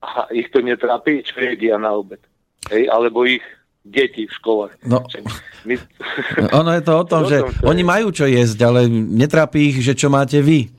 [0.00, 2.24] A ich to netrápi, čo jedia na obed.
[2.72, 2.88] Hej?
[2.88, 3.44] Alebo ich
[3.84, 4.80] deti v školách.
[4.88, 5.04] No.
[5.68, 5.76] My...
[6.56, 7.68] Ono je to o tom, O že tom to je.
[7.68, 10.75] oni majú čo jesť, ale netrápi ich, že čo máte vy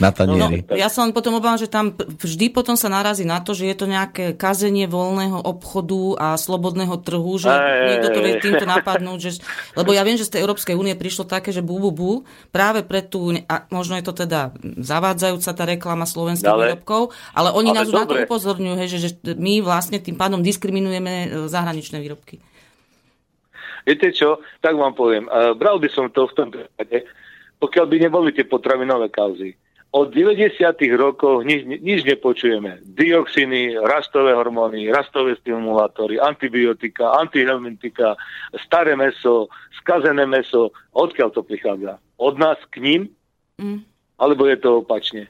[0.00, 0.64] na No, tanieri.
[0.72, 3.76] ja sa len potom obávam, že tam vždy potom sa narazí na to, že je
[3.76, 9.18] to nejaké kazenie voľného obchodu a slobodného trhu, že Ej, niekto to vie týmto napadnúť.
[9.20, 9.30] Že,
[9.76, 12.12] lebo ja viem, že z tej Európskej únie prišlo také, že bu, bu, bu,
[12.48, 14.50] práve pre tú, a možno je to teda
[14.80, 18.24] zavádzajúca tá reklama slovenských Ale- výrobkov, ale oni ale nás už na to dobre.
[18.24, 22.40] upozorňujú, hej, že, že my vlastne tým pádom diskriminujeme e, zahraničné výrobky.
[23.82, 24.28] Viete čo,
[24.58, 25.24] tak vám poviem.
[25.24, 27.08] Uh, bral by som to v tom prípade,
[27.56, 29.56] pokiaľ by neboli tie potravinové kauzy.
[29.90, 30.54] Od 90.
[30.94, 32.78] rokov nič, nič nepočujeme.
[32.94, 38.14] Dioxiny, rastové hormóny, rastové stimulátory, antibiotika, antihelmintika,
[38.54, 39.50] staré meso,
[39.82, 40.70] skazené meso.
[40.94, 41.98] Odkiaľ to prichádza?
[42.22, 43.00] Od nás k ním?
[43.58, 43.82] Mm.
[44.14, 45.26] Alebo je to opačne?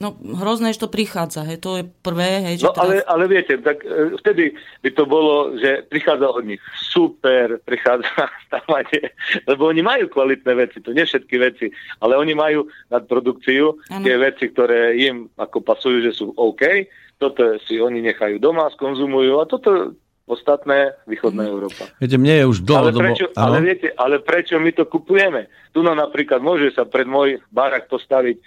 [0.00, 3.04] No hrozné, že to prichádza, hej, to je prvé, hej, že No ale, teraz...
[3.04, 8.08] ale viete, tak e, vtedy by to bolo, že prichádza od nich super, prichádza
[8.72, 9.12] máte,
[9.44, 11.68] lebo oni majú kvalitné veci, to nie všetky veci,
[12.00, 14.00] ale oni majú nadprodukciu, Áno.
[14.00, 16.88] tie veci, ktoré im ako pasujú, že sú OK,
[17.20, 19.92] toto si oni nechajú doma, skonzumujú a toto
[20.24, 21.50] ostatné východná Mhm.
[21.50, 21.84] Európa.
[21.98, 23.00] Viete, mne je už Ale dlhodobo...
[23.04, 25.44] prečo, ale, viete, ale prečo my to kupujeme?
[25.74, 28.38] Tu no napríklad môže sa pred môj barak postaviť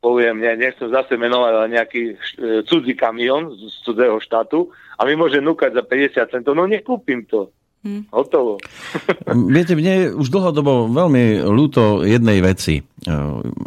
[0.00, 2.14] poviem, ne, nechcem zase menovať, ale nejaký e,
[2.68, 6.52] cudzí kamión z, z cudzého štátu a mi môže núkať za 50 centov.
[6.54, 7.50] No nekúpim to.
[7.86, 8.02] Hm.
[8.10, 8.58] Hotovo.
[9.54, 12.82] Viete, mne je už dlhodobo veľmi ľúto jednej veci.
[12.82, 13.12] E,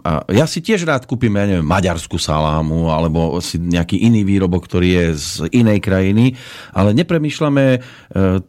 [0.04, 4.68] A ja si tiež rád kúpim, ja neviem, maďarskú salámu alebo si nejaký iný výrobok,
[4.68, 6.36] ktorý je z inej krajiny,
[6.76, 7.80] ale nepremýšľame e,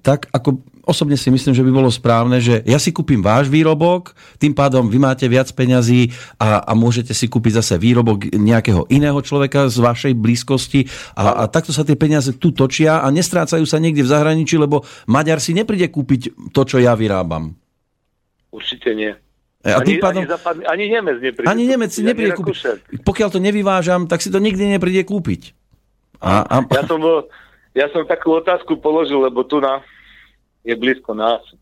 [0.02, 0.59] tak, ako
[0.90, 4.12] osobne si myslím, že by bolo správne, že ja si kúpim váš výrobok,
[4.42, 6.10] tým pádom vy máte viac peňazí
[6.42, 11.48] a, a môžete si kúpiť zase výrobok nejakého iného človeka z vašej blízkosti a, a
[11.48, 15.54] takto sa tie peniaze tu točia a nestrácajú sa niekde v zahraničí, lebo Maďar si
[15.54, 17.54] nepríde kúpiť to, čo ja vyrábam.
[18.50, 19.14] Určite nie.
[19.60, 21.46] A ani, tým pádom, ani, západný, ani Nemec nepríde.
[21.46, 22.56] ani Nemec si nepríde kúpiť.
[22.56, 22.76] Rakúšan.
[23.04, 25.52] Pokiaľ to nevyvážam, tak si to nikdy nepríde kúpiť.
[26.24, 27.28] A, a, Ja som, bol,
[27.76, 29.84] ja som takú otázku položil, lebo tu na,
[30.65, 31.57] je blízko nás e,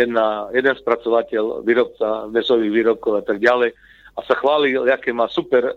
[0.00, 3.74] jedna, jeden spracovateľ, výrobca mesových výrobkov a tak ďalej
[4.16, 5.74] a sa chválil, aké má super e,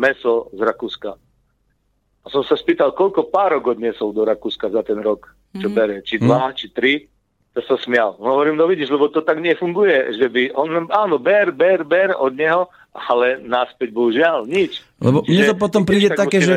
[0.00, 1.12] meso z Rakúska.
[2.22, 5.74] A som sa spýtal, koľko párok odniesol do Rakúska za ten rok, čo Mhm.
[5.74, 7.10] bere, či dva, či tri.
[7.52, 8.16] To sa smial.
[8.16, 12.16] No, hovorím, no vidíš, lebo to tak nefunguje, že by on, áno, ber, ber, ber
[12.16, 12.64] od neho,
[12.96, 14.80] ale náspäť bohužiaľ nič.
[14.96, 16.56] Lebo mne to Čiže potom príde tak také, že,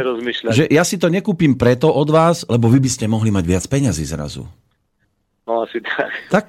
[0.56, 3.66] že ja si to nekúpim preto od vás, lebo vy by ste mohli mať viac
[3.68, 4.48] peňazí zrazu.
[5.45, 6.09] No asi tak.
[6.30, 6.45] Tak,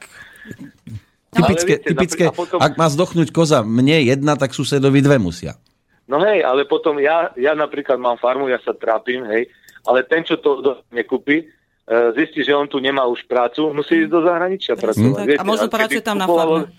[1.32, 5.60] typické, viete, typické napríklad potom- ak má zdochnúť koza mne jedna, tak susedovi dve musia.
[6.06, 9.50] No hej, ale potom ja, ja napríklad mám farmu, ja sa trápim, hej,
[9.84, 10.62] ale ten, čo to
[10.94, 11.44] nekúpi, e,
[12.14, 15.12] zistí, že on tu nemá už prácu, musí ísť do zahraničia pracovať.
[15.18, 15.26] tak.
[15.26, 15.40] viete.
[15.42, 16.70] A možno pracuje tam na farme.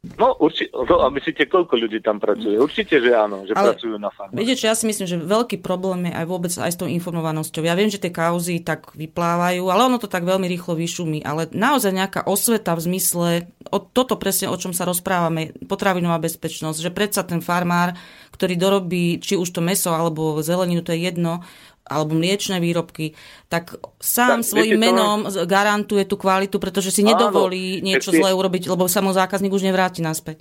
[0.00, 2.56] No, určite, no a myslíte, koľko ľudí tam pracuje?
[2.56, 4.32] Určite, že áno, že Ale pracujú na farme.
[4.32, 7.60] Viete čo, ja si myslím, že veľký problém je aj vôbec aj s tou informovanosťou.
[7.68, 11.20] Ja viem, že tie kauzy tak vyplávajú, ale ono to tak veľmi rýchlo vyšumí.
[11.20, 13.28] Ale naozaj nejaká osveta v zmysle,
[13.68, 17.92] o toto presne, o čom sa rozprávame, potravinová bezpečnosť, že predsa ten farmár,
[18.32, 21.44] ktorý dorobí či už to meso alebo zeleninu, to je jedno,
[21.90, 23.18] alebo mliečne výrobky,
[23.50, 27.82] tak sám Tak, svojim viete, to- menom z- garantuje tú kvalitu, pretože si Áno, nedovolí
[27.82, 30.38] niečo keď si- zlé urobiť, lebo sa mu zákazník už nevráti naspäť.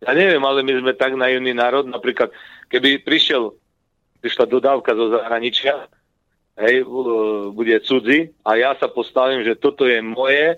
[0.00, 2.30] Ja neviem, ale my sme tak naivný národ, napríklad,
[2.66, 3.54] keby prišiel,
[4.18, 5.90] prišla dodávka zo zahraničia,
[6.56, 10.54] hej, u- bude cudzí a ja sa postavím, že toto je moje,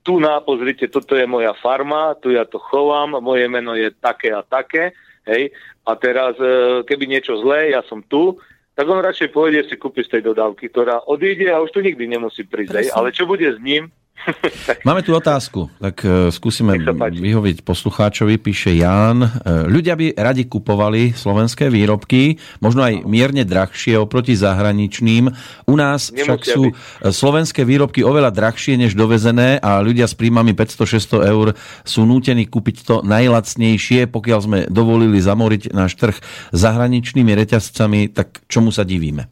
[0.00, 4.30] tu na, pozrite, toto je moja farma, tu ja to chovám, moje meno je také
[4.30, 4.92] a také,
[5.24, 5.50] hej,
[5.82, 6.50] a teraz, e,
[6.82, 8.38] keby niečo zlé, ja som tu,
[8.76, 12.04] tak on radšej pôjde si kúpiť z tej dodávky, ktorá odíde a už tu nikdy
[12.04, 12.94] nemusí prísť, Presne.
[12.94, 13.88] ale čo bude s ním?
[14.88, 16.74] Máme tu otázku, tak e, skúsime
[17.14, 19.22] vyhovieť poslucháčovi, píše Ján.
[19.22, 19.28] E,
[19.70, 25.30] Ľudia by radi kupovali slovenské výrobky, možno aj mierne drahšie oproti zahraničným.
[25.70, 26.74] U nás však sú e,
[27.12, 31.46] slovenské výrobky oveľa drahšie než dovezené a ľudia s príjmami 500-600 eur
[31.86, 36.16] sú nútení kúpiť to najlacnejšie, pokiaľ sme dovolili zamoriť náš trh
[36.50, 39.30] zahraničnými reťazcami, tak čomu sa divíme?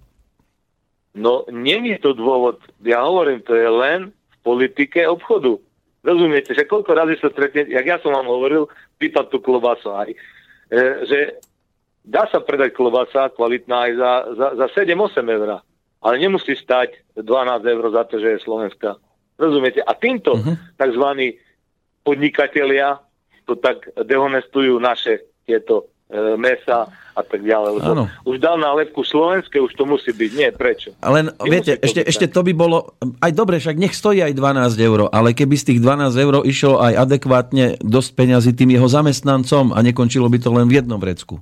[1.14, 2.58] No, není to dôvod.
[2.82, 4.10] Ja hovorím, to je len
[4.44, 5.56] politike obchodu.
[6.04, 8.68] Rozumiete, že koľko razy sa stretne, jak ja som vám hovoril,
[9.00, 10.76] pýtať tú klobasu aj, e,
[11.08, 11.18] že
[12.04, 15.64] dá sa predať klobasa kvalitná aj za, za, za 7-8 eur,
[16.04, 19.00] ale nemusí stať 12 eur za to, že je Slovenská.
[19.40, 19.80] Rozumiete?
[19.80, 20.44] A týmto Mhm.
[20.44, 20.56] uh-huh.
[20.76, 21.06] tzv.
[22.04, 23.00] podnikatelia
[23.48, 25.88] to tak dehonestujú naše tieto
[26.36, 27.70] mesa a tak ďalej.
[27.78, 28.04] Lebo Áno.
[28.26, 30.30] už dal nálepku slovenské, už to musí byť.
[30.34, 30.90] Nie, prečo?
[30.98, 32.34] Ale viete, to ešte, byť ešte tak.
[32.34, 32.78] to by bolo,
[33.22, 36.82] aj dobre, však nech stojí aj 12 eur, ale keby z tých 12 eur išlo
[36.82, 41.38] aj adekvátne dosť peňazí tým jeho zamestnancom a nekončilo by to len v jednom vrecku.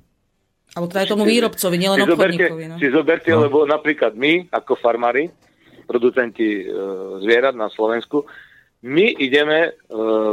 [0.73, 2.65] Alebo teda aj tomu výrobcovi, nielen si zoberte, obchodníkovi.
[2.69, 2.77] No.
[2.81, 3.41] si zoberte No.
[3.45, 5.29] lebo napríklad my, ako farmári,
[5.85, 6.73] producenti e,
[7.21, 8.25] zvierat na Slovensku,
[8.89, 9.71] my ideme, e,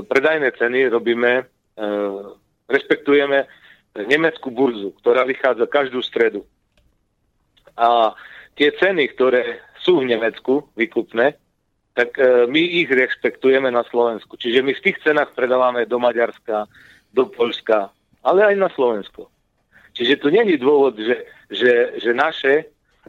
[0.07, 1.43] predajné ceny robíme,
[1.75, 1.91] e,
[2.71, 3.58] respektujeme
[4.05, 6.45] nemeckú burzu, ktorá vychádza každú stredu.
[7.79, 8.13] A
[8.59, 11.39] tie ceny, ktoré sú v Nemecku vykupné,
[11.95, 14.35] tak e, my ich rešpektujeme na Slovensku.
[14.35, 16.67] Čiže my v tých cenách predávame do Maďarska,
[17.11, 17.91] do Polska,
[18.23, 19.27] ale aj na Slovensko.
[19.95, 22.53] Čiže tu není dôvod, že, že, že naše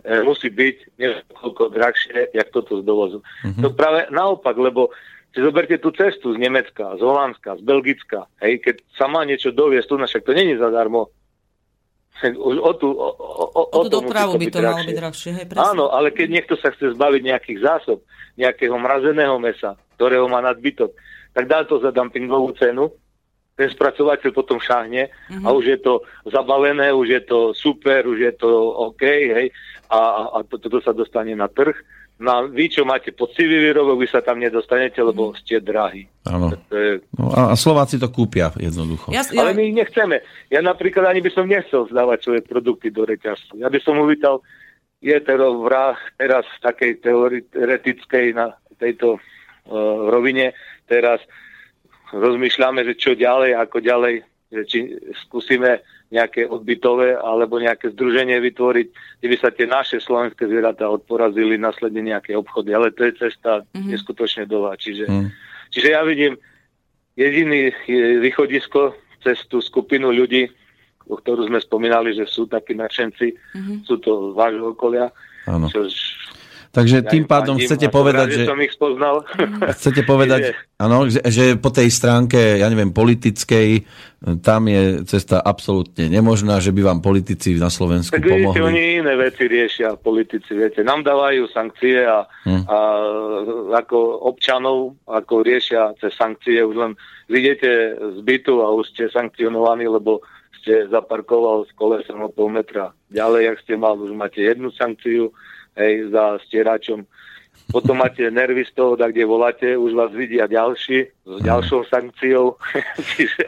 [0.03, 3.23] e, musí byť neviem koľko drahšie, jak toto z dovozu.
[3.47, 3.63] Mm-hmm.
[3.63, 4.91] To práve naopak, lebo
[5.31, 9.51] si zoberte tú cestu z Nemecka, z Holandska, z Belgicka, hej, keď sa má niečo
[9.51, 11.07] doviesť tu, no však to není zadarmo.
[12.21, 14.87] Už o tú, o, o, o, O tú dopravu by to malo drahšie.
[14.87, 15.31] byť drahšie.
[15.33, 15.65] Hej, presne.
[15.67, 17.99] Áno, ale keď niekto sa chce zbaviť nejakých zásob,
[18.37, 20.93] nejakého mrazeného mesa, ktorého má nadbytok,
[21.33, 22.93] tak dá to za dumpingovú cenu,
[23.55, 25.45] ten spracovateľ potom šahne Mhm.
[25.45, 25.93] a už je to
[26.27, 28.49] zabalené, už je to super, už je to
[28.85, 29.49] OK, hej,
[29.89, 31.73] a, a, a to, toto sa dostane na trh.
[32.21, 36.05] No a vy, čo máte poctivý výrobok, vy sa tam nedostanete, lebo ste drahí.
[36.29, 36.53] Áno.
[36.69, 39.09] Je, No a, Slováci to kúpia jednoducho.
[39.09, 40.21] Ja, ja, ale my ich nechceme.
[40.53, 43.57] Ja napríklad ani by som nechcel zdávať svoje produkty do reťazcu.
[43.57, 44.45] Ja by som uvítal,
[45.01, 49.21] je teraz, vrah, teraz v takej teoretickej na tejto uh,
[50.13, 50.53] rovine,
[50.85, 51.25] teraz
[52.13, 54.15] rozmýšľame, že čo ďalej, ako ďalej,
[54.53, 54.79] že či
[55.25, 55.81] skúsime
[56.11, 58.87] nejaké odbytové alebo nejaké združenie vytvoriť,
[59.23, 62.75] kde by sa tie naše slovenské zvieratá odporazili, následne nejaké obchody.
[62.75, 63.95] Ale to je cesta mm-hmm.
[63.95, 64.75] neskutočne dlhá.
[64.75, 65.31] Čiže, Hm.
[65.71, 66.35] čiže ja vidím
[67.21, 70.49] jediný je východisko cez tú skupinu ľudí,
[71.11, 73.77] o ktorú sme spomínali, že sú takí nadšenci, mm-hmm.
[73.85, 75.13] sú to z vášho okolia.
[75.49, 75.67] Áno.
[75.67, 75.89] Čo,
[76.71, 78.43] Takže ja tým pádom fandím chcete povedať, rád, že...
[78.47, 79.27] som ich spoznal.
[79.79, 83.83] Chcete povedať, áno, že, že po tej stránke, ja neviem, politickej,
[84.39, 88.63] tam je cesta absolútne nemožná, že by vám politici na Slovensku Tak pomohli.
[88.63, 90.87] oni iné veci riešia, politici, viete.
[90.87, 92.65] Nám dávajú sankcie a, Hm.
[92.71, 92.79] a
[93.83, 96.93] ako občanov, ako riešia cez sankcie, už len
[97.29, 100.23] vidíte z bytu a už ste sankcionovaní, lebo
[100.61, 102.93] ste zaparkoval s kolesom o pol metra.
[103.09, 105.33] Ďalej, ak ste mal, už máte jednu sankciu,
[105.75, 107.05] hej, za stieračom.
[107.71, 112.59] potom máte nervy z toho, kde voláte, už vás vidia ďalší, s ďalšou sankciou.
[113.15, 113.45] Čiže,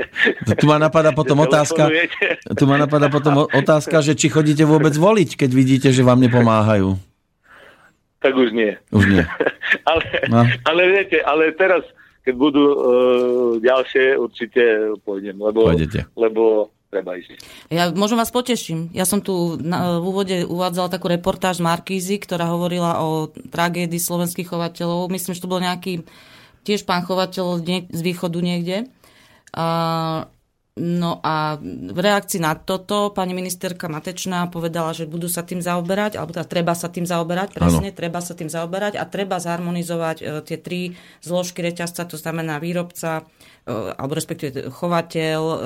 [0.55, 1.91] Tu ma napadá potom otázka,
[2.55, 6.95] tu ma napadá potom otázka, že či chodíte vôbec voliť, keď vidíte, že vám nepomáhajú.
[8.23, 8.79] Tak už nie.
[8.95, 9.25] Už nie.
[9.91, 10.47] ale, No.
[10.63, 11.83] ale viete, ale teraz,
[12.23, 12.77] keď budú uh,
[13.59, 14.63] ďalšie, určite
[15.03, 16.07] pôjdem, lebo, Pôjdete.
[16.15, 17.41] lebo treba ísť.
[17.73, 18.93] Ja možno vás poteším.
[18.93, 24.53] Ja som tu na, v úvode uvádzala takú reportáž Markízy, ktorá hovorila o tragédii slovenských
[24.53, 25.09] chovateľov.
[25.09, 26.05] Myslím, že to bol nejaký
[26.69, 28.93] tiež pán chovateľ z východu niekde.
[29.53, 30.29] A,
[30.77, 36.17] no a v reakcii na toto pani ministerka Matečná povedala, že budú sa tým zaoberať,
[36.17, 40.25] alebo teda treba sa tým zaoberať, presne, treba sa tým zaoberať a treba zharmonizovať e,
[40.49, 40.81] tie tri
[41.21, 45.57] zložky reťazca, to znamená výrobca, e, alebo respektíve chovateľ, e,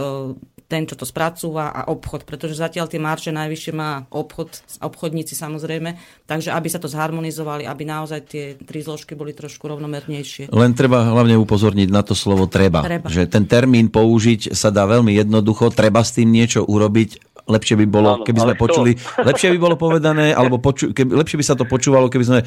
[0.67, 4.51] ten, čo to spracúva a obchod, pretože zatiaľ tie marže najvyššie má obchod,
[4.83, 5.97] obchodníci samozrejme,
[6.27, 10.53] takže aby sa to zharmonizovali, aby naozaj tie tri zložky boli trošku rovnomernejšie.
[10.53, 12.85] Len treba hlavne upozorniť na to slovo treba.
[12.85, 13.09] Treba.
[13.09, 17.36] Že ten termín použiť sa dá veľmi jednoducho, treba s tým niečo urobiť.
[17.47, 21.39] Lepšie by bolo, Áno, keby sme počuli, lepšie by bolo povedané, alebo poču, keby, lepšie
[21.39, 22.47] by sa to počúvalo, keby sme e,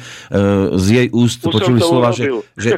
[0.76, 2.44] z jej úst Už počuli slova, že, urobil.
[2.60, 2.70] že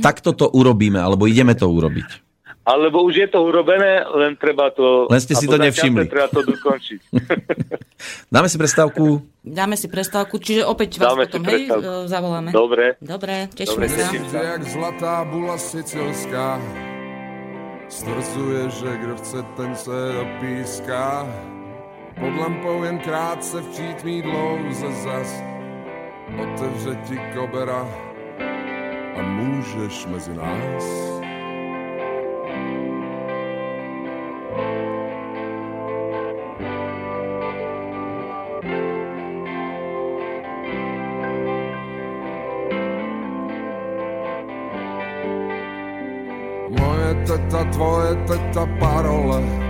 [0.00, 2.30] takto to urobíme, alebo ideme to urobiť.
[2.60, 5.08] Alebo už je to urobené, len treba to...
[5.08, 6.06] Len ste si to nevšimli.
[6.06, 7.00] Treba to dokončiť.
[8.34, 9.24] Dáme si prestávku.
[9.40, 12.50] Dáme si prestávku, čiže opäť vás Dáme si potom, hej, e, zavoláme.
[12.52, 13.00] Dobre.
[13.00, 13.98] Dobre, tešíme Dobre, sa.
[14.06, 14.38] teším sa.
[14.54, 16.60] jak zlatá bula sicilská.
[17.90, 21.26] Stvrzuje, že kdo chce, ten se dopíská.
[22.20, 25.42] Pod lampou jen krátce v přítmí dlouze zas.
[26.38, 27.88] Otevře ti kobera
[29.16, 30.84] a můžeš mezi nás.
[46.68, 49.69] Moje teta, tvoje teta, parole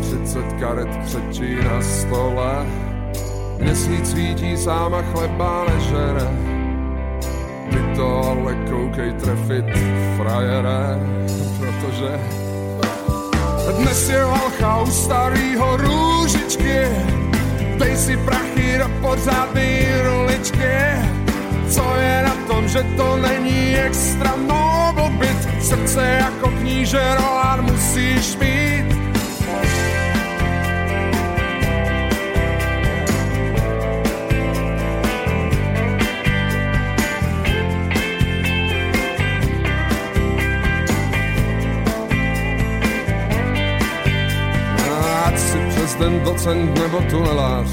[0.00, 2.66] 32 karet křečí na stole.
[3.58, 6.28] Měsíc svítí sám a chleba nežere.
[7.70, 9.64] Ty to ale koukej trefit,
[10.16, 11.00] frajere
[11.58, 12.20] Protože
[13.78, 16.78] dnes je valcha u starýho růžičky.
[17.78, 20.76] Dej si prachy do pořádný roličky
[21.68, 25.64] Co je na tom, že to není extra noble byt?
[25.64, 28.81] Srdce jako kníže Rohan musíš mít
[46.02, 47.68] den docent nebo tunelář.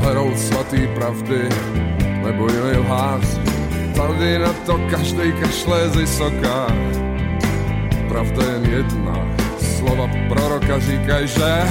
[0.00, 1.48] Herou svatý pravdy
[2.24, 3.24] nebo jiný lhář.
[3.96, 6.66] Tady na to každej kašle z vysoká
[8.08, 9.16] Pravda jen jedna.
[9.76, 11.62] Slova proroka říkají, že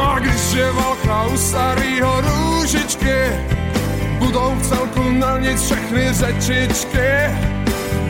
[0.00, 3.16] A když je válka u starýho růžičky
[4.18, 7.08] Budou v celku na nic všechny řečičky.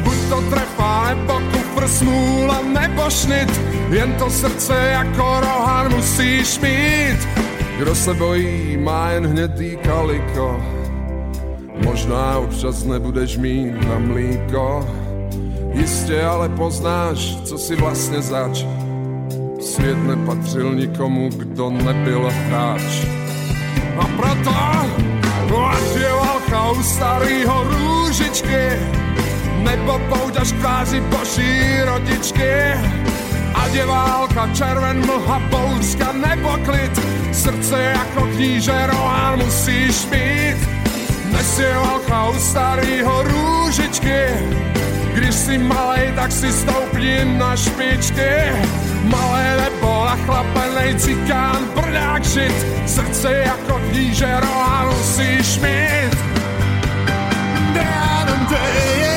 [0.02, 7.28] Buď to trefa, nebo kufr smůla, nebo šnit Jen to srdce jako rohan musíš mít.
[7.78, 10.60] Kdo se bojí, má jen hnědý kaliko.
[11.84, 14.88] Možná občas nebudeš mít na mlíko.
[15.72, 18.64] Jistě ale poznáš, co si vlastně zač.
[19.60, 23.06] Svět nepatřil nikomu, kdo nebyl hráč.
[23.98, 24.50] A proto,
[25.66, 28.68] ať je válka u starýho růžičky
[29.62, 32.50] nebo pouťaž kvázi boží rodičky.
[33.60, 36.92] Ať je válka, červen mlha, bouřka nebo klid,
[37.32, 40.56] srdce jako kníže Rohan musíš mít.
[41.24, 44.24] Dnes je válka u starýho růžičky,
[45.14, 48.52] když si malej, tak si stoupni na špičky.
[49.04, 56.14] Malé nebo nachlapenej cikán, brdák žit, srdce jako kníže Rohan musíš mít.
[57.74, 59.09] Down and yeah.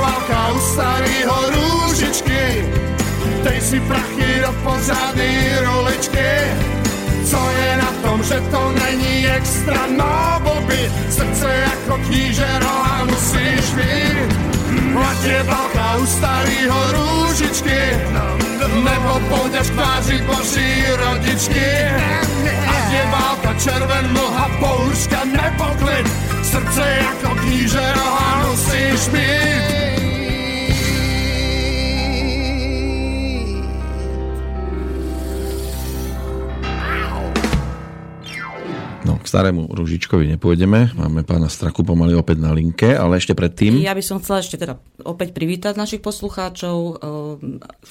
[0.00, 2.42] Valcha u starýho rúšičky
[3.44, 6.30] Dej si prachy do pořádnej roličky
[7.30, 13.60] co je na tom, že to není extra, no blby, srdce jako knížero a musíš.
[15.10, 17.80] Ať je válka u starýho růžičky,
[18.84, 21.70] nebo půjdeš k tváři boží rodičky.
[22.68, 26.06] Ať je válka červen, mlha, bouřka nebo klid,
[26.42, 29.69] srdce jako knížero a musíš mít.
[39.30, 40.98] Starému Ružičkovi nepôjdeme.
[40.98, 43.78] Máme pána Straku pomaly opäť na linke, ale ešte predtým...
[43.78, 46.98] Ja by som chcela ešte teda opäť privítať našich poslucháčov, eh,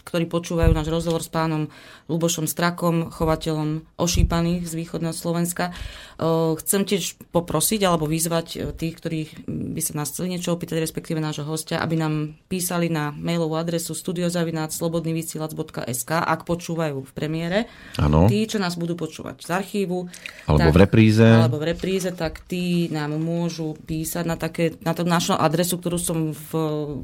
[0.03, 1.71] ktorí počúvajú náš rozhovor s pánom
[2.11, 5.71] Lubošom Strakom, chovateľom ošípaných z východného Slovenska.
[5.71, 10.83] Eh, Chcem tiež poprosiť alebo vyzvať eh, tých, ktorí by sa nás chceli niečo opýtať,
[10.83, 17.71] respektíve nášho hostia, aby nám písali na mailovú adresu studiozavináčslobodnyvysielac.sk, ak počúvajú v premiére.
[17.95, 18.27] Áno.
[18.27, 20.09] Tí, čo nás budú počúvať z archívu.
[20.49, 21.28] Alebo v repríze.
[21.29, 25.97] Alebo v repríze, tak tí nám môžu písať na, také, na tú našu adresu, ktorú
[26.01, 26.51] som v,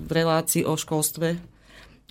[0.05, 1.54] v relácii o školstve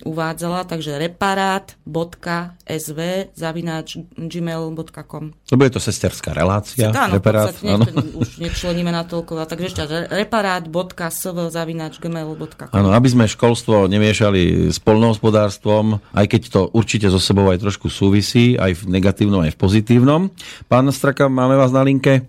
[0.03, 2.99] uvádzala, takže reparát.sv
[3.31, 6.91] zavináč gmail.com Lebo je to sesterská relácia.
[6.91, 7.87] Áno, reparát, podstate áno.
[8.19, 14.83] už nečleníme na toľko, takže ešte reparát.sv zavináč gmail.com Áno, aby sme školstvo nemiešali s
[14.83, 19.61] polnohospodárstvom, aj keď to určite so sebou aj trošku súvisí, aj v negatívnom, aj v
[19.61, 20.27] pozitívnom.
[20.67, 22.27] Pán Straka, máme vás na linke?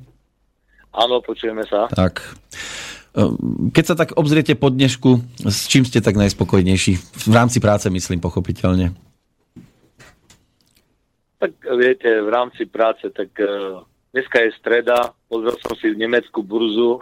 [0.97, 1.91] Áno, počujeme sa.
[1.93, 2.23] Tak.
[3.17, 6.93] Ehm, Keď sa tak obzriete po dnešku, s čím ste tak najspokojnejší?
[7.01, 8.93] V rámci práce, myslím, pochopiteľne.
[11.41, 16.97] Tak viete, v rámci práce, tak uh, dneska je streda, pozrel som si nemeckú burzu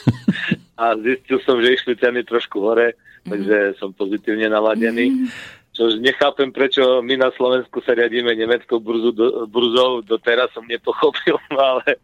[0.80, 5.32] a zistil som, že išli ceny trošku hore, takže som pozitívne naladený.
[5.74, 11.40] Čož nechápem, prečo my na Slovensku sa riadíme nemeckou burzu, do, burzou, doteraz som nepochopil,
[11.56, 12.00] ale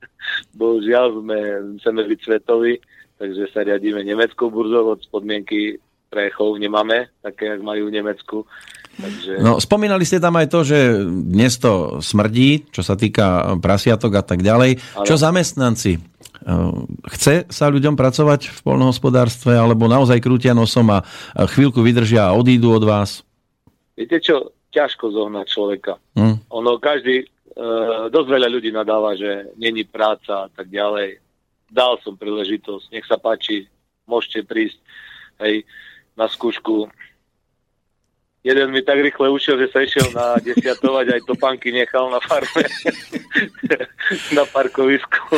[0.56, 1.38] bohužiaľ sme,
[1.78, 2.80] chceme byť svetoví,
[3.20, 5.76] takže sa riadíme nemeckou burzou, od podmienky
[6.10, 8.42] pre chov nemáme, také, jak majú v Nemecku.
[8.98, 9.38] Takže...
[9.38, 14.24] No, spomínali ste tam aj to, že dnes to smrdí, čo sa týka prasiatok a
[14.26, 14.82] tak ďalej.
[14.98, 16.02] Ale- Čo zamestnanci?
[16.42, 21.04] Ehm, Chce sa ľuďom pracovať v polnohospodárstve, alebo naozaj krútia nosom a
[21.46, 23.22] chvíľku vydržia a odídu od vás?
[23.94, 25.94] Viete čo, ťažko zohnať človeka.
[26.18, 26.50] Hm?
[26.50, 27.26] Ono každý, e,
[28.10, 31.29] dosť veľa ľudí nadáva, že není práca a tak ďalej.
[31.70, 33.70] Dal som príležitosť, nech sa páči,
[34.10, 34.78] môžete prísť
[35.38, 35.62] hej,
[36.18, 36.90] na skúšku.
[38.40, 42.64] Jeden mi tak rýchle ušiel, že sa išiel na desiatovať, aj topánky nechal na farme,
[44.36, 45.36] na parkovisku.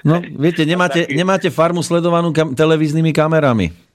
[0.00, 3.89] No, viete, nemáte, nemáte farmu sledovanú kam- televíznymi kamerami.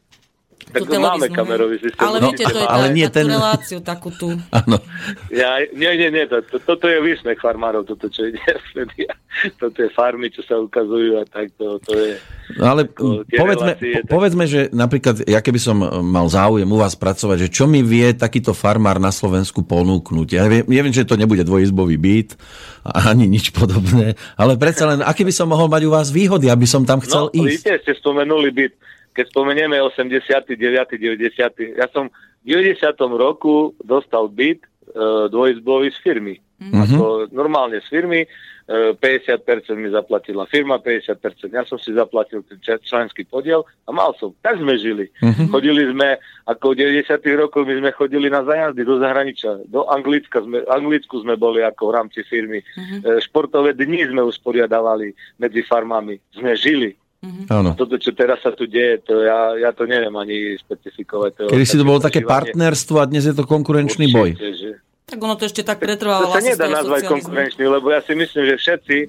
[0.72, 2.02] Tak Tú máme kamerový systém.
[2.02, 4.34] Ale No, viete, to je ale tá, nie tá, ten- reláciu, takú tú.
[4.66, 4.78] Áno.
[5.30, 8.42] Ja, nie, nie, nie, to, to, toto je výsmech farmárov, toto čo ide.
[9.60, 12.16] Toto je farmy, čo sa ukazujú a tak to, to je...
[12.56, 15.76] No ale Ako povedzme, relácie, po, tak- povedzme, že napríklad, ja keby som
[16.08, 20.28] mal záujem u vás pracovať, že čo mi vie takýto farmár na Slovensku ponúknuť?
[20.32, 22.40] Ja viem, ja viem že to nebude dvojizbový byt,
[22.88, 26.64] ani nič podobné, ale predsa len, aký by som mohol mať u vás výhody, aby
[26.64, 27.60] som tam chcel no, ísť?
[27.60, 28.72] Víte, ste spomenuli byt.
[29.16, 30.60] Keď spomenieme 89.
[31.00, 31.80] 90.
[31.80, 32.12] Ja som
[32.44, 32.94] v 90.
[33.16, 34.68] roku dostal byt e,
[35.32, 36.36] dvojizbový z firmy.
[36.56, 36.72] Mhm.
[36.88, 37.04] Ako
[37.36, 38.28] normálne z firmy, e,
[38.96, 44.32] 50% mi zaplatila firma, 50% ja som si zaplatil ten členský podiel a mal som.
[44.40, 45.12] Tak sme žili.
[45.20, 45.52] Mhm.
[45.52, 46.16] Chodili sme,
[46.48, 47.36] ako v 90.
[47.36, 49.64] rokoch my sme chodili na zajazdy do zahraničia.
[49.68, 52.60] Do Anglicka sme, Anglicku sme boli ako v rámci firmy.
[52.60, 56.16] E, športové dni sme usporiadavali medzi farmami.
[56.32, 56.96] Sme žili.
[57.50, 57.74] Áno.
[57.78, 61.32] Toto, čo teraz sa tu deje, to ja, ja to neviem ani specifikovať.
[61.38, 64.34] To Kedy si to bolo také partnerstvo a dnes je to konkurenčný boj.
[64.34, 64.70] Určite, že...
[65.06, 67.14] Tak ono to ešte tak To pretrvávalo sa asi z nedá nazvať socializmu.
[67.14, 69.08] konkurenčný, lebo ja si myslím, že všetci e,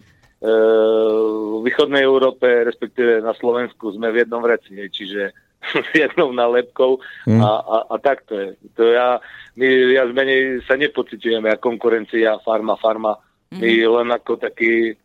[1.57, 5.33] v východnej Európe, respektíve na Slovensku, sme v jednom vreci, čiže
[5.89, 7.41] s jednou nálepkou Hm.
[7.41, 8.49] a, a, a tak to je.
[8.77, 9.19] To ja,
[9.57, 13.17] my viac menej sa nepocitujeme ako konkurencia farma, farma.
[13.57, 14.99] My len ako taký,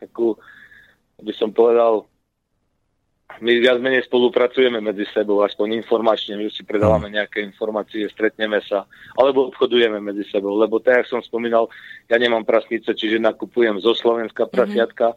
[0.00, 0.38] takú,
[1.20, 2.06] by som povedal,
[3.40, 8.84] my viac menej spolupracujeme medzi sebou, aspoň informačne, my si predávame nejaké informácie, stretneme sa,
[9.16, 11.72] alebo obchodujeme medzi sebou, lebo tak, jak som spomínal,
[12.12, 15.16] ja nemám prasnice, čiže nakupujem zo Slovenska prasiatka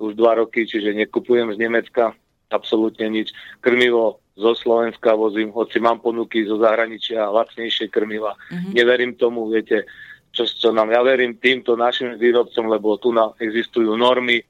[0.00, 2.16] už dva roky, čiže nekupujem z Nemecka
[2.48, 3.36] absolútne nič.
[3.60, 8.34] Krmivo zo Slovenska vozím, hoci mám ponuky zo zahraničia, lacnejšie krmiva.
[8.72, 9.84] Neverím tomu, viete,
[10.32, 14.40] čo, čo nám, ja verím týmto našim výrobcom, lebo tu na, existujú normy,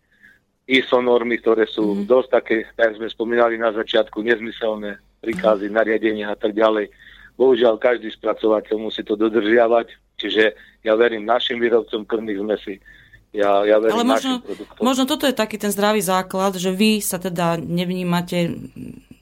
[0.71, 2.07] ISO normy, ktoré sú mm.
[2.07, 6.95] dosť také, tak sme spomínali na začiatku, nezmyselné príkazy, nariadenia a tak ďalej.
[7.35, 10.55] Bohužiaľ, každý spracovateľ musí to dodržiavať, čiže
[10.87, 12.75] ja verím našim výrobcom krmných zmesí.
[13.31, 14.83] Ja, ja verím Ale možno, našim produktom.
[14.83, 18.59] možno toto je taký ten zdravý základ, že vy sa teda nevnímate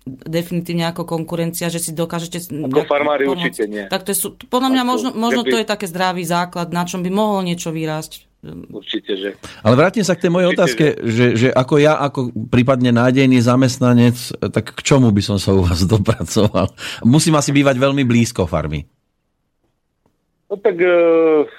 [0.08, 2.40] definitívne ako konkurencia, že si dokážete...
[2.48, 3.36] Ako farmári pomôcť.
[3.36, 3.84] určite nie.
[3.88, 4.18] Tak to je,
[4.48, 7.68] podľa mňa možno, možno by- to je také zdravý základ, na čom by mohol niečo
[7.68, 8.27] vyrásť.
[8.70, 9.28] Určite, že
[9.66, 13.42] Ale vrátim sa k tej mojej Určite, otázke, že, že ako ja, ako prípadne nádejný
[13.42, 14.14] zamestnanec,
[14.54, 16.70] tak k čomu by som sa u vás dopracoval?
[17.02, 18.86] Musím asi bývať veľmi blízko farmy.
[20.48, 20.94] No tak e,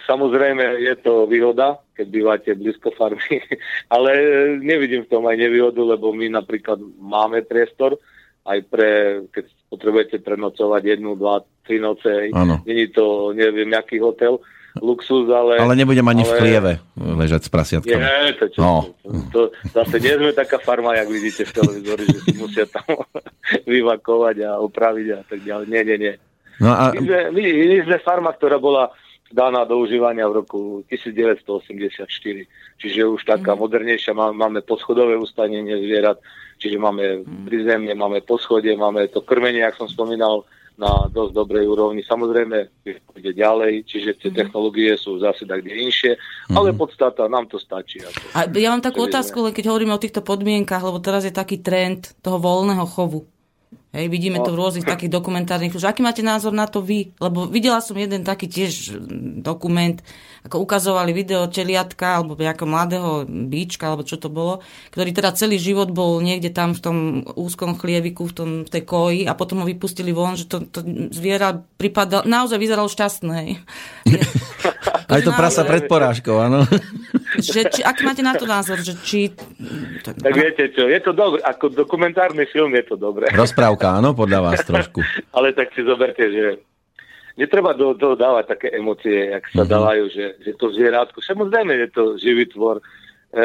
[0.07, 3.43] samozrejme je to výhoda, keď bývate blízko farmy,
[3.93, 4.27] ale e,
[4.64, 7.99] nevidím v tom aj nevýhodu, lebo my napríklad máme priestor
[8.47, 8.89] aj pre,
[9.30, 12.34] keď potrebujete prenocovať jednu, dva, tri noce.
[12.65, 14.41] Není to, neviem, aký hotel,
[14.75, 15.57] luxus, ale...
[15.57, 17.97] Ale nebudem ani v ale- chlieve ležať s prasiatkami.
[17.99, 18.71] Nie, to, čo, No.
[19.33, 22.85] to, to, zase nie sme taká farma, jak vidíte v televízori, že si musia tam
[23.65, 25.65] vyvakovať a opraviť a tak ďalej.
[25.67, 26.13] Nie, nie, nie.
[26.59, 28.91] No a My sme, my, my sme farma, ktorá bola
[29.29, 32.05] daná do užívania v roku 1984.
[32.77, 33.59] Čiže už taká Mhm.
[33.59, 34.11] modernejšia.
[34.11, 36.17] Má, máme poschodové ustanenie zvierat,
[36.57, 37.45] čiže máme Mhm.
[37.45, 40.43] prizemne, máme poschodie, máme to krmenie, jak som spomínal,
[40.80, 41.99] na dosť dobrej úrovni.
[42.07, 44.19] Samozrejme, ide ďalej, čiže Mhm.
[44.23, 46.15] tie technológie sú zase tak inšie,
[46.56, 47.99] ale podstata, nám to stačí.
[47.99, 48.19] Ako.
[48.31, 51.60] A ja mám takú otázku, len keď hovoríme o týchto podmienkach, lebo teraz je taký
[51.60, 53.27] trend toho voľného chovu.
[53.89, 57.09] Hej, vidíme to v rôznych takých dokumentárnych, že aký máte názor na to vy?
[57.17, 59.97] Lebo videla som jeden taký tiež mm, dokument,
[60.45, 64.61] ako ukazovali video čeliatka, alebo nejakého mladého bíčka, alebo čo to bolo,
[64.93, 66.97] ktorý teda celý život bol niekde tam v tom
[67.33, 70.85] úzkom chlieviku, v, tom, v tej koji a potom ho vypustili von, že to, to
[71.09, 73.33] zviera pripadal, naozaj vyzeralo šťastné.
[73.41, 73.49] Hej.
[75.09, 76.61] aj to prasa pred porážkou, áno.
[77.41, 78.77] že, či, aký máte na to názor?
[78.81, 79.33] Že či,
[80.05, 83.31] Tak viete čo, je to dobré, ako dokumentárny film je to dobré.
[83.33, 84.99] Rozprávka, áno, podľa vás trošku.
[85.38, 86.60] Ale tak si zoberte, že
[87.39, 89.72] netreba do toho dávať také emócie, jak sa Mhm.
[89.72, 92.84] dávajú, že, že to zvierátko, samozrejme je to živý tvor.
[93.30, 93.43] E,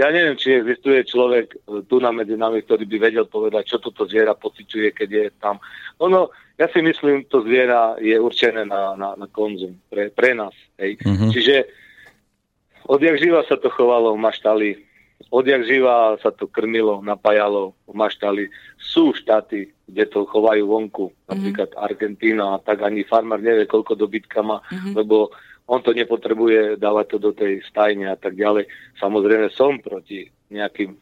[0.00, 1.54] ja neviem, či existuje človek
[1.86, 5.60] tu na medzi nami, ktorý by vedel povedať, čo toto zviera pociťuje, keď je tam.
[6.00, 10.56] Ono, ja si myslím, to zviera je určené na, na, na konzum pre, pre nás.
[10.80, 10.98] Hej.
[11.04, 11.30] Mhm.
[11.30, 11.54] Čiže
[12.90, 14.68] odjak živa sa to chovalo v maštali,
[15.30, 18.50] odjak živa sa to krmilo, napájalo maštali.
[18.76, 24.42] Sú štáty, kde to chovajú vonku, napríklad Argentína, a tak ani farmár nevie, koľko dobytka
[24.42, 24.62] má,
[24.94, 25.30] lebo
[25.70, 28.66] on to nepotrebuje dávať to do tej stajne a tak ďalej.
[28.98, 30.98] Samozrejme som proti nejakým,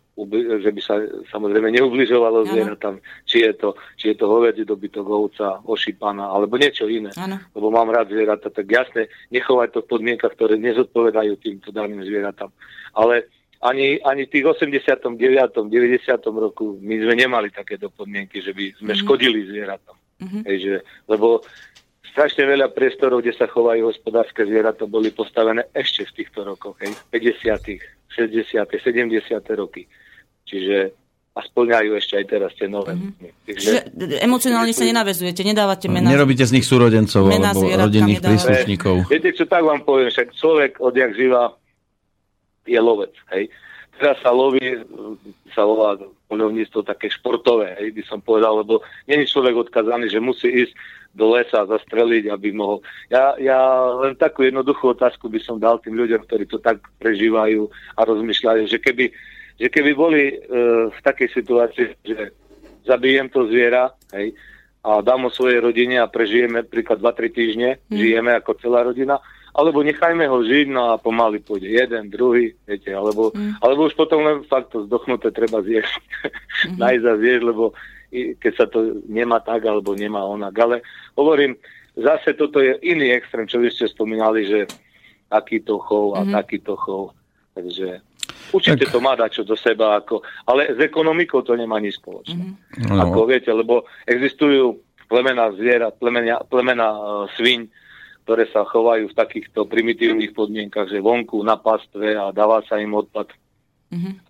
[0.60, 1.00] že by sa
[1.32, 6.84] samozrejme neubližovalo zvieratám, či je to, či je to hovedzí dobytok, ovca, ošípaná, alebo niečo
[6.84, 7.40] iné Áno.
[7.56, 12.52] lebo mám rád zvieratá, tak jasne, nechovať to v podmienkach, ktoré nezodpovedajú týmto daným zvieratám.
[12.92, 13.24] Ale
[13.59, 15.18] ani, ani v tých 89.
[15.66, 15.70] 90.
[16.30, 19.97] roku my sme nemali takéto podmienky, že by sme škodili zvieratám.
[20.47, 20.74] Hej, že,
[21.06, 21.43] lebo
[22.10, 26.94] strašne veľa priestorov, kde sa chovajú hospodárske zvieratá, boli postavené ešte v týchto rokoch, hej,
[27.14, 27.78] 50.,
[28.10, 29.14] 60., 70.
[29.55, 29.86] roky.
[30.43, 30.90] Čiže
[31.39, 32.98] a splňajú ešte aj teraz tie nové.
[33.47, 33.94] Čiže
[34.26, 36.10] emocionálne sa nenavezujete, nedávate mená.
[36.10, 38.26] Nerobíte z nich súrodencov Mená alebo rodinných nedávate.
[38.26, 38.94] príslušníkov.
[39.06, 41.55] Viete, čo tak vám poviem, však človek odjak živa
[42.69, 43.49] je lovec, hej.
[43.99, 44.62] Teraz sa loví,
[45.51, 45.99] sa volá
[46.31, 50.77] poľovníctvo také športové, hej, by som povedal, lebo není človek odkazaný, že musí ísť
[51.16, 52.85] do lesa zastreliť, aby mohol.
[53.11, 53.59] Ja, ja
[53.99, 57.66] len takú jednoduchú otázku by som dal tým ľuďom, ktorí to tak prežívajú
[57.99, 59.11] a rozmýšľajú, že keby,
[59.59, 60.35] že keby boli e,
[60.95, 62.31] v takej situácii, že
[62.86, 64.36] zabijem to zviera, hej,
[64.86, 69.19] a dám ho svojej rodine a prežijeme príklad 2-3 týždne, žijeme ako celá rodina,
[69.55, 73.33] alebo nechajme ho žiť, no a pomaly pôjde jeden, druhý, viete, alebo,
[73.65, 76.01] alebo už potom len fakt to zdochnuté treba zjesť,
[76.83, 77.65] nájsť a zjesť, lebo
[78.12, 80.55] keď sa to nemá tak, alebo nemá onak.
[80.57, 80.77] Ale
[81.12, 81.57] hovorím,
[81.93, 84.61] zase toto je iný extrém, čo vy ste spomínali, že
[85.29, 87.12] takýto chov a takýto chov.
[87.53, 88.01] Takže
[88.53, 92.01] určite Tak- to má dať čo do seba, ako, ale s ekonomikou to nemá nič
[92.01, 92.57] spoločné.
[92.89, 92.97] No.
[93.05, 97.69] Ako viete, lebo existujú plemena zvierat, plemena, plemena uh, sviň,
[98.28, 102.92] ktoré sa chovajú v takýchto primitívnych podmienkach, že vonku na pastve a dáva sa im
[102.92, 103.32] odpad.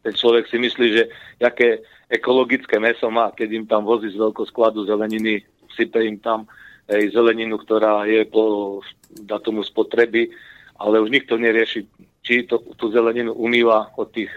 [0.07, 1.11] Ten človek si myslí, že
[1.43, 5.43] aké ekologické meso má, keď im tam vozí z veľkoskladu zeleniny,
[5.75, 6.47] sype im tam
[6.87, 8.79] ej, zeleninu, ktorá je po
[9.19, 10.31] datumu spotreby,
[10.79, 11.83] ale už nikto nerieši,
[12.23, 14.31] či to, tú zeleninu umýva od tých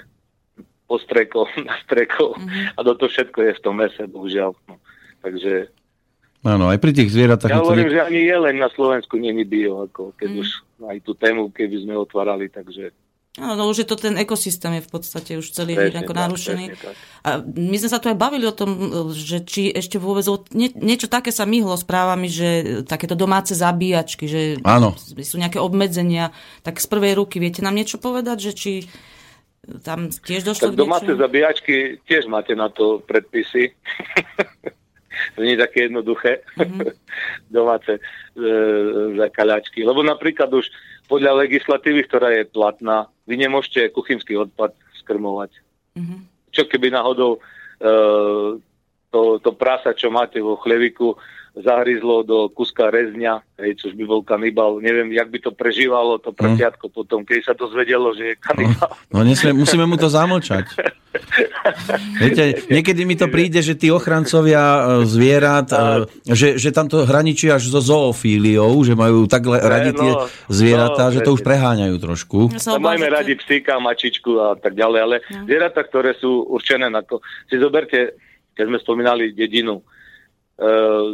[0.89, 2.33] postrekov, nastrekov
[2.73, 4.57] a do to všetko je v tom mese, bohužiaľ.
[4.65, 4.81] No.
[5.21, 5.69] Takže
[6.41, 7.49] Áno, aj pri tých zvieratách...
[7.49, 10.49] ja to hovorím, nie- že ani jeleň na Slovensku není bio, ako keď už
[10.81, 12.89] aj tú tému, keby sme otvárali, takže
[13.39, 16.19] Áno, no už je to ten ekosystém je v podstate už celý Presne ako tak,
[16.19, 16.65] narušený.
[16.75, 16.91] presne.
[17.23, 18.69] A my sme sa tu aj bavili o tom,
[19.15, 22.47] že či ešte vôbec nie, niečo také sa myhlo správami, že
[22.83, 24.99] takéto domáce zabíjačky, že Áno.
[24.99, 26.35] sú nejaké obmedzenia.
[26.59, 28.71] Tak z prvej ruky viete nám niečo povedať, že či
[29.79, 31.23] tam tiež došlo Tak k domáce niečomu?
[31.23, 33.71] zabíjačky tiež máte na to predpisy.
[35.35, 36.41] to nie je také jednoduché.
[37.51, 38.01] domáce e,
[39.17, 39.83] zakaľačky.
[39.83, 40.67] Lebo napríklad už
[41.11, 44.71] podľa legislatívy, ktorá je platná, vy nemôžete kuchynský odpad
[45.03, 45.51] skrmovať.
[46.55, 47.39] Čo keby náhodou e,
[49.11, 51.19] to, to prasa, čo máte vo chleviku,
[51.51, 54.79] zahryzlo do kuska rezňa, hej, čož by bol kanibal.
[54.79, 58.95] Neviem, jak by to prežívalo to prasiatko potom, keď sa to zvedelo, že je kanibal.
[59.11, 60.71] No nesmie, musíme mu to zamlčať.
[62.23, 67.03] Viete, niekedy mi to príde, že tí ochrancovia e, zvierat, e, že, že tam to
[67.03, 71.35] hraničí až so zoofíliou, že majú tak le- radi tie no, zvieratá, no, že to
[71.35, 72.39] už preháňajú trošku.
[72.55, 75.43] No, majme radi psíka, mačičku a tak ďalej, ale No.
[75.47, 77.19] zvieratá, ktoré sú určené na to.
[77.51, 78.15] Si zoberte,
[78.55, 79.83] keď sme spomínali dedinu, e,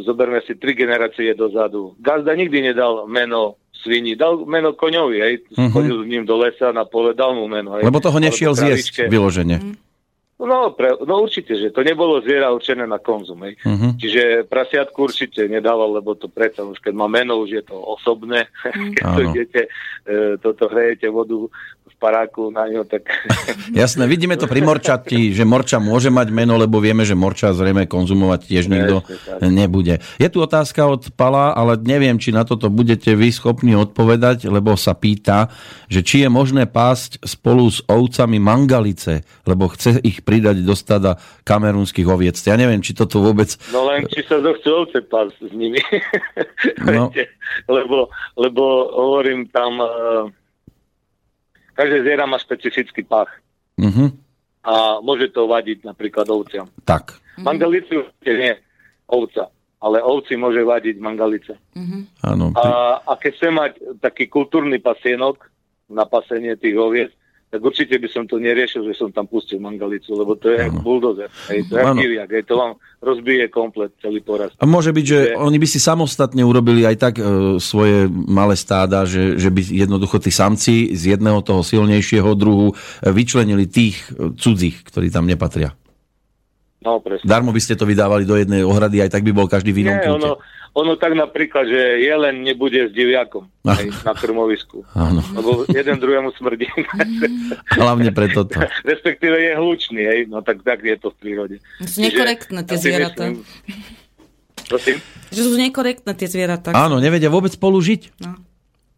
[0.04, 1.96] zoberme si tri generácie dozadu.
[1.96, 5.70] Gazda nikdy nedal meno svini, dal meno koňovi, hej, Mhm.
[5.72, 7.78] chodil s ním do lesa na pole, dal mu meno.
[7.78, 7.86] Hej.
[7.86, 9.02] Lebo toho nešiel zjesť kravičke.
[9.08, 9.56] vyložene.
[10.38, 13.42] No, pre, no určite, že to nebolo zviera určené na konzum.
[13.42, 13.58] Hej.
[13.66, 13.88] Mhm.
[13.98, 18.46] Čiže prasiatku určite nedával, lebo to predsa už keď má meno, už je to osobné.
[18.94, 19.60] keď to idete,
[20.06, 21.50] e, toto hrejete vodu
[21.98, 23.10] paráku na ňo, tak
[23.74, 27.90] Jasné, vidíme to pri morčati, že morča môže mať meno, lebo vieme, že morča zrejme
[27.90, 29.02] konzumovať tiež nikto
[29.42, 29.98] nebude.
[30.16, 34.78] Je tu otázka od Pala, ale neviem, či na toto budete vy schopní odpovedať, lebo
[34.78, 35.50] sa pýta,
[35.90, 41.18] že či je možné pásť spolu s ovcami mangalice, lebo chce ich pridať do stada
[41.42, 42.38] kamerunských oviec.
[42.46, 43.50] Ja neviem, či toto vôbec...
[43.74, 45.82] No len či sa to chcú ovce pás s nimi.
[46.86, 47.10] No.
[47.66, 50.28] Lebo, lebo hovorím tam, uh,
[51.78, 53.30] každé zviera má špecifický pach
[53.78, 54.10] Mhm,
[54.66, 56.66] a môže to vadiť napríklad ovciam.
[56.82, 57.14] tak.
[57.38, 58.54] Mangalici určite nie,
[59.06, 59.46] ovca,
[59.78, 61.54] ale ovci môže vadiť mangalica.
[62.26, 62.50] Áno.
[62.58, 63.72] A, a keď chcem mať
[64.02, 65.46] taký kultúrny pasienok
[65.86, 67.14] na pasenie tých oviec,
[67.48, 70.84] tak určite by som to neriešil, že som tam pustil mangalicu, lebo to je Áno.
[70.84, 74.52] buldozer, hej, to je kiriak, hej, to vám rozbije komplet celý porast.
[74.60, 77.24] A môže byť, že Že- oni by si samostatne urobili aj tak e,
[77.56, 82.74] svoje malé stáda, že, že by jednoducho tí samci z jedného toho silnejšieho druhu e,
[83.08, 85.72] vyčlenili tých e, cudzích, ktorí tam nepatria.
[86.78, 87.26] No, presne.
[87.26, 89.94] Darmo by ste to vydávali do jednej ohrady, aj tak by bol každý v inom
[89.94, 90.14] Nie, kúte.
[90.16, 90.30] ono,
[90.72, 93.74] ono tak napríklad, že jelen nebude s diviakom Ah.
[93.76, 94.86] hej, na krmovisku.
[94.92, 96.70] Áno, Lebo jeden druhému smrdí.
[97.74, 98.62] hlavne pre toto.
[98.82, 101.56] Respektíve je hlučný, hej, no tak, tak je to v prírode.
[101.82, 103.34] Sú nekorektné tie zvieratá.
[104.64, 105.02] Prosím?
[105.28, 106.70] Že sú nekorektné tie zvieratá.
[106.72, 108.22] Áno, nevedia vôbec spolu žiť.
[108.22, 108.38] No.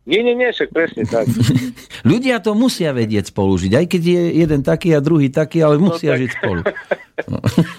[0.05, 1.28] Nie, nie, nie, však presne tak.
[2.09, 5.77] Ľudia to musia vedieť spolu žiť, aj keď je jeden taký a druhý taký, ale
[5.77, 6.20] musia tak.
[6.20, 6.61] žiť spolu.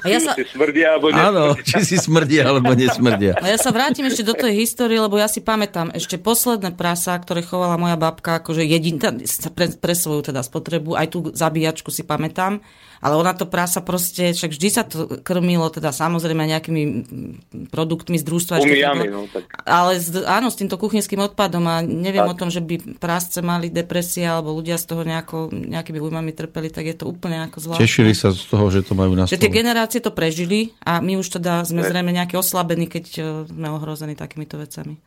[0.01, 1.21] A ja sa, Či smrdia, alebo nie.
[1.21, 3.37] Áno, či si smrdia alebo nesmrdia.
[3.39, 7.17] A ja sa vrátim ešte do tej histórie, lebo ja si pamätám ešte posledné prasa,
[7.17, 9.13] ktoré chovala moja babka, akože jedin, tá-
[9.53, 12.61] pre, pre svoju teda spotrebu, aj tú zabíjačku si pamätám,
[13.01, 17.33] ale ona to prasa proste, však vždy sa to krmilo teda samozrejme nejakými mm,
[17.73, 18.61] produktmi z družstva.
[18.61, 18.69] bolo-
[19.09, 19.49] no, tak.
[19.65, 22.31] Ale s, áno, s týmto kuchynským odpadom a neviem Tak.
[22.33, 26.69] o tom, že by prásce mali depresie alebo ľudia z toho nejako, nejakými újmami trpeli,
[26.69, 27.81] tak je to úplne ako zvláštne.
[27.89, 31.15] Tešili sa z toho, že to majú na Že tie generácie to prežili a my
[31.15, 34.99] už teda sme zrejme nejaké oslabení, keď eh, sme ohrození takýmito vecami.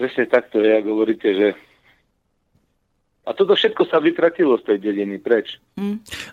[0.00, 1.48] Presne takto je, ako hovoríte, že...
[3.24, 5.60] A toto všetko sa vytratilo z tej dediny, preč?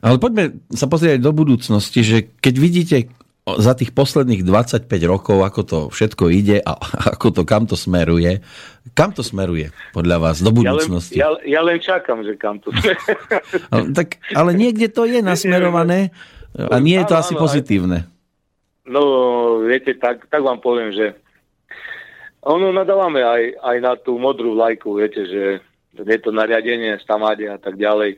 [0.03, 2.98] Ale poďme sa pozrieť do budúcnosti, že keď vidíte
[3.42, 6.78] za tých posledných 25 rokov, ako to všetko ide a
[7.18, 8.40] ako to, kam to smeruje,
[8.94, 11.18] kam to smeruje podľa vás do Ja len, budúcnosti?
[11.18, 12.70] ja, ja len čakám, že kam to
[13.74, 16.14] Ale, tak, ale niekde to je nasmerované
[16.54, 18.00] a nie je to Áno, asi áno, pozitívne.
[18.86, 19.02] No,
[19.64, 21.16] viete, tak, tak vám poviem, že
[22.42, 25.44] ono nadávame aj, aj na tú modrú vlajku, viete, že
[25.96, 28.18] je to nariadenie, stamáde a tak ďalej.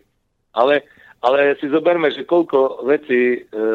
[0.55, 0.87] Ale,
[1.19, 3.67] ale si zoberme, že koľko vecí, e,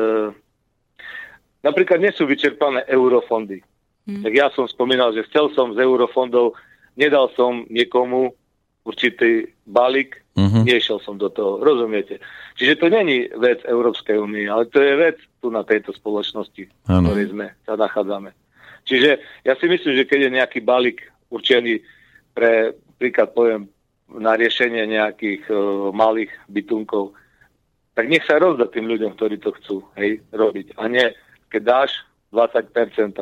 [1.63, 3.63] napríklad nie sú vyčerpané eurofondy.
[4.09, 6.57] Tak ja som spomínal, že chcel som z eurofondov,
[6.97, 8.33] nedal som niekomu
[8.89, 10.65] určitý balík, Mhm.
[10.65, 12.23] nešiel som do toho, rozumiete?
[12.55, 16.87] Čiže to není vec Európskej únie, ale to je vec tu na tejto spoločnosti, v
[16.87, 18.31] ktorej sme sa nachádzame.
[18.87, 21.83] Čiže ja si myslím, že keď je nejaký balík určený
[22.33, 22.73] pre,
[23.03, 23.69] príklad poviem,
[24.09, 27.13] na riešenie nejakých uh, malých bytunkov,
[27.93, 30.79] tak nech sa rozdá tým ľuďom, ktorí to chcú hej, robiť.
[30.81, 31.13] A nie,
[31.49, 31.91] keď dáš
[32.29, 32.69] 20%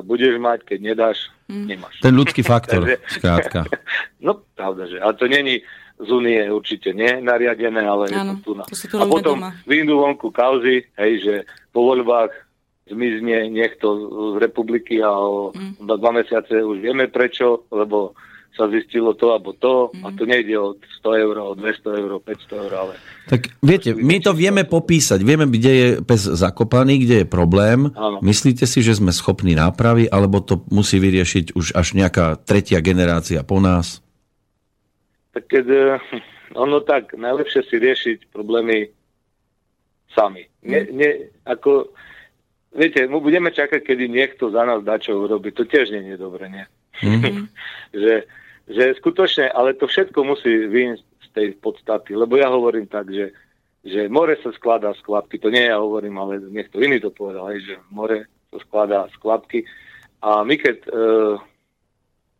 [0.02, 1.94] budeš mať, keď nedáš, nemáš.
[2.00, 3.58] Ten ľudský faktor, Takže- skrátka.
[4.20, 4.98] No, pravda, že.
[4.98, 5.62] Ale to není
[5.96, 8.64] z únie určite nie nariadené, ale je Áno, to tu na.
[8.64, 9.50] to tu A potom doma.
[9.64, 11.34] vyjdú vonku kauzy, hej, že
[11.70, 12.34] po voľbách
[12.86, 13.86] zmizne niekto
[14.32, 15.74] z republiky a o Mm.
[15.80, 18.12] na dva mesiace už vieme prečo, lebo
[18.56, 20.16] sa zistilo to alebo to a Mm.
[20.16, 20.74] to nejde o
[21.04, 22.94] 100 eur, o 200 eur, 500 eur, ale
[23.28, 27.92] Tak viete, my to vieme popísať, vieme, kde je pes zakopaný, kde je problém.
[27.92, 28.22] Áno.
[28.24, 33.44] Myslíte si, že sme schopní nápravy, alebo to musí vyriešiť už až nejaká tretia generácia
[33.44, 34.06] po nás?
[35.36, 36.00] tak keď eh,
[36.56, 38.88] ono tak, najlepšie si riešiť problémy
[40.16, 40.48] sami.
[40.64, 41.92] Ne, ne, ako,
[42.72, 45.52] viete, my budeme čakať, kedy niekto za nás dá čo urobiť.
[45.52, 46.64] To tiež nie je dobre, nie?
[48.02, 48.24] že,
[48.66, 53.30] že skutočne, ale to všetko musí vyjsť z tej podstaty, lebo ja hovorím tak, že,
[53.86, 57.46] že more sa skladá z kvapky, to nie ja hovorím, ale niekto iný to povedal,
[57.54, 59.62] hej, že more sa skladá z kvapky
[60.18, 60.90] a my keď e,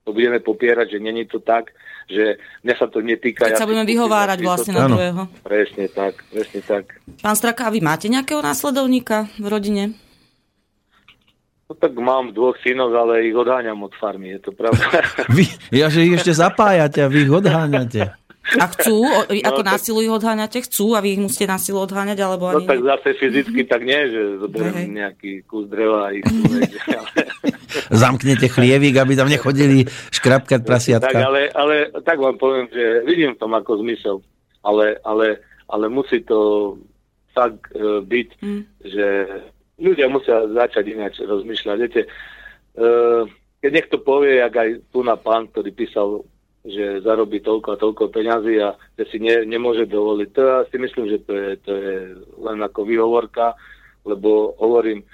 [0.07, 1.75] to budeme popierať, že není to tak,
[2.07, 3.51] že mňa sa to netýka.
[3.51, 5.27] Keď sa si budeme vyhovárať vlastne na druhého.
[5.43, 7.03] Presne tak, presne tak.
[7.19, 9.85] Pán Straka, a vy máte nejakého následovníka v rodine?
[11.67, 15.03] No tak mám dvoch synov, ale ich odháňam od farmy, je to pravda.
[15.29, 18.15] Vy, ja, že ich ešte zapájate a vy ich odháňate.
[18.47, 20.63] A chcú, o, ako tak- násilu ich odháňate?
[20.63, 22.87] Chcú a vy ich musíte násilu odháňať, alebo No ani tak nie?
[22.87, 24.87] zase fyzicky tak nie, že zoberiem Hej.
[24.95, 26.23] nejaký kus dreva a ich
[27.93, 31.17] Zamknete chlievik, aby tam nechodili škrapkať tak, prasiatka.
[31.19, 34.23] ale, ale tak vám poviem, že vidím v tom ako zmysel,
[34.63, 36.73] ale, ale, ale musí to
[37.33, 38.63] tak e, byť, Mm.
[38.87, 39.07] že
[39.81, 41.77] ľudia musia začať ináč rozmýšľať.
[41.81, 42.09] Viete, e,
[43.61, 46.25] keď niekto povie, jak aj tu na pán, ktorý písal,
[46.67, 50.77] že zarobí toľko a toľko peňazí a že si ne, nemôže dovoliť, to ja si
[50.83, 51.95] myslím, že to je, to je
[52.43, 53.55] len ako výhovorka,
[54.03, 55.07] lebo hovorím,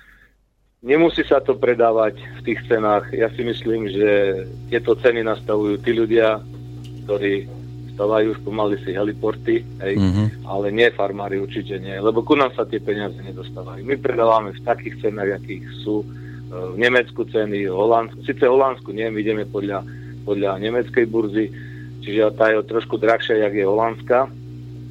[0.80, 3.12] nemusí sa to predávať v tých cenách.
[3.12, 4.10] Ja si myslím, že
[4.72, 6.40] tieto ceny nastavujú tí ľudia,
[7.04, 7.61] ktorí
[7.94, 10.48] stavajú už pomaly si heliporty, hej, Mhm.
[10.48, 13.84] ale nie farmári určite nie, lebo ku nám sa tie peniaze nedostávajú.
[13.84, 16.06] My predávame v takých cenách, akých sú e,
[16.52, 19.84] v Nemecku ceny, v Holandsku, síce v Holandsku nie, my ideme podľa,
[20.24, 21.48] podľa nemeckej burzy,
[22.00, 24.28] čiže tá je trošku drahšia, jak je holandská,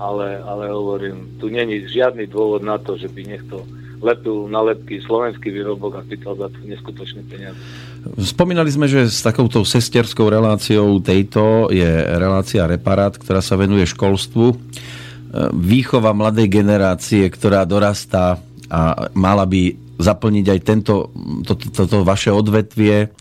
[0.02, 3.62] ale, ale hovorím, tu není žiadny dôvod na to, že by niekto
[4.02, 7.62] lepil na lepky slovenský výrobok a pýtal za to neskutočné peniaze.
[8.02, 11.86] Spomínali sme, že s takouto sesterskou reláciou tejto je
[12.18, 14.46] relácia Reparát, ktorá sa venuje školstvu.
[14.50, 14.56] E,
[15.54, 18.42] Výchova mladej generácie, ktorá dorastá
[18.74, 21.14] a mala by zaplniť aj tento,
[21.46, 23.14] toto to, to vaše odvetvie.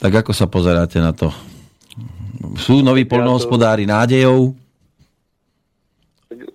[0.00, 1.28] Tak ako sa pozeráte na to?
[2.56, 4.56] Sú noví poľnohospodári nádejou?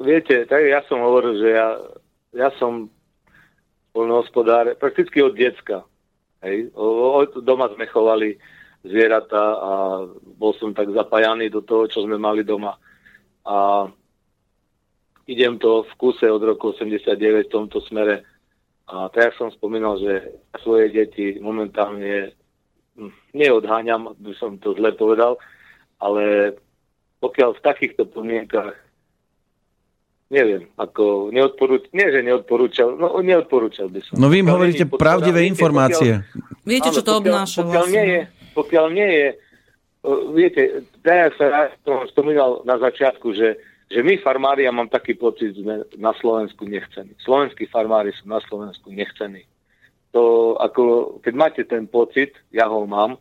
[0.01, 1.69] Viete, tak ja som hovoril, že ja,
[2.33, 2.89] ja som
[3.93, 5.85] poľnohospodár prakticky od decka.
[6.39, 6.71] Hej.
[6.75, 8.39] O, doma sme chovali
[8.83, 9.71] zvieratá a
[10.39, 12.79] bol som tak zapájaný do toho, čo sme mali doma.
[13.43, 13.87] A
[15.27, 18.23] idem to v kuse od roku 89 v tomto smere.
[18.89, 22.33] A tak som spomínal, že svoje deti momentálne
[22.97, 25.37] hm, neodháňam, by som to zle povedal,
[26.01, 26.55] ale
[27.19, 28.73] pokiaľ v takýchto podmienkach
[30.29, 34.13] neviem, ako neodporúčal, nie že neodporúčal, no neodporúčal by som.
[34.21, 36.21] No vy im Pokiaľ hovoríte pravdivé informácie.
[36.63, 37.93] Viete, čo to pokiaľ- obnáša pokiaľ vlastne?
[37.97, 38.21] Nie je,
[38.53, 39.27] pokiaľ nie je,
[40.05, 40.61] o, viete,
[41.01, 43.57] ja sa ja som spomínal na začiatku, že,
[43.89, 47.17] že my farmári, ja mám taký pocit, sme na Slovensku nechcení.
[47.25, 49.49] Slovenskí farmári sú na Slovensku nechcení.
[50.13, 53.17] To ako, keď máte ten pocit, ja ho mám,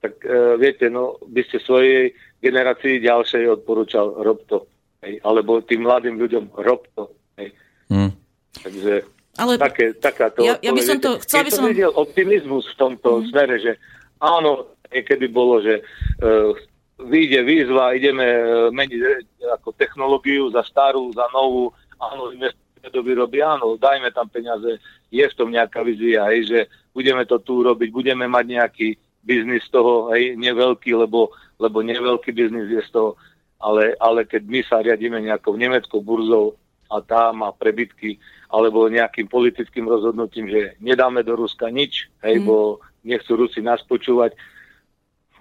[0.00, 4.64] tak e, viete, no, by ste svojej generácii ďalšej odporúčal rob to.
[5.00, 7.08] Hej, alebo tým mladým ľuďom rob to.
[7.40, 7.56] Hej.
[7.88, 8.12] Hm.
[8.60, 8.92] Takže
[9.40, 13.22] Ale také, takáto Ja- ja by som to- Keď by som videl optimizmus v tomto
[13.22, 13.24] mm.
[13.32, 13.72] smere, že
[14.20, 15.80] áno, niekedy bolo, že
[16.20, 16.52] uh,
[17.00, 19.24] vyjde výzva, ideme uh, meniť eh,
[19.56, 24.76] ako technológiu za starú, za novú, áno, investujeme do výroby, áno, dajme tam peniaze,
[25.08, 26.58] je v tom nejaká vizia, hej, že
[26.92, 28.88] budeme to tu robiť, budeme mať nejaký
[29.24, 33.16] biznis z toho, hej, neveľký, lebo, lebo neveľký biznis je z toho,
[33.60, 36.56] ale, ale keď my sa riadíme nejakou nemeckou burzou
[36.90, 38.18] a tá má prebytky,
[38.50, 42.44] alebo nejakým politickým rozhodnutím, že nedáme do Ruska nič, hej, Mm.
[42.48, 42.56] bo
[43.06, 44.34] nechcú Rusi nás počúvať,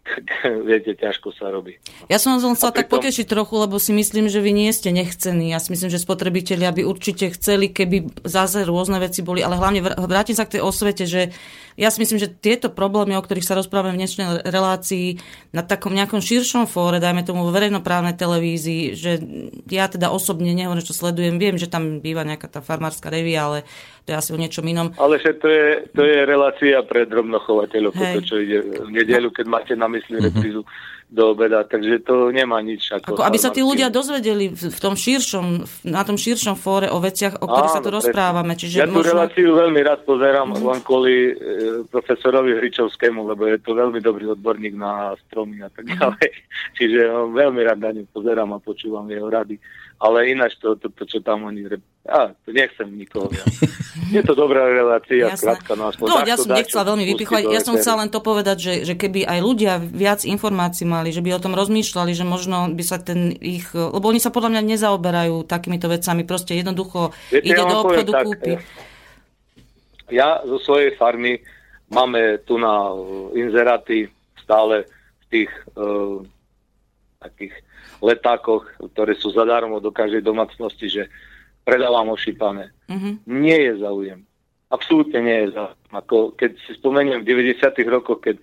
[0.70, 1.78] viete, ťažko sa robí.
[2.10, 4.72] Ja som vás chcela A tak pritom- potešiť trochu, lebo si myslím, že vy nie
[4.74, 5.54] ste nechcení.
[5.54, 9.80] Ja si myslím, že spotrebitelia by určite chceli, keby zase rôzne veci boli, ale hlavne
[9.86, 11.32] vr- vrátim sa k tej osvete, že
[11.80, 15.24] ja si myslím, že tieto problémy, o ktorých sa rozprávame v dnešnej relácii,
[15.56, 19.24] na takom nejakom širšom fóre, dajme tomu vo verejnoprávnej televízii, že
[19.72, 23.58] ja teda osobne nehovorím, čo sledujem, viem, že tam býva nejaká tá farmárska revia, ale
[24.06, 24.92] to je asi o niečom inom.
[24.96, 28.16] Ale že to je, to je relácia pre drobnochovateľov, Hej.
[28.16, 30.64] to, čo ide v nedelu, keď máte na mysli reprízu
[31.10, 32.94] do obeda, takže to nemá nič.
[32.94, 37.02] Ako, Ako, aby sa tí ľudia dozvedeli v, tom širšom, na tom širšom fóre o
[37.02, 38.54] veciach, o ktorých sa tu rozprávame.
[38.54, 39.18] Čiže ja tú možno...
[39.18, 44.78] reláciu veľmi rád pozerám, len kvôli e, profesorovi Hričovskému, lebo je to veľmi dobrý odborník
[44.78, 46.30] na stromy a tak ďalej.
[46.78, 47.00] Čiže
[47.34, 49.58] veľmi rád na ňu pozerám a počúvam jeho rady.
[50.00, 51.68] Ale ináč to, to, to čo tam oni...
[52.08, 53.28] Á, to nechcem nikoho.
[53.36, 53.44] Ja.
[54.16, 55.38] Je to dobrá relácia, Jasné.
[55.38, 55.76] skrátka.
[55.76, 57.44] No, aspoň No, takto ja som nechcela veľmi vypichovať.
[57.52, 61.20] Ja som chcela len to povedať, že, že keby aj ľudia viac informácií mali, že
[61.20, 63.70] by o tom rozmýšľali, že možno by sa ten ich...
[63.76, 66.24] Lebo oni sa podľa mňa nezaoberajú takýmito vecami.
[66.24, 68.54] Proste jednoducho Viete, ide ja do obchodu, tak, kúpi.
[70.10, 71.44] Ja zo svojej farmy
[71.92, 74.10] máme tu na eh, inzeráty
[74.42, 76.26] stále v tých uh,
[77.22, 77.54] takých
[78.00, 78.66] letákoch,
[78.96, 81.04] ktoré sú zadarmo do každej domácnosti, že
[81.64, 82.72] predávam ošípané.
[82.90, 83.28] Mhm.
[83.28, 84.20] Nie je záujem.
[84.70, 85.80] Absolútne nie je záujem.
[85.94, 87.86] Ako keď si spomeniem v 90.
[87.90, 88.38] rokoch, keď,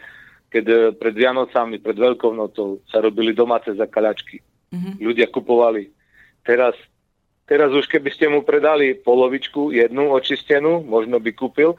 [0.50, 4.42] keď eh, pred Vianocami, pred Veľkou nocou sa robili domáce zakaľačky.
[4.70, 5.02] Mhm.
[5.02, 5.90] Ľudia kupovali.
[6.46, 6.78] Teraz,
[7.48, 11.74] teraz už keby ste mu predali polovičku, jednu očistenú, možno by kúpil,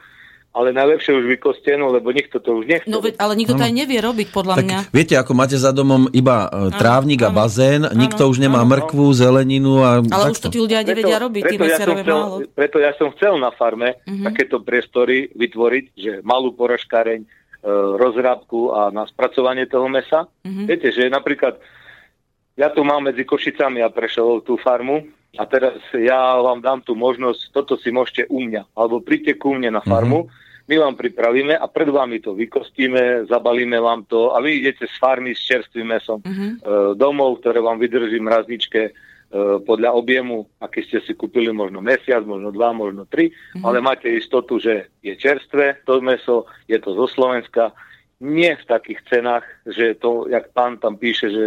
[0.50, 2.86] ale najlepšie už vykostenú, lebo nikto to už nechce.
[2.86, 4.78] No, ale nikto to aj nevie robiť, podľa Tak mňa.
[4.90, 8.60] viete, ako máte za domom iba e, trávnik a áno, bazén, nikto áno, už nemá
[8.60, 8.70] áno.
[8.70, 10.50] mrkvu, zeleninu a Ale už to takto.
[10.50, 12.36] tí ľudia nevedia robiť, preto, ja som chcel, málo.
[12.48, 14.24] preto ja som chcel na farme Mhm.
[14.24, 17.26] takéto priestory vytvoriť, že malú poražkáreň, e,
[17.94, 20.26] rozrábku a na spracovanie toho mesa.
[20.42, 20.64] Mhm.
[20.64, 21.60] Viete, že napríklad
[22.54, 25.06] ja tu mám medzi Košicami a Prešovou tú farmu
[25.36, 29.52] a teraz ja vám dám tú možnosť, toto si môžete u mňa, alebo príďte ku
[29.52, 30.32] mne na farmu,
[30.68, 34.94] my vám pripravíme a pred vami to vykostíme, zabalíme vám to a vy idete z
[35.00, 36.20] farmy s čerstvým mesom.
[36.20, 36.44] Mhm.
[36.44, 36.54] e,
[36.96, 38.92] domov, ktoré vám vydrží v mrazničke e,
[39.64, 43.32] podľa objemu, aký ste si kúpili, možno mesiac, možno dva, možno tri,
[43.64, 47.72] ale máte istotu, že je čerstvé to meso, je to zo Slovenska,
[48.18, 51.44] nie v takých cenách, že to, jak pán tam píše, že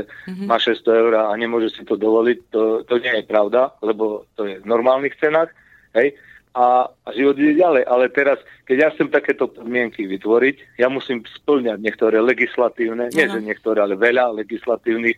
[0.48, 4.48] má 600 eur a nemôže si to dovoliť, to, to nie je pravda, lebo to
[4.48, 5.52] je v normálnych cenách,
[5.92, 6.16] hej,
[6.52, 7.84] a, a život ide ďalej.
[7.88, 13.34] Ale teraz, keď ja chcem takéto podmienky vytvoriť, ja musím splňať niektoré legislatívne, nie Áno.
[13.36, 15.16] že niektoré, ale veľa legislatívnych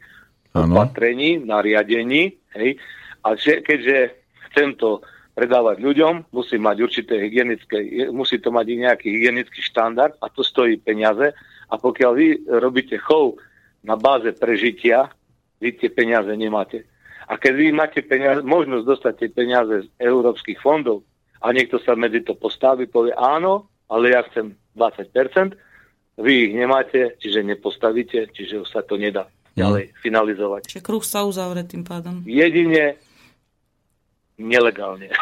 [0.54, 0.78] Áno.
[0.78, 2.38] opatrení, nariadení.
[2.54, 2.78] Hej.
[3.26, 4.14] A že, keďže
[4.50, 5.02] chcem to
[5.34, 10.46] predávať ľuďom, musí mať určité hygienické, musí to mať i nejaký hygienický štandard a to
[10.46, 11.34] stojí peniaze.
[11.70, 12.28] A pokiaľ vy
[12.62, 13.42] robíte chov
[13.82, 15.10] na báze prežitia,
[15.58, 16.86] vy tie peniaze nemáte.
[17.26, 21.02] A keď vy máte peniaze, možnosť dostať tie peniaze z európskych fondov
[21.42, 25.58] a niekto sa medzi to postaví, povie áno, ale ja chcem 20%,
[26.22, 30.62] vy ich nemáte, čiže nepostavíte, čiže už sa to nedá ďalej finalizovať.
[30.70, 32.26] Čiže kruh sa uzavre tým pádom.
[32.26, 32.98] Jedine
[34.38, 35.10] nelegálne.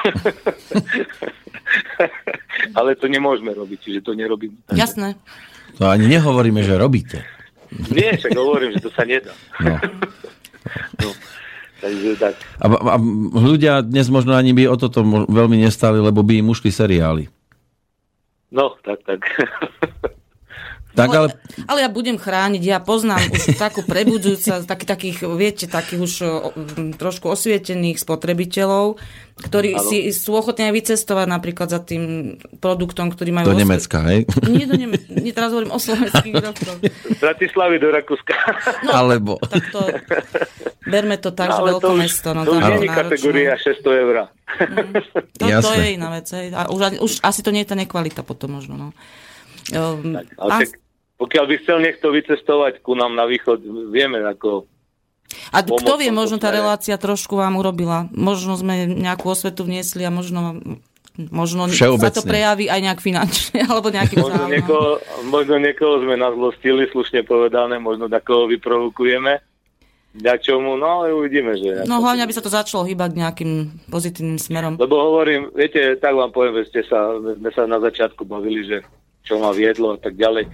[2.77, 4.57] Ale to nemôžeme robiť, čiže to nerobím.
[4.71, 5.15] Jasné.
[5.79, 7.23] To ani nehovoríme, že robíte.
[7.91, 9.31] Nie, však hovorím, že to sa nedá.
[9.63, 9.79] No.
[10.99, 11.09] No.
[11.81, 12.35] Takže tak.
[12.61, 12.95] A, a
[13.33, 17.25] ľudia dnes možno ani by o toto veľmi nestali, lebo by im ušli seriály.
[18.51, 19.23] No, tak, tak.
[20.91, 21.27] Tak ale,
[21.71, 26.13] ale ja budem chrániť, ja poznám už takú prebudzujúca, taký, takých, viete, takých už
[26.99, 28.99] trošku osvietených spotrebiteľov,
[29.41, 29.87] ktorí Áno.
[29.87, 33.55] si sú ochotní aj vycestovať napríklad za tým produktom, ktorý majú...
[33.55, 34.27] do Nemecka, hej?
[34.45, 36.77] Nie do Nemecka, nie, teraz hovorím o slovenských výrobkoch.
[37.23, 38.35] Bratislavy do Rakúska.
[38.91, 39.41] Alebo...
[39.41, 39.79] Tak to,
[40.85, 42.29] berme to tak, že Ale veľké to už, mesto.
[42.35, 44.15] No, to už tak nie je kategória 600 eur.
[45.39, 45.75] To, to Jasné.
[45.79, 46.27] je iná vec.
[46.27, 46.47] Hej.
[46.53, 48.73] A už, už asi to nie je tá nekvalita potom možno.
[48.77, 48.87] No.
[49.71, 50.71] Um, Ale pán, však,
[51.21, 53.61] pokiaľ by chcel niekto vycestovať ku nám na východ,
[53.93, 54.65] vieme ako...
[55.53, 58.09] a kto pomôcť vie, možno tá relácia trošku vám urobila.
[58.09, 60.57] Možno sme nejakú osvetu vniesli a možno,
[61.29, 64.49] možno sa to prejaví aj nejak finančne, alebo nejakým Možno záujmom.
[64.49, 64.89] niekoho,
[65.29, 69.45] možno niekoho sme nazlostili, slušne povedané, možno takoho vyprovokujeme.
[70.11, 71.87] Ďačomu, no ale uvidíme, že...
[71.87, 74.75] No hlavne, aby sa to začalo hýbať nejakým pozitívnym smerom.
[74.75, 78.77] Lebo hovorím, viete, tak vám poviem, že ste sa, sme sa na začiatku bavili, že
[79.23, 80.51] čo ma viedlo a tak ďalej.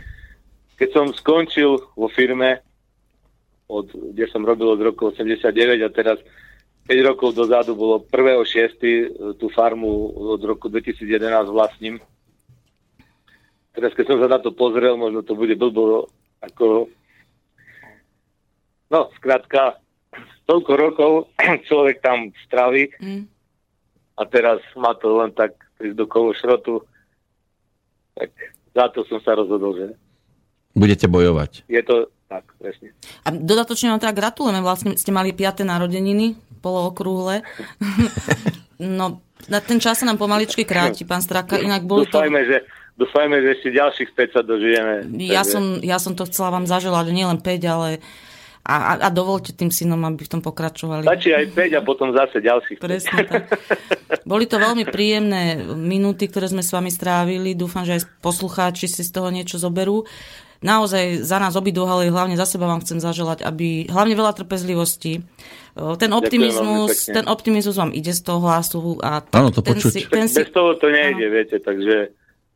[0.77, 2.61] Keď som skončil vo firme,
[3.67, 6.21] od, kde som robil od roku 89 a teraz
[6.87, 9.35] 5 rokov dozadu bolo 1.6.
[9.35, 11.99] tú farmu od roku 2011 vlastním.
[13.75, 16.07] Teraz keď som sa na to pozrel, možno to bude blbo,
[16.39, 16.87] ako...
[18.87, 19.83] No, skrátka,
[20.47, 21.11] toľko rokov
[21.67, 23.27] človek tam straví Mm.
[24.17, 26.81] a teraz má to len tak prísť do kovo šrotu.
[28.15, 28.31] Tak
[28.73, 29.87] za to som sa rozhodol, že
[30.77, 31.65] Budete bojovať.
[31.65, 32.91] je to tak, presne.
[33.23, 35.63] A dodatočne vám teda gratulujeme, vlastne ste mali 5.
[35.63, 37.41] narodeniny, polookrúhle.
[38.99, 42.19] no, Na ten čas sa nám pomaličky kráti, pán Straka, inak boli to...
[42.19, 42.67] Že,
[42.99, 44.93] dúfajme, že ešte ďalších 5 sa dožijeme.
[45.23, 48.03] Ja Takže- som, ja som to chcela vám zaželať, nielen 5, ale
[48.67, 51.07] a, a, a dovolte tým synom, aby v tom pokračovali.
[51.07, 52.83] Stačí aj 5 a potom zase ďalších 5.
[52.83, 53.47] Presne tak.
[54.27, 57.55] Boli to veľmi príjemné minúty, ktoré sme s vami strávili.
[57.55, 60.03] Dúfam, že aj poslucháči si z toho niečo zoberú.
[60.61, 65.21] Naozaj za nás obidvoch, ale hlavne za seba vám chcem zaželať, aby hlavne veľa trpezlivosti.
[65.77, 69.91] O, Ten optimizmus, ten optimizmus vám ide z toho hlasu a Áno, to ten, počuť.
[69.93, 72.15] si, ten, si, Bez toho to nejde, viete, takže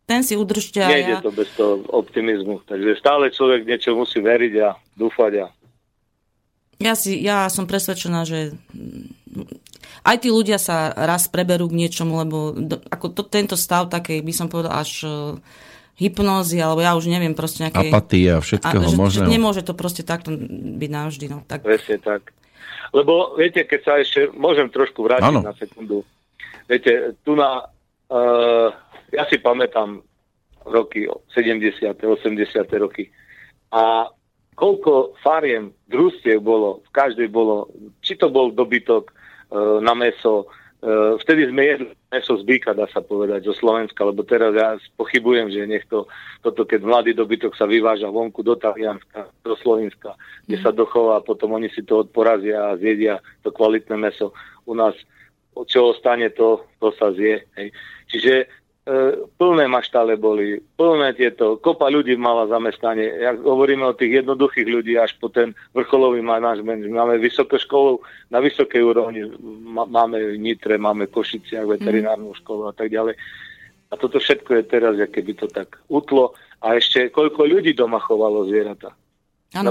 [0.09, 2.65] ten si udržte a nejde ja, to bez toho optimizmu.
[2.65, 5.47] Takže stále človek niečo musí veriť a dúfať a
[6.81, 8.57] ja, si, ja som presvedčená, že
[10.01, 14.25] aj tí ľudia sa raz preberú k niečomu, lebo do, ako to, tento stav takej,
[14.25, 15.37] by som povedal, až uh,
[16.01, 17.93] hypnózy, alebo ja už neviem, proste nejakej...
[17.93, 19.29] Apatia, všetkého že, že možného.
[19.29, 20.33] nemôže to proste takto
[20.81, 21.25] byť navždy.
[21.29, 21.45] No.
[21.45, 22.33] Tak, presne tak.
[22.89, 25.45] Lebo viete, keď sa ešte môžem trošku vrátiť Áno.
[25.45, 26.01] na sekundu.
[26.65, 27.69] Viete, tu na...
[28.11, 28.73] Uh,
[29.13, 30.01] ja si pamätám
[30.65, 31.05] roky
[31.37, 31.85] 70.
[32.01, 32.81] 80.
[32.81, 33.13] roky.
[33.71, 34.09] A
[34.55, 37.71] koľko fariem, družstiev bolo, v každej bolo,
[38.03, 39.13] či to bol dobytok e,
[39.81, 40.51] na meso,
[41.21, 45.53] vtedy sme jedli meso z býka, dá sa povedať, zo Slovenska, lebo teraz ja pochybujem,
[45.53, 46.09] že niekto,
[46.41, 50.17] toto keď mladý dobytok sa vyváža vonku do Talianska, do Slovenska,
[50.49, 54.33] kde sa dochová, potom oni si to odporazia a zjedia to kvalitné meso.
[54.65, 54.97] U nás
[55.67, 57.43] čo ostane, to, to sa zje.
[57.59, 57.75] Hej.
[58.07, 58.33] Čiže
[59.37, 63.13] plné maštále boli, plné tieto, kopa ľudí mala zamestnanie.
[63.21, 66.81] Ja hovoríme o tých jednoduchých ľudí až po ten vrcholový manažment.
[66.89, 68.01] Máme vysokú školu
[68.33, 69.29] na vysokej úrovni,
[69.69, 73.13] má- máme v Nitre, máme v Košiciach veterinárnu školu a tak ďalej.
[73.91, 76.33] A toto všetko je teraz, aké by to tak utlo.
[76.65, 78.97] A ešte koľko ľudí doma chovalo zvieratá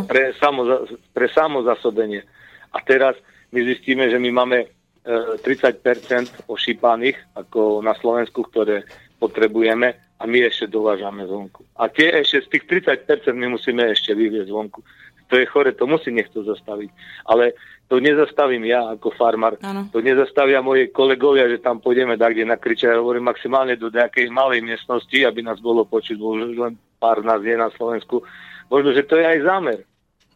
[0.07, 2.23] pre, samoza, pre samozasobenie.
[2.71, 3.17] A teraz
[3.51, 4.67] my zistíme, že my máme e,
[5.05, 8.85] 30% ošípaných, ako na Slovensku, ktoré
[9.17, 11.65] potrebujeme a my ešte dovážame zvonku.
[11.81, 14.85] A tie ešte z tých 30% my musíme ešte vyviezť zvonku.
[15.31, 16.91] To je chore, to musí niekto zastaviť.
[17.25, 17.55] Ale
[17.87, 19.57] to nezastavím ja ako farmár,
[19.95, 24.29] to nezastavia moji kolegovia, že tam pôjdeme tak, kde nakričia, ja hovorím maximálne do nejakej
[24.29, 28.27] malej miestnosti, aby nás bolo počuť, bo už len pár nás je na Slovensku.
[28.69, 29.79] Možno, že to je aj zámer.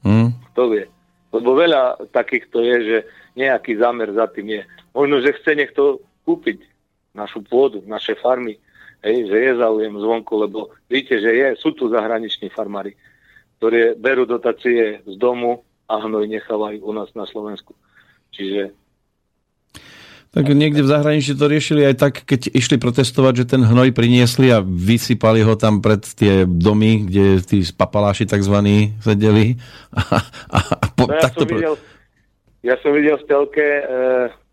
[0.07, 0.31] Hm?
[0.55, 0.87] Kto vie?
[1.35, 2.99] Lebo veľa takýchto je, že
[3.35, 4.63] nejaký zámer za tým je.
[4.95, 6.63] Možno, že chce niekto kúpiť
[7.11, 8.55] našu pôdu, naše farmy,
[9.03, 12.95] hej, že je záujem zvonku, lebo víte, že je, sú tu zahraniční farmári,
[13.59, 17.75] ktorí berú dotácie z domu a hnoj nechávajú u nás na Slovensku.
[18.31, 18.71] Čiže
[20.35, 24.51] Tak niekde v zahraničí to riešili aj tak, keď išli protestovať, že ten hnoj priniesli
[24.51, 29.55] a vysypali ho tam pred tie domy, kde tí papaláši takzvaní sedeli.
[29.95, 30.03] A,
[30.51, 31.75] a, a po, No ja, takto som videl,
[32.67, 33.83] ja som videl v telke, e,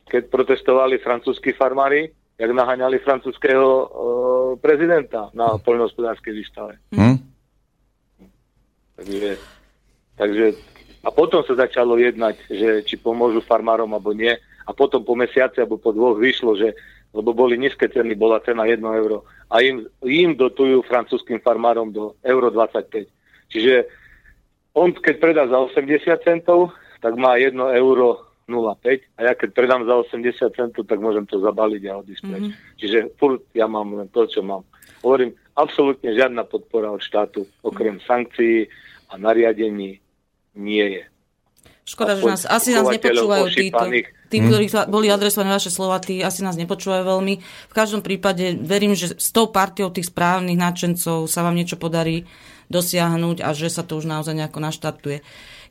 [0.06, 3.86] keď protestovali francúzskí farmári, jak naháňali francúzského e,
[4.62, 6.78] prezidenta na poľnohospodárskej výstave.
[6.94, 7.18] Hm?
[9.02, 9.32] Takže,
[10.14, 10.45] takže,
[11.02, 14.38] a potom sa začalo jednať, že či pomôžu farmárom alebo nie.
[14.66, 16.78] A potom po mesiaci alebo po dvoch vyšlo, že
[17.12, 19.28] lebo boli nízke ceny, bola cena 1 euro.
[19.52, 23.52] A im, im dotujú francúzským farmárom do euro 25.
[23.52, 23.84] Čiže
[24.72, 26.72] on keď predá za 80 centov,
[27.04, 31.40] tak má 1 euro 0,5 a ja keď predám za 80 centov, tak môžem to
[31.44, 32.46] zabaliť a odísť preč.
[32.80, 34.64] Čiže furt ja mám len to, čo mám.
[35.04, 38.72] Hovorím, absolútne žiadna podpora od štátu, okrem sankcií
[39.12, 40.00] a nariadení
[40.56, 41.04] nie je.
[41.82, 43.84] Škoda, že nás, asi nás nepočúvajú títo.
[44.32, 47.34] Tí, ktorí sa- boli adresované vaše slova, tí asi nás nepočúvajú veľmi.
[47.41, 52.24] V každom prípade verím, že s tou partiou tých správnych nadšencov sa vám niečo podarí
[52.72, 55.20] dosiahnuť a že sa to už naozaj nejako naštartuje.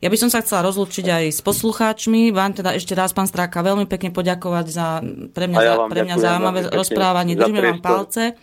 [0.00, 2.32] Ja by som sa chcela rozlúčiť aj s poslucháčmi.
[2.32, 5.00] Vám teda ešte raz, pán Stráka, veľmi pekne poďakovať za
[5.32, 7.36] pre mňa, A ja pre mňa zaujímavé rozprávanie.
[7.36, 8.36] Držíme vám palce.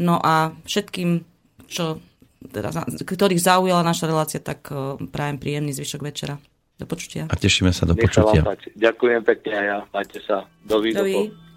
[0.00, 1.24] No a všetkým,
[1.68, 2.00] čo,
[2.40, 2.72] teda,
[3.04, 6.36] ktorých zaujala naša relácia, tak eh, prajem príjemný zvyšok večera.
[6.80, 7.28] Do počutia.
[7.28, 8.40] A tešíme sa do Nech sa počutia.
[8.40, 8.68] vám páči.
[8.72, 9.78] Ďakujem pekne a ja.
[9.92, 10.48] Majte sa.
[10.64, 11.04] Dovidenia.
[11.04, 11.49] Dovi.